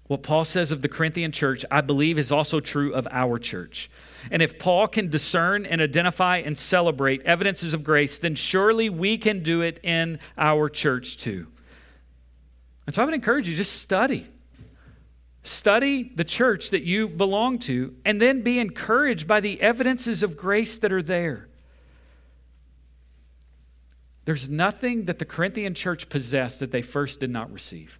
What 0.07 0.23
Paul 0.23 0.45
says 0.45 0.71
of 0.71 0.81
the 0.81 0.89
Corinthian 0.89 1.31
church, 1.31 1.65
I 1.71 1.81
believe, 1.81 2.17
is 2.17 2.31
also 2.31 2.59
true 2.59 2.93
of 2.93 3.07
our 3.11 3.39
church. 3.39 3.89
And 4.29 4.41
if 4.41 4.59
Paul 4.59 4.87
can 4.87 5.09
discern 5.09 5.65
and 5.65 5.81
identify 5.81 6.37
and 6.37 6.57
celebrate 6.57 7.21
evidences 7.23 7.73
of 7.73 7.83
grace, 7.83 8.17
then 8.19 8.35
surely 8.35 8.89
we 8.89 9.17
can 9.17 9.41
do 9.41 9.61
it 9.61 9.79
in 9.83 10.19
our 10.37 10.69
church 10.69 11.17
too. 11.17 11.47
And 12.85 12.95
so 12.95 13.01
I 13.01 13.05
would 13.05 13.13
encourage 13.13 13.47
you 13.47 13.55
just 13.55 13.81
study. 13.81 14.27
Study 15.43 16.11
the 16.15 16.23
church 16.23 16.69
that 16.69 16.83
you 16.83 17.07
belong 17.07 17.57
to, 17.59 17.95
and 18.05 18.21
then 18.21 18.41
be 18.41 18.59
encouraged 18.59 19.27
by 19.27 19.39
the 19.39 19.59
evidences 19.61 20.23
of 20.23 20.37
grace 20.37 20.77
that 20.77 20.91
are 20.91 21.01
there. 21.01 21.47
There's 24.25 24.49
nothing 24.49 25.05
that 25.05 25.17
the 25.17 25.25
Corinthian 25.25 25.73
church 25.73 26.09
possessed 26.09 26.59
that 26.59 26.71
they 26.71 26.83
first 26.83 27.19
did 27.19 27.31
not 27.31 27.51
receive. 27.51 27.99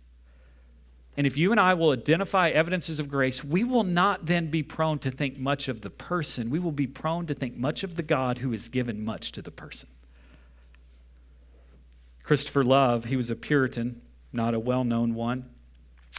And 1.18 1.28
if 1.28 1.38
you 1.38 1.52
and 1.52 1.60
I 1.60 1.74
will 1.74 1.92
identify 1.92 2.50
evidences 2.50 3.00
of 3.00 3.10
grace, 3.10 3.44
we 3.44 3.64
will 3.64 3.84
not 3.84 4.28
then 4.28 4.48
be 4.48 4.64
prone 4.64 5.00
to 5.00 5.12
think 5.12 5.38
much 5.38 5.68
of 5.68 5.82
the 5.82 5.90
person. 5.90 6.50
We 6.50 6.60
will 6.60 6.72
be 6.72 6.88
prone 6.88 7.26
to 7.26 7.34
think 7.34 7.58
much 7.58 7.84
of 7.84 7.96
the 7.96 8.04
God 8.04 8.38
who 8.38 8.52
has 8.52 8.70
given 8.70 9.04
much 9.04 9.32
to 9.34 9.42
the 9.42 9.52
person. 9.52 9.90
Christopher 12.24 12.64
Love, 12.64 13.06
he 13.06 13.18
was 13.18 13.30
a 13.30 13.36
Puritan, 13.36 14.02
not 14.34 14.54
a 14.54 14.60
well 14.60 14.84
known 14.84 15.16
one, 15.16 15.46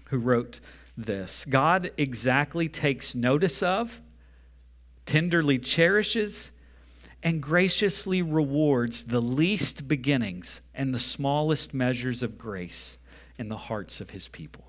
who 0.06 0.18
wrote 0.18 0.60
this 0.96 1.44
God 1.44 1.90
exactly 1.96 2.68
takes 2.68 3.14
notice 3.14 3.62
of, 3.62 4.00
tenderly 5.06 5.58
cherishes, 5.58 6.52
and 7.22 7.42
graciously 7.42 8.20
rewards 8.20 9.04
the 9.04 9.20
least 9.22 9.88
beginnings 9.88 10.60
and 10.74 10.94
the 10.94 10.98
smallest 10.98 11.72
measures 11.72 12.22
of 12.22 12.36
grace 12.36 12.98
in 13.38 13.48
the 13.48 13.56
hearts 13.56 14.00
of 14.00 14.10
his 14.10 14.28
people. 14.28 14.64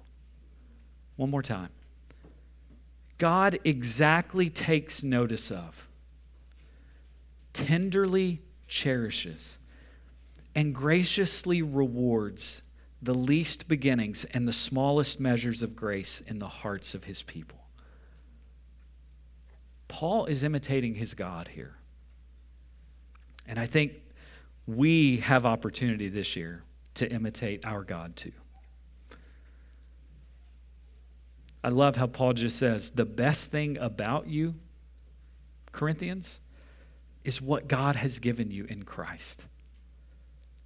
One 1.15 1.29
more 1.29 1.41
time. 1.41 1.69
God 3.17 3.59
exactly 3.63 4.49
takes 4.49 5.03
notice 5.03 5.51
of, 5.51 5.87
tenderly 7.53 8.41
cherishes, 8.67 9.59
and 10.55 10.73
graciously 10.73 11.61
rewards 11.61 12.61
the 13.03 13.13
least 13.13 13.67
beginnings 13.67 14.25
and 14.31 14.47
the 14.47 14.53
smallest 14.53 15.19
measures 15.19 15.61
of 15.61 15.75
grace 15.75 16.21
in 16.25 16.37
the 16.37 16.47
hearts 16.47 16.95
of 16.95 17.03
his 17.03 17.21
people. 17.21 17.59
Paul 19.89 20.25
is 20.25 20.43
imitating 20.43 20.95
his 20.95 21.13
God 21.13 21.49
here. 21.49 21.75
And 23.45 23.59
I 23.59 23.65
think 23.65 23.93
we 24.65 25.17
have 25.17 25.45
opportunity 25.45 26.07
this 26.07 26.37
year 26.37 26.63
to 26.95 27.11
imitate 27.11 27.65
our 27.65 27.83
God 27.83 28.15
too. 28.15 28.31
I 31.61 31.69
love 31.69 31.97
how 31.97 32.07
Paul 32.07 32.33
just 32.33 32.57
says 32.57 32.91
the 32.91 33.05
best 33.05 33.51
thing 33.51 33.77
about 33.77 34.27
you, 34.27 34.55
Corinthians, 35.73 36.39
is 37.25 37.41
what 37.41 37.67
God 37.67 37.97
has 37.97 38.19
given 38.19 38.49
you 38.49 38.65
in 38.65 38.83
Christ. 38.83 39.45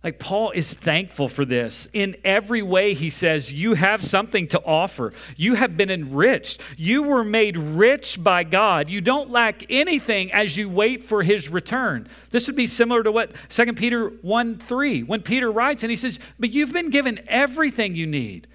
Like 0.07 0.19
Paul 0.19 0.51
is 0.51 0.73
thankful 0.73 1.27
for 1.27 1.43
this. 1.43 1.89
In 1.91 2.15
every 2.23 2.61
way, 2.61 2.93
he 2.93 3.09
says, 3.09 3.51
You 3.51 3.73
have 3.73 4.01
something 4.01 4.47
to 4.47 4.63
offer. 4.63 5.11
You 5.35 5.55
have 5.55 5.75
been 5.75 5.89
enriched. 5.91 6.61
You 6.77 7.03
were 7.03 7.25
made 7.25 7.57
rich 7.57 8.23
by 8.23 8.45
God. 8.45 8.87
You 8.87 9.01
don't 9.01 9.31
lack 9.31 9.65
anything 9.69 10.31
as 10.31 10.55
you 10.55 10.69
wait 10.69 11.03
for 11.03 11.23
his 11.23 11.49
return. 11.49 12.07
This 12.29 12.47
would 12.47 12.55
be 12.55 12.67
similar 12.67 13.03
to 13.03 13.11
what 13.11 13.35
2 13.49 13.73
Peter 13.73 14.07
1 14.07 14.59
3, 14.59 15.03
when 15.03 15.23
Peter 15.23 15.51
writes 15.51 15.83
and 15.83 15.89
he 15.89 15.97
says, 15.97 16.21
But 16.39 16.51
you've 16.51 16.71
been 16.71 16.89
given 16.89 17.19
everything 17.27 17.93
you 17.93 18.07
need 18.07 18.47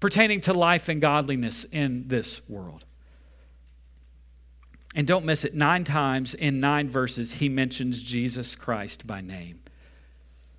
pertaining 0.00 0.40
to 0.40 0.54
life 0.54 0.88
and 0.88 1.02
godliness 1.02 1.64
in 1.64 2.08
this 2.08 2.40
world. 2.48 2.86
And 4.94 5.06
don't 5.06 5.26
miss 5.26 5.44
it, 5.44 5.54
nine 5.54 5.84
times 5.84 6.32
in 6.32 6.60
nine 6.60 6.88
verses, 6.88 7.34
he 7.34 7.50
mentions 7.50 8.02
Jesus 8.02 8.56
Christ 8.56 9.06
by 9.06 9.20
name. 9.20 9.60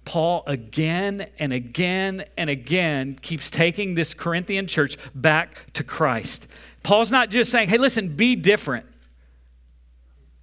Paul 0.10 0.41
again 0.47 1.30
and 1.38 1.53
again 1.53 2.26
and 2.36 2.49
again 2.49 3.20
keeps 3.22 3.51
taking 3.51 3.93
this 3.93 4.16
Corinthian 4.16 4.66
church 4.66 4.97
back 5.14 5.72
to 5.74 5.84
Christ. 5.84 6.47
Paul's 6.82 7.12
not 7.12 7.30
just 7.30 7.51
saying, 7.51 7.70
hey, 7.70 7.78
listen, 7.78 8.16
be 8.16 8.36
different. 8.36 8.88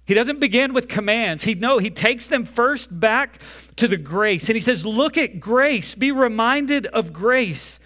He 0.05 0.13
doesn't 0.13 0.39
begin 0.39 0.71
with 0.71 0.87
commands. 0.87 1.43
He 1.43 1.53
no, 1.53 1.79
he 1.79 1.89
takes 1.89 2.27
them 2.27 2.45
first 2.45 2.97
back 2.97 3.41
to 3.75 3.89
the 3.89 3.97
grace. 3.97 4.47
And 4.47 4.55
he 4.55 4.61
says, 4.61 4.85
look 4.85 5.17
at 5.17 5.41
grace. 5.41 5.95
Be 5.95 6.13
reminded 6.13 6.85
of 6.85 7.11
grace. 7.11 7.81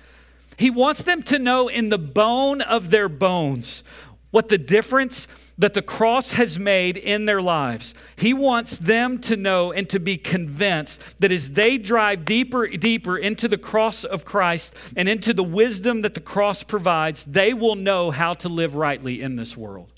He 0.57 0.69
wants 0.69 1.01
them 1.01 1.23
to 1.23 1.39
know 1.39 1.67
in 1.67 1.89
the 1.89 1.97
bone 1.97 2.61
of 2.61 2.91
their 2.91 3.09
bones 3.09 3.83
what 4.29 4.49
the 4.49 4.59
difference 4.59 5.27
that 5.61 5.75
the 5.75 5.81
cross 5.81 6.33
has 6.33 6.57
made 6.57 6.97
in 6.97 7.25
their 7.25 7.41
lives. 7.41 7.93
He 8.15 8.33
wants 8.33 8.79
them 8.79 9.19
to 9.19 9.37
know 9.37 9.71
and 9.71 9.87
to 9.91 9.99
be 9.99 10.17
convinced 10.17 11.03
that 11.19 11.31
as 11.31 11.51
they 11.51 11.77
drive 11.77 12.25
deeper, 12.25 12.67
deeper 12.67 13.15
into 13.15 13.47
the 13.47 13.59
cross 13.59 14.03
of 14.03 14.25
Christ 14.25 14.75
and 14.97 15.07
into 15.07 15.35
the 15.35 15.43
wisdom 15.43 16.01
that 16.01 16.15
the 16.15 16.19
cross 16.19 16.63
provides, 16.63 17.25
they 17.25 17.53
will 17.53 17.75
know 17.75 18.09
how 18.09 18.33
to 18.33 18.49
live 18.49 18.73
rightly 18.73 19.21
in 19.21 19.35
this 19.35 19.55
world. 19.55 19.91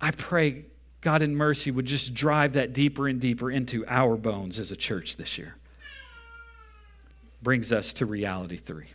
I 0.00 0.10
pray 0.10 0.64
God 1.00 1.22
in 1.22 1.36
mercy 1.36 1.70
would 1.70 1.86
just 1.86 2.12
drive 2.12 2.54
that 2.54 2.72
deeper 2.72 3.06
and 3.06 3.20
deeper 3.20 3.52
into 3.52 3.86
our 3.86 4.16
bones 4.16 4.58
as 4.58 4.72
a 4.72 4.76
church 4.76 5.16
this 5.16 5.38
year 5.38 5.54
brings 7.40 7.72
us 7.72 7.92
to 7.94 8.04
reality 8.04 8.56
three. 8.56 8.88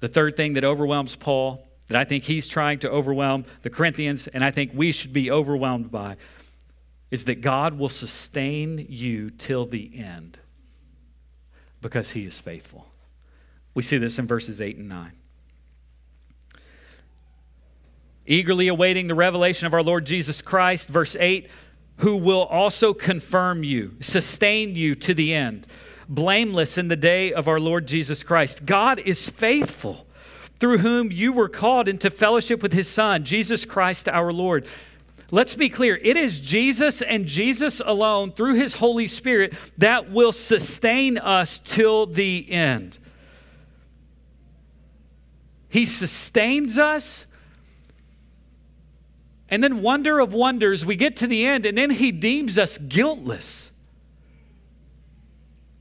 The 0.00 0.08
third 0.08 0.36
thing 0.36 0.52
that 0.52 0.64
overwhelms 0.64 1.16
Paul, 1.16 1.66
that 1.86 1.96
I 1.96 2.04
think 2.04 2.24
he's 2.24 2.48
trying 2.48 2.78
to 2.80 2.90
overwhelm 2.90 3.44
the 3.62 3.70
Corinthians, 3.70 4.26
and 4.28 4.44
I 4.44 4.50
think 4.50 4.72
we 4.74 4.92
should 4.92 5.12
be 5.12 5.30
overwhelmed 5.30 5.90
by, 5.90 6.16
is 7.10 7.26
that 7.26 7.40
God 7.40 7.78
will 7.78 7.88
sustain 7.88 8.86
you 8.88 9.30
till 9.30 9.66
the 9.66 9.98
end 9.98 10.38
because 11.80 12.10
he 12.10 12.24
is 12.24 12.40
faithful. 12.40 12.86
We 13.74 13.82
see 13.82 13.98
this 13.98 14.18
in 14.18 14.26
verses 14.26 14.60
8 14.60 14.78
and 14.78 14.88
9. 14.88 15.12
Eagerly 18.26 18.68
awaiting 18.68 19.06
the 19.06 19.14
revelation 19.14 19.66
of 19.66 19.74
our 19.74 19.82
Lord 19.82 20.06
Jesus 20.06 20.40
Christ, 20.40 20.88
verse 20.88 21.14
8, 21.18 21.48
who 21.98 22.16
will 22.16 22.44
also 22.44 22.94
confirm 22.94 23.62
you, 23.62 23.96
sustain 24.00 24.74
you 24.74 24.94
to 24.94 25.14
the 25.14 25.34
end 25.34 25.66
blameless 26.08 26.78
in 26.78 26.88
the 26.88 26.96
day 26.96 27.32
of 27.32 27.48
our 27.48 27.60
Lord 27.60 27.86
Jesus 27.86 28.22
Christ. 28.22 28.64
God 28.66 28.98
is 29.00 29.28
faithful, 29.30 30.06
through 30.60 30.78
whom 30.78 31.10
you 31.10 31.32
were 31.32 31.48
called 31.48 31.88
into 31.88 32.10
fellowship 32.10 32.62
with 32.62 32.72
his 32.72 32.88
Son, 32.88 33.24
Jesus 33.24 33.64
Christ 33.66 34.08
our 34.08 34.32
Lord. 34.32 34.66
Let's 35.30 35.54
be 35.54 35.68
clear 35.68 35.98
it 36.00 36.16
is 36.16 36.38
Jesus 36.40 37.02
and 37.02 37.26
Jesus 37.26 37.80
alone, 37.84 38.32
through 38.32 38.54
his 38.54 38.74
Holy 38.74 39.06
Spirit, 39.06 39.54
that 39.78 40.10
will 40.10 40.32
sustain 40.32 41.18
us 41.18 41.58
till 41.58 42.06
the 42.06 42.50
end. 42.50 42.98
He 45.68 45.86
sustains 45.86 46.78
us. 46.78 47.26
And 49.48 49.62
then, 49.62 49.82
wonder 49.82 50.20
of 50.20 50.32
wonders, 50.32 50.86
we 50.86 50.96
get 50.96 51.16
to 51.16 51.26
the 51.26 51.44
end, 51.44 51.66
and 51.66 51.76
then 51.76 51.90
he 51.90 52.12
deems 52.12 52.58
us 52.58 52.78
guiltless. 52.78 53.72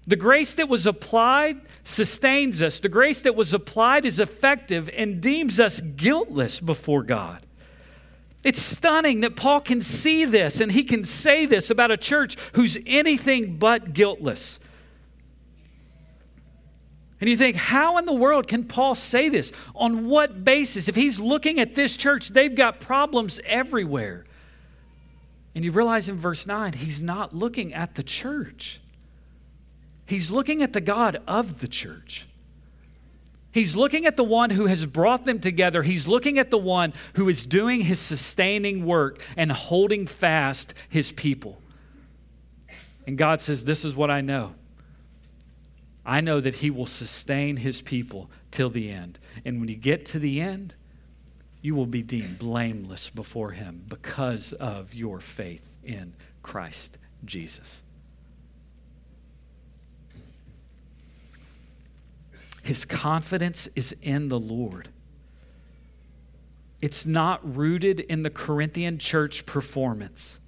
The 0.06 0.16
grace 0.16 0.56
that 0.56 0.68
was 0.68 0.86
applied 0.86 1.62
sustains 1.84 2.62
us. 2.62 2.80
The 2.80 2.89
grace 2.89 3.22
that 3.22 3.36
was 3.36 3.54
applied 3.54 4.06
is 4.06 4.20
effective 4.20 4.89
and 4.95 5.22
deems 5.22 5.60
us 5.60 5.80
guiltless 5.80 6.60
before 6.60 7.04
God. 7.04 7.45
It's 8.43 8.62
stunning 8.62 9.22
that 9.22 9.38
Paul 9.38 9.62
can 9.62 9.82
see 9.82 10.26
this 10.26 10.60
and 10.60 10.72
he 10.72 10.84
can 10.84 11.06
say 11.06 11.45
this 11.45 11.70
about 11.70 11.91
a 11.91 11.97
church 11.97 12.36
who's 12.54 12.78
anything 12.86 13.58
but 13.58 13.93
guiltless. 13.93 14.60
And 17.22 17.30
you 17.30 17.38
think, 17.38 17.56
how 17.56 17.97
in 17.99 18.06
the 18.06 18.14
world 18.14 18.49
can 18.49 18.66
Paul 18.66 18.95
say 18.95 19.30
this? 19.30 19.54
On 19.76 20.08
what 20.08 20.43
basis? 20.43 20.89
If 20.89 20.95
he's 20.97 21.22
looking 21.22 21.62
at 21.62 21.74
this 21.74 21.95
church, 21.95 22.28
they've 22.28 22.54
got 22.54 22.82
problems 22.82 23.39
everywhere. 23.45 24.26
And 25.56 25.64
you 25.64 25.72
realize 25.72 26.10
in 26.10 26.18
verse 26.18 26.45
9, 26.45 26.74
he's 26.74 27.01
not 27.01 27.34
looking 27.34 27.74
at 27.74 27.95
the 27.95 28.04
church, 28.04 28.82
he's 30.06 30.32
looking 30.32 30.62
at 30.62 30.74
the 30.74 30.82
God 30.82 31.22
of 31.28 31.60
the 31.60 31.68
church. 31.68 32.28
He's 33.51 33.76
looking 33.76 34.08
at 34.08 34.18
the 34.18 34.24
one 34.24 34.49
who 34.49 34.66
has 34.66 34.84
brought 34.86 35.26
them 35.26 35.39
together. 35.39 35.84
He's 35.84 36.08
looking 36.08 36.39
at 36.39 36.49
the 36.49 36.58
one 36.58 36.91
who 37.14 37.30
is 37.30 37.45
doing 37.45 37.82
his 37.82 37.99
sustaining 37.99 38.84
work 38.84 39.24
and 39.38 39.51
holding 39.51 40.08
fast 40.08 40.74
his 40.89 41.12
people. 41.12 41.62
And 43.06 43.18
God 43.18 43.41
says, 43.41 43.66
This 43.66 43.86
is 43.86 43.95
what 43.95 44.10
I 44.10 44.22
know. 44.22 44.56
I 46.06 46.22
know 46.22 46.39
that 46.39 46.56
He 46.56 46.70
will 46.70 46.86
sustain 46.86 47.58
His 47.58 47.82
people 47.82 48.30
till 48.51 48.70
the 48.70 48.89
end. 48.89 49.20
And 49.45 49.60
when 49.60 49.70
you 49.70 49.76
get 49.76 50.06
to 50.08 50.20
the 50.20 50.41
end, 50.41 50.76
you 51.62 51.76
will 51.76 51.86
be 51.86 52.01
deemed 52.01 52.39
blameless 52.39 53.10
before 53.10 53.51
Him 53.51 53.86
because 53.88 54.54
of 54.54 54.93
your 54.93 55.20
faith 55.20 55.78
in 55.84 56.14
Christ 56.41 56.97
Jesus. 57.24 57.83
His 62.64 62.86
confidence 62.86 63.68
is 63.76 63.93
in 64.01 64.30
the 64.30 64.39
Lord. 64.39 64.89
It's 66.82 67.05
not 67.05 67.55
rooted 67.55 67.99
in 67.99 68.24
the 68.24 68.30
Corinthian 68.30 68.97
church 68.97 69.45
performance. 69.45 70.39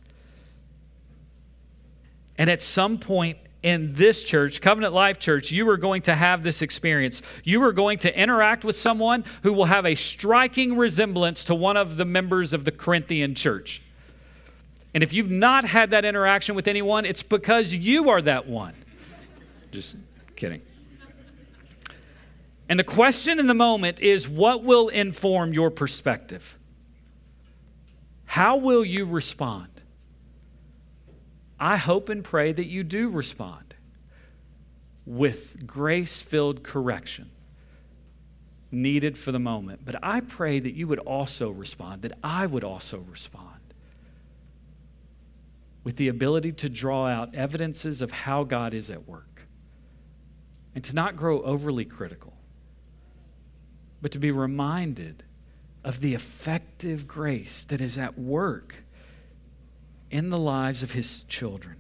And 2.38 2.50
at 2.50 2.62
some 2.62 2.98
point 2.98 3.38
in 3.64 3.94
this 3.96 4.24
church, 4.24 4.62
Covenant 4.62 4.94
Life 4.94 5.20
Church, 5.20 5.52
you 5.52 5.68
are 5.70 5.78
going 5.78 6.04
to 6.04 6.16
have 6.16 6.42
this 6.42 6.62
experience. 6.62 7.22
You 7.44 7.64
are 7.64 7.74
going 7.74 7.98
to 8.00 8.18
interact 8.18 8.64
with 8.64 8.78
someone 8.78 9.26
who 9.44 9.54
will 9.54 9.66
have 9.66 9.86
a 9.86 9.96
striking 9.96 10.78
resemblance 10.78 11.46
to 11.46 11.56
one 11.56 11.76
of 11.76 11.96
the 11.98 12.06
members 12.06 12.54
of 12.54 12.64
the 12.64 12.72
Corinthian 12.72 13.36
church. 13.36 13.82
And 14.94 15.04
if 15.04 15.12
you've 15.12 15.32
not 15.32 15.66
had 15.66 15.92
that 15.92 16.06
interaction 16.06 16.56
with 16.56 16.70
anyone, 16.70 17.06
it's 17.06 17.24
because 17.24 17.76
you 17.76 18.10
are 18.10 18.22
that 18.22 18.48
one. 18.48 18.74
Just 19.72 19.98
kidding. 20.38 20.62
And 22.68 22.80
the 22.80 22.84
question 22.84 23.40
in 23.40 23.48
the 23.48 23.54
moment 23.54 24.00
is 24.00 24.28
what 24.28 24.64
will 24.64 24.88
inform 24.88 25.54
your 25.54 25.70
perspective? 25.70 26.58
How 28.26 28.58
will 28.58 28.84
you 28.84 29.06
respond? 29.06 29.70
I 31.60 31.78
hope 31.78 32.10
and 32.10 32.24
pray 32.24 32.52
that 32.52 32.66
you 32.66 32.84
do 32.84 33.10
respond 33.10 33.76
with 35.06 35.66
grace 35.68 36.22
filled 36.22 36.64
correction 36.64 37.30
needed 38.72 39.18
for 39.18 39.32
the 39.32 39.40
moment. 39.40 39.86
But 39.86 40.04
I 40.04 40.20
pray 40.20 40.60
that 40.60 40.74
you 40.74 40.88
would 40.88 41.00
also 41.00 41.50
respond, 41.50 42.02
that 42.02 42.18
I 42.24 42.46
would 42.46 42.64
also 42.64 43.00
respond 43.00 43.52
with 45.84 45.96
the 45.98 46.08
ability 46.08 46.52
to 46.52 46.70
draw 46.70 47.08
out 47.08 47.36
evidences 47.36 48.02
of 48.02 48.12
how 48.12 48.44
God 48.44 48.74
is 48.74 48.90
at 48.90 49.08
work 49.08 49.48
and 50.74 50.84
to 50.84 50.96
not 50.96 51.16
grow 51.16 51.42
overly 51.44 51.86
critical, 51.86 52.35
but 54.02 54.12
to 54.12 54.20
be 54.20 54.32
reminded 54.32 55.24
of 55.84 56.02
the 56.02 56.16
effective 56.16 57.08
grace 57.08 57.66
that 57.66 57.80
is 57.80 57.98
at 57.98 58.18
work 58.18 58.84
in 60.10 60.30
the 60.30 60.38
lives 60.38 60.84
of 60.84 60.92
his 60.92 61.24
children. 61.26 61.76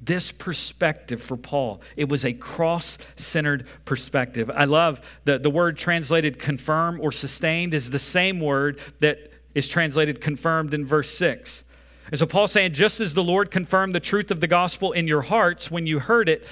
This 0.00 0.30
perspective 0.30 1.20
for 1.20 1.36
Paul, 1.36 1.80
it 1.96 2.08
was 2.08 2.24
a 2.24 2.32
cross 2.32 2.98
centered 3.16 3.66
perspective. 3.84 4.50
I 4.54 4.64
love 4.64 5.00
the, 5.24 5.38
the 5.38 5.50
word 5.50 5.76
translated 5.76 6.38
confirm 6.38 7.00
or 7.00 7.10
sustained 7.10 7.74
is 7.74 7.90
the 7.90 7.98
same 7.98 8.38
word 8.38 8.78
that 9.00 9.32
is 9.54 9.68
translated 9.68 10.20
confirmed 10.20 10.72
in 10.72 10.86
verse 10.86 11.10
6. 11.10 11.64
And 12.10 12.18
so 12.18 12.26
Paul's 12.26 12.52
saying, 12.52 12.74
just 12.74 13.00
as 13.00 13.12
the 13.14 13.24
Lord 13.24 13.50
confirmed 13.50 13.94
the 13.94 14.00
truth 14.00 14.30
of 14.30 14.40
the 14.40 14.46
gospel 14.46 14.92
in 14.92 15.08
your 15.08 15.22
hearts 15.22 15.70
when 15.70 15.86
you 15.86 15.98
heard 15.98 16.28
it, 16.28 16.46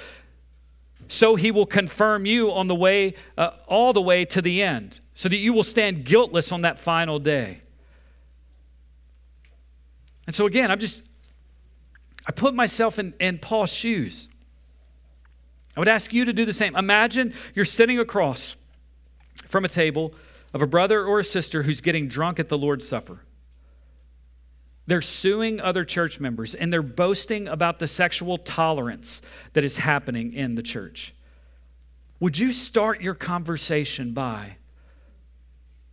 so 1.07 1.35
he 1.35 1.51
will 1.51 1.65
confirm 1.65 2.25
you 2.25 2.51
on 2.51 2.67
the 2.67 2.75
way, 2.75 3.15
uh, 3.37 3.51
all 3.67 3.93
the 3.93 4.01
way 4.01 4.25
to 4.25 4.41
the 4.41 4.61
end, 4.61 4.99
so 5.13 5.29
that 5.29 5.37
you 5.37 5.53
will 5.53 5.63
stand 5.63 6.05
guiltless 6.05 6.51
on 6.51 6.61
that 6.61 6.79
final 6.79 7.19
day. 7.19 7.61
And 10.25 10.35
so, 10.35 10.45
again, 10.45 10.69
I'm 10.69 10.79
just, 10.79 11.03
I 12.25 12.31
put 12.31 12.53
myself 12.53 12.99
in, 12.99 13.13
in 13.19 13.39
Paul's 13.39 13.71
shoes. 13.71 14.29
I 15.75 15.79
would 15.79 15.87
ask 15.87 16.11
you 16.11 16.25
to 16.25 16.33
do 16.33 16.43
the 16.43 16.53
same. 16.53 16.75
Imagine 16.75 17.33
you're 17.53 17.63
sitting 17.63 17.99
across 17.99 18.57
from 19.45 19.63
a 19.63 19.69
table 19.69 20.13
of 20.53 20.61
a 20.61 20.67
brother 20.67 21.05
or 21.05 21.19
a 21.19 21.23
sister 21.23 21.63
who's 21.63 21.81
getting 21.81 22.07
drunk 22.07 22.39
at 22.39 22.49
the 22.49 22.57
Lord's 22.57 22.87
Supper. 22.87 23.19
They're 24.87 25.01
suing 25.01 25.59
other 25.59 25.83
church 25.83 26.19
members 26.19 26.55
and 26.55 26.71
they're 26.71 26.81
boasting 26.81 27.47
about 27.47 27.79
the 27.79 27.87
sexual 27.87 28.37
tolerance 28.37 29.21
that 29.53 29.63
is 29.63 29.77
happening 29.77 30.33
in 30.33 30.55
the 30.55 30.63
church. 30.63 31.13
Would 32.19 32.37
you 32.39 32.51
start 32.51 33.01
your 33.01 33.13
conversation 33.13 34.13
by, 34.13 34.55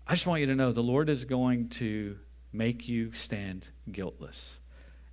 I 0.06 0.14
just 0.14 0.26
want 0.26 0.40
you 0.40 0.46
to 0.46 0.54
know 0.54 0.72
the 0.72 0.82
Lord 0.82 1.10
is 1.10 1.24
going 1.24 1.68
to 1.70 2.16
make 2.52 2.88
you 2.88 3.12
stand 3.12 3.68
guiltless. 3.90 4.58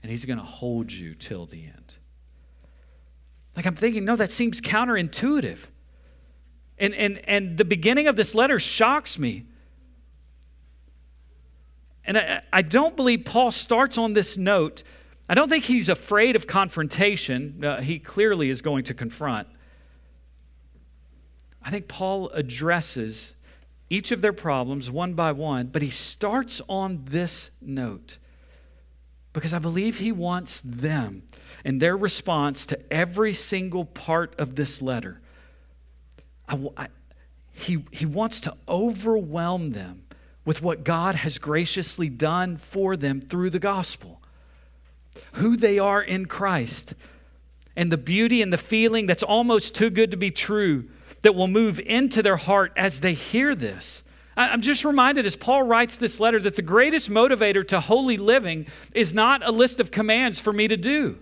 And 0.03 0.11
he's 0.11 0.25
going 0.25 0.39
to 0.39 0.45
hold 0.45 0.91
you 0.91 1.15
till 1.15 1.45
the 1.45 1.65
end. 1.65 1.93
Like 3.55 3.65
I'm 3.65 3.75
thinking, 3.75 4.05
no, 4.05 4.15
that 4.15 4.31
seems 4.31 4.61
counterintuitive. 4.61 5.59
And, 6.77 6.93
and, 6.95 7.17
and 7.27 7.57
the 7.57 7.65
beginning 7.65 8.07
of 8.07 8.15
this 8.15 8.33
letter 8.33 8.59
shocks 8.59 9.19
me. 9.19 9.45
And 12.05 12.17
I, 12.17 12.41
I 12.51 12.61
don't 12.61 12.95
believe 12.95 13.25
Paul 13.25 13.51
starts 13.51 13.97
on 13.97 14.13
this 14.13 14.37
note. 14.37 14.83
I 15.29 15.33
don't 15.33 15.49
think 15.49 15.65
he's 15.65 15.89
afraid 15.89 16.35
of 16.35 16.47
confrontation. 16.47 17.63
Uh, 17.63 17.81
he 17.81 17.99
clearly 17.99 18.49
is 18.49 18.61
going 18.61 18.83
to 18.85 18.93
confront. 18.93 19.47
I 21.63 21.69
think 21.69 21.87
Paul 21.87 22.29
addresses 22.29 23.35
each 23.89 24.11
of 24.11 24.21
their 24.21 24.33
problems 24.33 24.89
one 24.89 25.13
by 25.13 25.31
one, 25.31 25.67
but 25.67 25.81
he 25.81 25.89
starts 25.89 26.61
on 26.67 27.03
this 27.05 27.51
note 27.61 28.17
because 29.33 29.53
I 29.53 29.59
believe 29.59 29.97
he 29.97 30.11
wants 30.11 30.61
them 30.61 31.23
and 31.63 31.81
their 31.81 31.95
response 31.95 32.65
to 32.67 32.93
every 32.93 33.33
single 33.33 33.85
part 33.85 34.33
of 34.39 34.55
this 34.55 34.81
letter. 34.81 35.21
I, 36.47 36.59
I, 36.75 36.87
he, 37.53 37.85
he 37.91 38.05
wants 38.05 38.41
to 38.41 38.55
overwhelm 38.67 39.71
them 39.71 40.03
with 40.45 40.61
what 40.61 40.83
God 40.83 41.15
has 41.15 41.37
graciously 41.37 42.09
done 42.09 42.57
for 42.57 42.97
them 42.97 43.21
through 43.21 43.51
the 43.51 43.59
gospel, 43.59 44.21
who 45.33 45.55
they 45.55 45.77
are 45.79 46.01
in 46.01 46.25
Christ, 46.25 46.93
and 47.75 47.91
the 47.91 47.97
beauty 47.97 48.41
and 48.41 48.51
the 48.51 48.57
feeling 48.57 49.05
that's 49.05 49.23
almost 49.23 49.75
too 49.75 49.89
good 49.89 50.11
to 50.11 50.17
be 50.17 50.31
true 50.31 50.89
that 51.21 51.35
will 51.35 51.47
move 51.47 51.79
into 51.79 52.23
their 52.23 52.37
heart 52.37 52.73
as 52.75 52.99
they 52.99 53.13
hear 53.13 53.55
this. 53.55 54.03
I'm 54.35 54.61
just 54.61 54.85
reminded 54.85 55.25
as 55.25 55.35
Paul 55.35 55.63
writes 55.63 55.97
this 55.97 56.19
letter 56.19 56.39
that 56.39 56.55
the 56.55 56.61
greatest 56.61 57.09
motivator 57.09 57.67
to 57.67 57.79
holy 57.79 58.17
living 58.17 58.65
is 58.95 59.13
not 59.13 59.47
a 59.47 59.51
list 59.51 59.79
of 59.79 59.91
commands 59.91 60.39
for 60.39 60.53
me 60.53 60.67
to 60.67 60.77
do. 60.77 61.19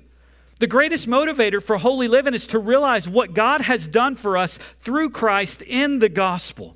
The 0.59 0.67
greatest 0.67 1.07
motivator 1.07 1.61
for 1.61 1.77
holy 1.77 2.07
living 2.07 2.33
is 2.33 2.47
to 2.47 2.59
realize 2.59 3.09
what 3.09 3.33
God 3.33 3.61
has 3.61 3.87
done 3.87 4.15
for 4.15 4.37
us 4.37 4.59
through 4.81 5.09
Christ 5.09 5.61
in 5.61 5.99
the 5.99 6.09
gospel. 6.09 6.75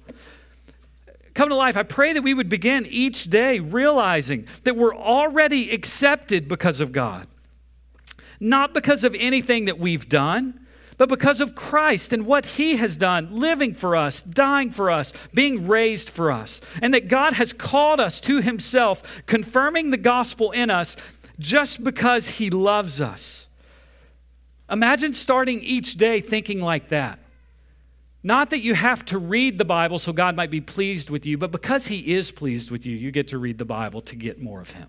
Covenant 1.33 1.57
Life, 1.57 1.77
I 1.77 1.83
pray 1.83 2.13
that 2.13 2.21
we 2.21 2.33
would 2.33 2.49
begin 2.49 2.85
each 2.85 3.25
day 3.25 3.59
realizing 3.59 4.47
that 4.63 4.75
we're 4.75 4.95
already 4.95 5.71
accepted 5.71 6.47
because 6.47 6.81
of 6.81 6.91
God, 6.91 7.27
not 8.39 8.73
because 8.73 9.03
of 9.03 9.15
anything 9.17 9.65
that 9.65 9.79
we've 9.79 10.07
done 10.07 10.59
but 10.97 11.09
because 11.09 11.41
of 11.41 11.55
Christ 11.55 12.13
and 12.13 12.25
what 12.25 12.45
He 12.45 12.77
has 12.77 12.97
done, 12.97 13.29
living 13.31 13.73
for 13.73 13.95
us, 13.95 14.21
dying 14.21 14.71
for 14.71 14.91
us, 14.91 15.13
being 15.33 15.67
raised 15.67 16.09
for 16.09 16.31
us, 16.31 16.61
and 16.81 16.93
that 16.93 17.07
God 17.07 17.33
has 17.33 17.53
called 17.53 17.99
us 17.99 18.21
to 18.21 18.41
Himself, 18.41 19.03
confirming 19.25 19.89
the 19.89 19.97
gospel 19.97 20.51
in 20.51 20.69
us 20.69 20.95
just 21.39 21.83
because 21.83 22.27
He 22.27 22.49
loves 22.49 23.01
us. 23.01 23.49
Imagine 24.69 25.13
starting 25.13 25.59
each 25.61 25.95
day 25.95 26.21
thinking 26.21 26.61
like 26.61 26.89
that. 26.89 27.19
Not 28.23 28.51
that 28.51 28.61
you 28.61 28.73
have 28.73 29.03
to 29.05 29.17
read 29.17 29.57
the 29.57 29.65
Bible 29.65 29.99
so 29.99 30.13
God 30.13 30.35
might 30.35 30.49
be 30.49 30.61
pleased 30.61 31.09
with 31.09 31.25
you, 31.25 31.37
but 31.37 31.51
because 31.51 31.87
He 31.87 32.15
is 32.15 32.31
pleased 32.31 32.71
with 32.71 32.85
you, 32.85 32.95
you 32.95 33.11
get 33.11 33.27
to 33.29 33.37
read 33.37 33.57
the 33.57 33.65
Bible 33.65 34.01
to 34.01 34.15
get 34.15 34.41
more 34.41 34.61
of 34.61 34.71
Him. 34.71 34.87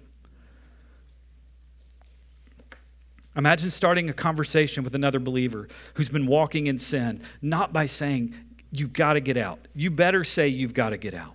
Imagine 3.37 3.71
starting 3.71 4.09
a 4.09 4.13
conversation 4.13 4.85
with 4.85 4.95
another 4.95 5.19
believer 5.19 5.69
who's 5.95 6.09
been 6.09 6.27
walking 6.27 6.69
in 6.69 6.79
sin, 6.79 7.23
not 7.43 7.73
by 7.73 7.87
saying, 7.87 8.35
You've 8.71 8.93
got 8.93 9.13
to 9.13 9.21
get 9.21 9.37
out. 9.37 9.69
You 9.75 9.91
better 9.91 10.25
say, 10.25 10.49
You've 10.49 10.75
got 10.75 10.91
to 10.91 10.97
get 10.97 11.15
out. 11.15 11.35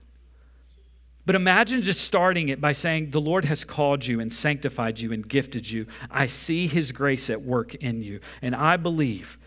But 1.25 1.35
imagine 1.35 1.81
just 1.81 2.01
starting 2.01 2.49
it 2.49 2.61
by 2.61 2.71
saying, 2.71 3.11
The 3.11 3.21
Lord 3.21 3.45
has 3.45 3.65
called 3.65 4.05
you 4.05 4.21
and 4.21 4.31
sanctified 4.31 4.99
you 4.99 5.11
and 5.11 5.27
gifted 5.27 5.69
you. 5.69 5.87
I 6.09 6.27
see 6.27 6.67
His 6.67 6.91
grace 6.91 7.29
at 7.29 7.41
work 7.41 7.75
in 7.75 8.01
you. 8.01 8.21
And 8.41 8.55
I 8.55 8.77
believe 8.77 9.38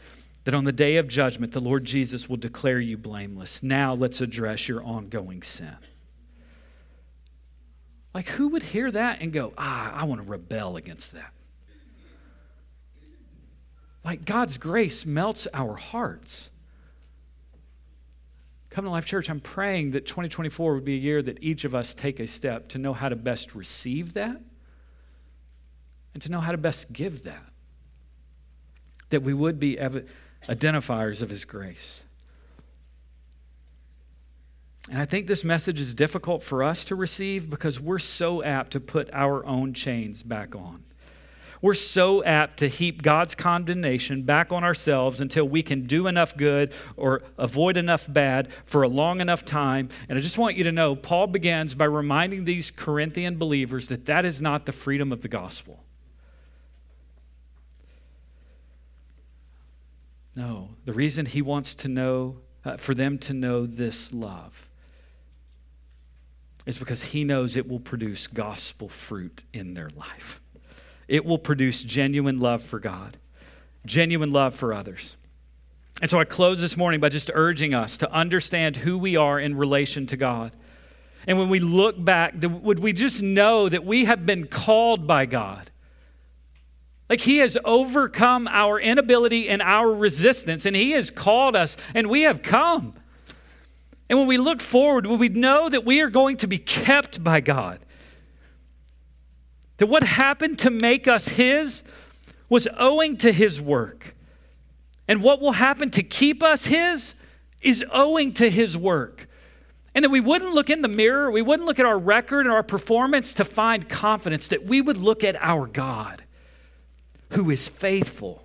that 0.44 0.54
on 0.54 0.64
the 0.64 0.72
day 0.72 0.96
of 0.96 1.08
judgment, 1.08 1.52
the 1.52 1.60
Lord 1.60 1.84
Jesus 1.84 2.28
will 2.28 2.36
declare 2.36 2.80
you 2.80 2.96
blameless. 2.96 3.62
Now 3.62 3.94
let's 3.94 4.20
address 4.20 4.68
your 4.68 4.82
ongoing 4.82 5.42
sin. 5.42 5.76
Like, 8.14 8.28
who 8.28 8.48
would 8.48 8.62
hear 8.62 8.90
that 8.90 9.20
and 9.20 9.32
go, 9.32 9.54
ah, 9.56 9.92
I 9.94 10.04
want 10.04 10.22
to 10.22 10.28
rebel 10.28 10.76
against 10.76 11.12
that? 11.12 11.32
Like, 14.04 14.24
God's 14.24 14.58
grace 14.58 15.06
melts 15.06 15.46
our 15.54 15.76
hearts. 15.76 16.50
Covenant 18.68 18.92
Life 18.92 19.06
Church, 19.06 19.30
I'm 19.30 19.40
praying 19.40 19.92
that 19.92 20.06
2024 20.06 20.74
would 20.74 20.84
be 20.84 20.94
a 20.94 20.98
year 20.98 21.22
that 21.22 21.42
each 21.42 21.64
of 21.64 21.74
us 21.74 21.94
take 21.94 22.20
a 22.20 22.26
step 22.26 22.68
to 22.70 22.78
know 22.78 22.92
how 22.92 23.08
to 23.08 23.16
best 23.16 23.54
receive 23.54 24.14
that 24.14 24.40
and 26.14 26.22
to 26.22 26.30
know 26.30 26.40
how 26.40 26.52
to 26.52 26.58
best 26.58 26.92
give 26.92 27.22
that. 27.24 27.44
That 29.10 29.22
we 29.22 29.34
would 29.34 29.60
be 29.60 29.78
ev- 29.78 30.08
identifiers 30.48 31.22
of 31.22 31.30
His 31.30 31.44
grace. 31.44 32.04
And 34.90 35.00
I 35.00 35.04
think 35.04 35.26
this 35.26 35.44
message 35.44 35.80
is 35.80 35.94
difficult 35.94 36.42
for 36.42 36.64
us 36.64 36.84
to 36.86 36.96
receive 36.96 37.48
because 37.48 37.78
we're 37.78 38.00
so 38.00 38.42
apt 38.42 38.72
to 38.72 38.80
put 38.80 39.08
our 39.12 39.44
own 39.46 39.74
chains 39.74 40.22
back 40.22 40.56
on. 40.56 40.82
We're 41.60 41.74
so 41.74 42.24
apt 42.24 42.56
to 42.56 42.68
heap 42.68 43.02
God's 43.02 43.36
condemnation 43.36 44.22
back 44.22 44.52
on 44.52 44.64
ourselves 44.64 45.20
until 45.20 45.48
we 45.48 45.62
can 45.62 45.86
do 45.86 46.08
enough 46.08 46.36
good 46.36 46.74
or 46.96 47.22
avoid 47.38 47.76
enough 47.76 48.12
bad 48.12 48.48
for 48.64 48.82
a 48.82 48.88
long 48.88 49.20
enough 49.20 49.44
time. 49.44 49.88
And 50.08 50.18
I 50.18 50.20
just 50.20 50.38
want 50.38 50.56
you 50.56 50.64
to 50.64 50.72
know, 50.72 50.96
Paul 50.96 51.28
begins 51.28 51.76
by 51.76 51.84
reminding 51.84 52.44
these 52.44 52.72
Corinthian 52.72 53.36
believers 53.36 53.86
that 53.88 54.06
that 54.06 54.24
is 54.24 54.40
not 54.40 54.66
the 54.66 54.72
freedom 54.72 55.12
of 55.12 55.22
the 55.22 55.28
gospel. 55.28 55.84
No, 60.34 60.70
the 60.84 60.92
reason 60.92 61.26
he 61.26 61.42
wants 61.42 61.74
to 61.76 61.88
know, 61.88 62.38
uh, 62.64 62.76
for 62.76 62.94
them 62.94 63.18
to 63.18 63.34
know 63.34 63.66
this 63.66 64.14
love, 64.14 64.70
is 66.64 66.78
because 66.78 67.02
he 67.02 67.24
knows 67.24 67.56
it 67.56 67.68
will 67.68 67.80
produce 67.80 68.26
gospel 68.26 68.88
fruit 68.88 69.44
in 69.52 69.74
their 69.74 69.90
life. 69.96 70.40
It 71.08 71.24
will 71.24 71.38
produce 71.38 71.82
genuine 71.82 72.38
love 72.38 72.62
for 72.62 72.78
God, 72.78 73.18
genuine 73.84 74.32
love 74.32 74.54
for 74.54 74.72
others. 74.72 75.16
And 76.00 76.10
so 76.10 76.18
I 76.18 76.24
close 76.24 76.60
this 76.60 76.76
morning 76.76 77.00
by 77.00 77.10
just 77.10 77.30
urging 77.34 77.74
us 77.74 77.98
to 77.98 78.10
understand 78.10 78.76
who 78.76 78.96
we 78.96 79.16
are 79.16 79.38
in 79.38 79.56
relation 79.56 80.06
to 80.08 80.16
God. 80.16 80.52
And 81.26 81.38
when 81.38 81.48
we 81.48 81.60
look 81.60 82.02
back, 82.02 82.34
would 82.40 82.78
we 82.78 82.92
just 82.92 83.22
know 83.22 83.68
that 83.68 83.84
we 83.84 84.06
have 84.06 84.24
been 84.24 84.46
called 84.46 85.06
by 85.06 85.26
God? 85.26 85.70
Like 87.08 87.20
he 87.20 87.38
has 87.38 87.58
overcome 87.64 88.48
our 88.48 88.80
inability 88.80 89.48
and 89.48 89.60
our 89.60 89.92
resistance, 89.92 90.66
and 90.66 90.74
he 90.74 90.92
has 90.92 91.10
called 91.10 91.56
us, 91.56 91.76
and 91.94 92.08
we 92.08 92.22
have 92.22 92.42
come. 92.42 92.94
And 94.08 94.18
when 94.18 94.28
we 94.28 94.38
look 94.38 94.60
forward, 94.60 95.06
when 95.06 95.18
we 95.18 95.28
know 95.28 95.68
that 95.68 95.84
we 95.84 96.00
are 96.00 96.10
going 96.10 96.36
to 96.38 96.46
be 96.46 96.58
kept 96.58 97.22
by 97.24 97.40
God, 97.40 97.80
that 99.78 99.86
what 99.86 100.02
happened 100.02 100.58
to 100.60 100.70
make 100.70 101.08
us 101.08 101.28
His 101.28 101.82
was 102.48 102.68
owing 102.78 103.16
to 103.18 103.32
His 103.32 103.60
work. 103.60 104.14
And 105.08 105.22
what 105.22 105.40
will 105.40 105.52
happen 105.52 105.90
to 105.92 106.02
keep 106.02 106.42
us 106.42 106.66
His 106.66 107.14
is 107.60 107.84
owing 107.90 108.34
to 108.34 108.50
His 108.50 108.76
work. 108.76 109.28
And 109.94 110.04
that 110.04 110.10
we 110.10 110.20
wouldn't 110.20 110.54
look 110.54 110.70
in 110.70 110.82
the 110.82 110.88
mirror, 110.88 111.30
we 111.30 111.42
wouldn't 111.42 111.66
look 111.66 111.78
at 111.78 111.86
our 111.86 111.98
record 111.98 112.46
and 112.46 112.54
our 112.54 112.62
performance 112.62 113.34
to 113.34 113.44
find 113.44 113.88
confidence, 113.88 114.48
that 114.48 114.64
we 114.64 114.80
would 114.80 114.96
look 114.96 115.24
at 115.24 115.36
our 115.40 115.66
God 115.66 116.22
who 117.32 117.50
is 117.50 117.68
faithful. 117.68 118.44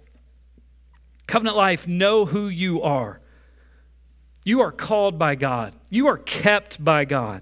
Covenant 1.27 1.57
Life, 1.57 1.87
know 1.87 2.25
who 2.25 2.47
you 2.47 2.81
are. 2.81 3.21
You 4.43 4.61
are 4.61 4.71
called 4.71 5.19
by 5.19 5.35
God, 5.35 5.75
you 5.89 6.07
are 6.07 6.17
kept 6.17 6.83
by 6.83 7.05
God. 7.05 7.41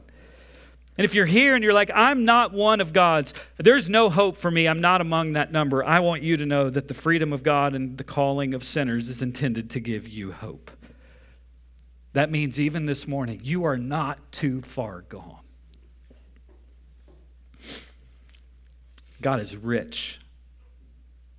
And 0.97 1.03
if 1.03 1.13
you're 1.13 1.25
here 1.25 1.55
and 1.55 1.63
you're 1.63 1.73
like, 1.73 1.91
I'm 1.93 2.23
not 2.23 2.53
one 2.53 2.79
of 2.79 2.93
God's, 2.93 3.33
there's 3.57 3.89
no 3.89 4.09
hope 4.09 4.37
for 4.37 4.49
me, 4.49 4.65
I'm 4.65 4.79
not 4.79 5.01
among 5.01 5.33
that 5.33 5.51
number, 5.51 5.83
I 5.83 5.99
want 5.99 6.23
you 6.23 6.37
to 6.37 6.45
know 6.45 6.69
that 6.69 6.87
the 6.87 6.93
freedom 6.93 7.33
of 7.33 7.43
God 7.43 7.73
and 7.73 7.97
the 7.97 8.03
calling 8.03 8.53
of 8.53 8.63
sinners 8.63 9.09
is 9.09 9.21
intended 9.21 9.69
to 9.71 9.79
give 9.79 10.07
you 10.07 10.31
hope. 10.31 10.71
That 12.13 12.31
means 12.31 12.61
even 12.61 12.85
this 12.85 13.07
morning, 13.09 13.41
you 13.43 13.65
are 13.65 13.77
not 13.77 14.31
too 14.31 14.61
far 14.61 15.01
gone. 15.01 15.41
God 19.21 19.41
is 19.41 19.57
rich. 19.57 20.19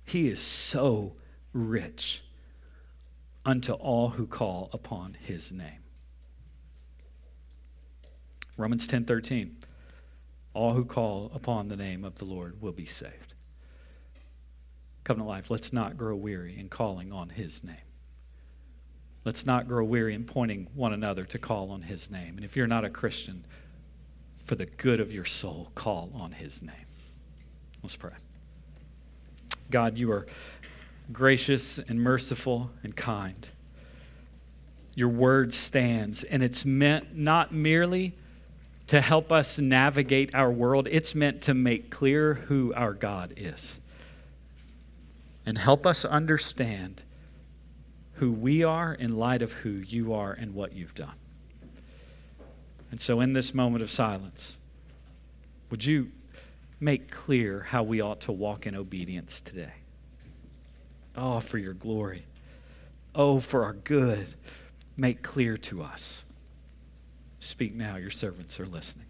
He 0.07 0.29
is 0.29 0.39
so 0.39 1.17
rich 1.51 2.23
unto 3.43 3.73
all 3.73 4.07
who 4.07 4.25
call 4.25 4.69
upon 4.71 5.15
his 5.15 5.51
name. 5.51 5.83
Romans 8.55 8.87
10:13 8.87 9.57
All 10.53 10.73
who 10.73 10.85
call 10.85 11.29
upon 11.33 11.67
the 11.67 11.75
name 11.75 12.05
of 12.05 12.15
the 12.15 12.25
Lord 12.25 12.61
will 12.61 12.71
be 12.71 12.85
saved. 12.85 13.33
Covenant 15.03 15.27
life, 15.27 15.51
let's 15.51 15.73
not 15.73 15.97
grow 15.97 16.15
weary 16.15 16.57
in 16.57 16.69
calling 16.69 17.11
on 17.11 17.27
his 17.27 17.61
name. 17.61 17.75
Let's 19.25 19.45
not 19.45 19.67
grow 19.67 19.83
weary 19.83 20.13
in 20.13 20.23
pointing 20.23 20.69
one 20.73 20.93
another 20.93 21.25
to 21.25 21.37
call 21.37 21.69
on 21.69 21.81
his 21.81 22.09
name. 22.09 22.37
And 22.37 22.45
if 22.45 22.55
you're 22.55 22.65
not 22.65 22.85
a 22.85 22.89
Christian, 22.89 23.45
for 24.45 24.55
the 24.55 24.65
good 24.65 25.01
of 25.01 25.11
your 25.11 25.25
soul, 25.25 25.69
call 25.75 26.11
on 26.13 26.31
his 26.31 26.61
name. 26.61 26.85
Let's 27.83 27.97
pray. 27.97 28.13
God, 29.69 29.97
you 29.97 30.11
are 30.11 30.25
gracious 31.11 31.79
and 31.79 32.01
merciful 32.01 32.71
and 32.83 32.95
kind. 32.95 33.49
Your 34.95 35.09
word 35.09 35.53
stands, 35.53 36.23
and 36.23 36.41
it's 36.41 36.65
meant 36.65 37.15
not 37.15 37.53
merely 37.53 38.15
to 38.87 39.01
help 39.01 39.31
us 39.31 39.59
navigate 39.59 40.33
our 40.33 40.51
world, 40.51 40.87
it's 40.89 41.13
meant 41.13 41.41
to 41.43 41.53
make 41.53 41.91
clear 41.91 42.33
who 42.33 42.73
our 42.73 42.93
God 42.93 43.33
is 43.35 43.79
and 45.47 45.57
help 45.57 45.87
us 45.87 46.03
understand 46.03 47.03
who 48.13 48.31
we 48.31 48.63
are 48.63 48.93
in 48.93 49.15
light 49.15 49.41
of 49.41 49.53
who 49.53 49.69
you 49.69 50.13
are 50.13 50.33
and 50.33 50.53
what 50.53 50.73
you've 50.73 50.93
done. 50.93 51.15
And 52.91 52.99
so, 52.99 53.21
in 53.21 53.31
this 53.31 53.53
moment 53.53 53.81
of 53.81 53.89
silence, 53.89 54.57
would 55.69 55.85
you 55.85 56.11
make 56.79 57.09
clear 57.09 57.61
how 57.61 57.83
we 57.83 58.01
ought 58.01 58.21
to 58.21 58.31
walk 58.31 58.67
in 58.67 58.75
obedience 58.75 59.41
today? 59.41 59.73
Oh, 61.15 61.39
for 61.39 61.57
your 61.57 61.73
glory. 61.73 62.25
Oh, 63.15 63.39
for 63.39 63.63
our 63.63 63.73
good. 63.73 64.27
Make 64.95 65.23
clear 65.23 65.57
to 65.57 65.81
us. 65.81 66.23
Speak 67.39 67.73
now, 67.73 67.95
your 67.95 68.11
servants 68.11 68.59
are 68.59 68.67
listening. 68.67 69.06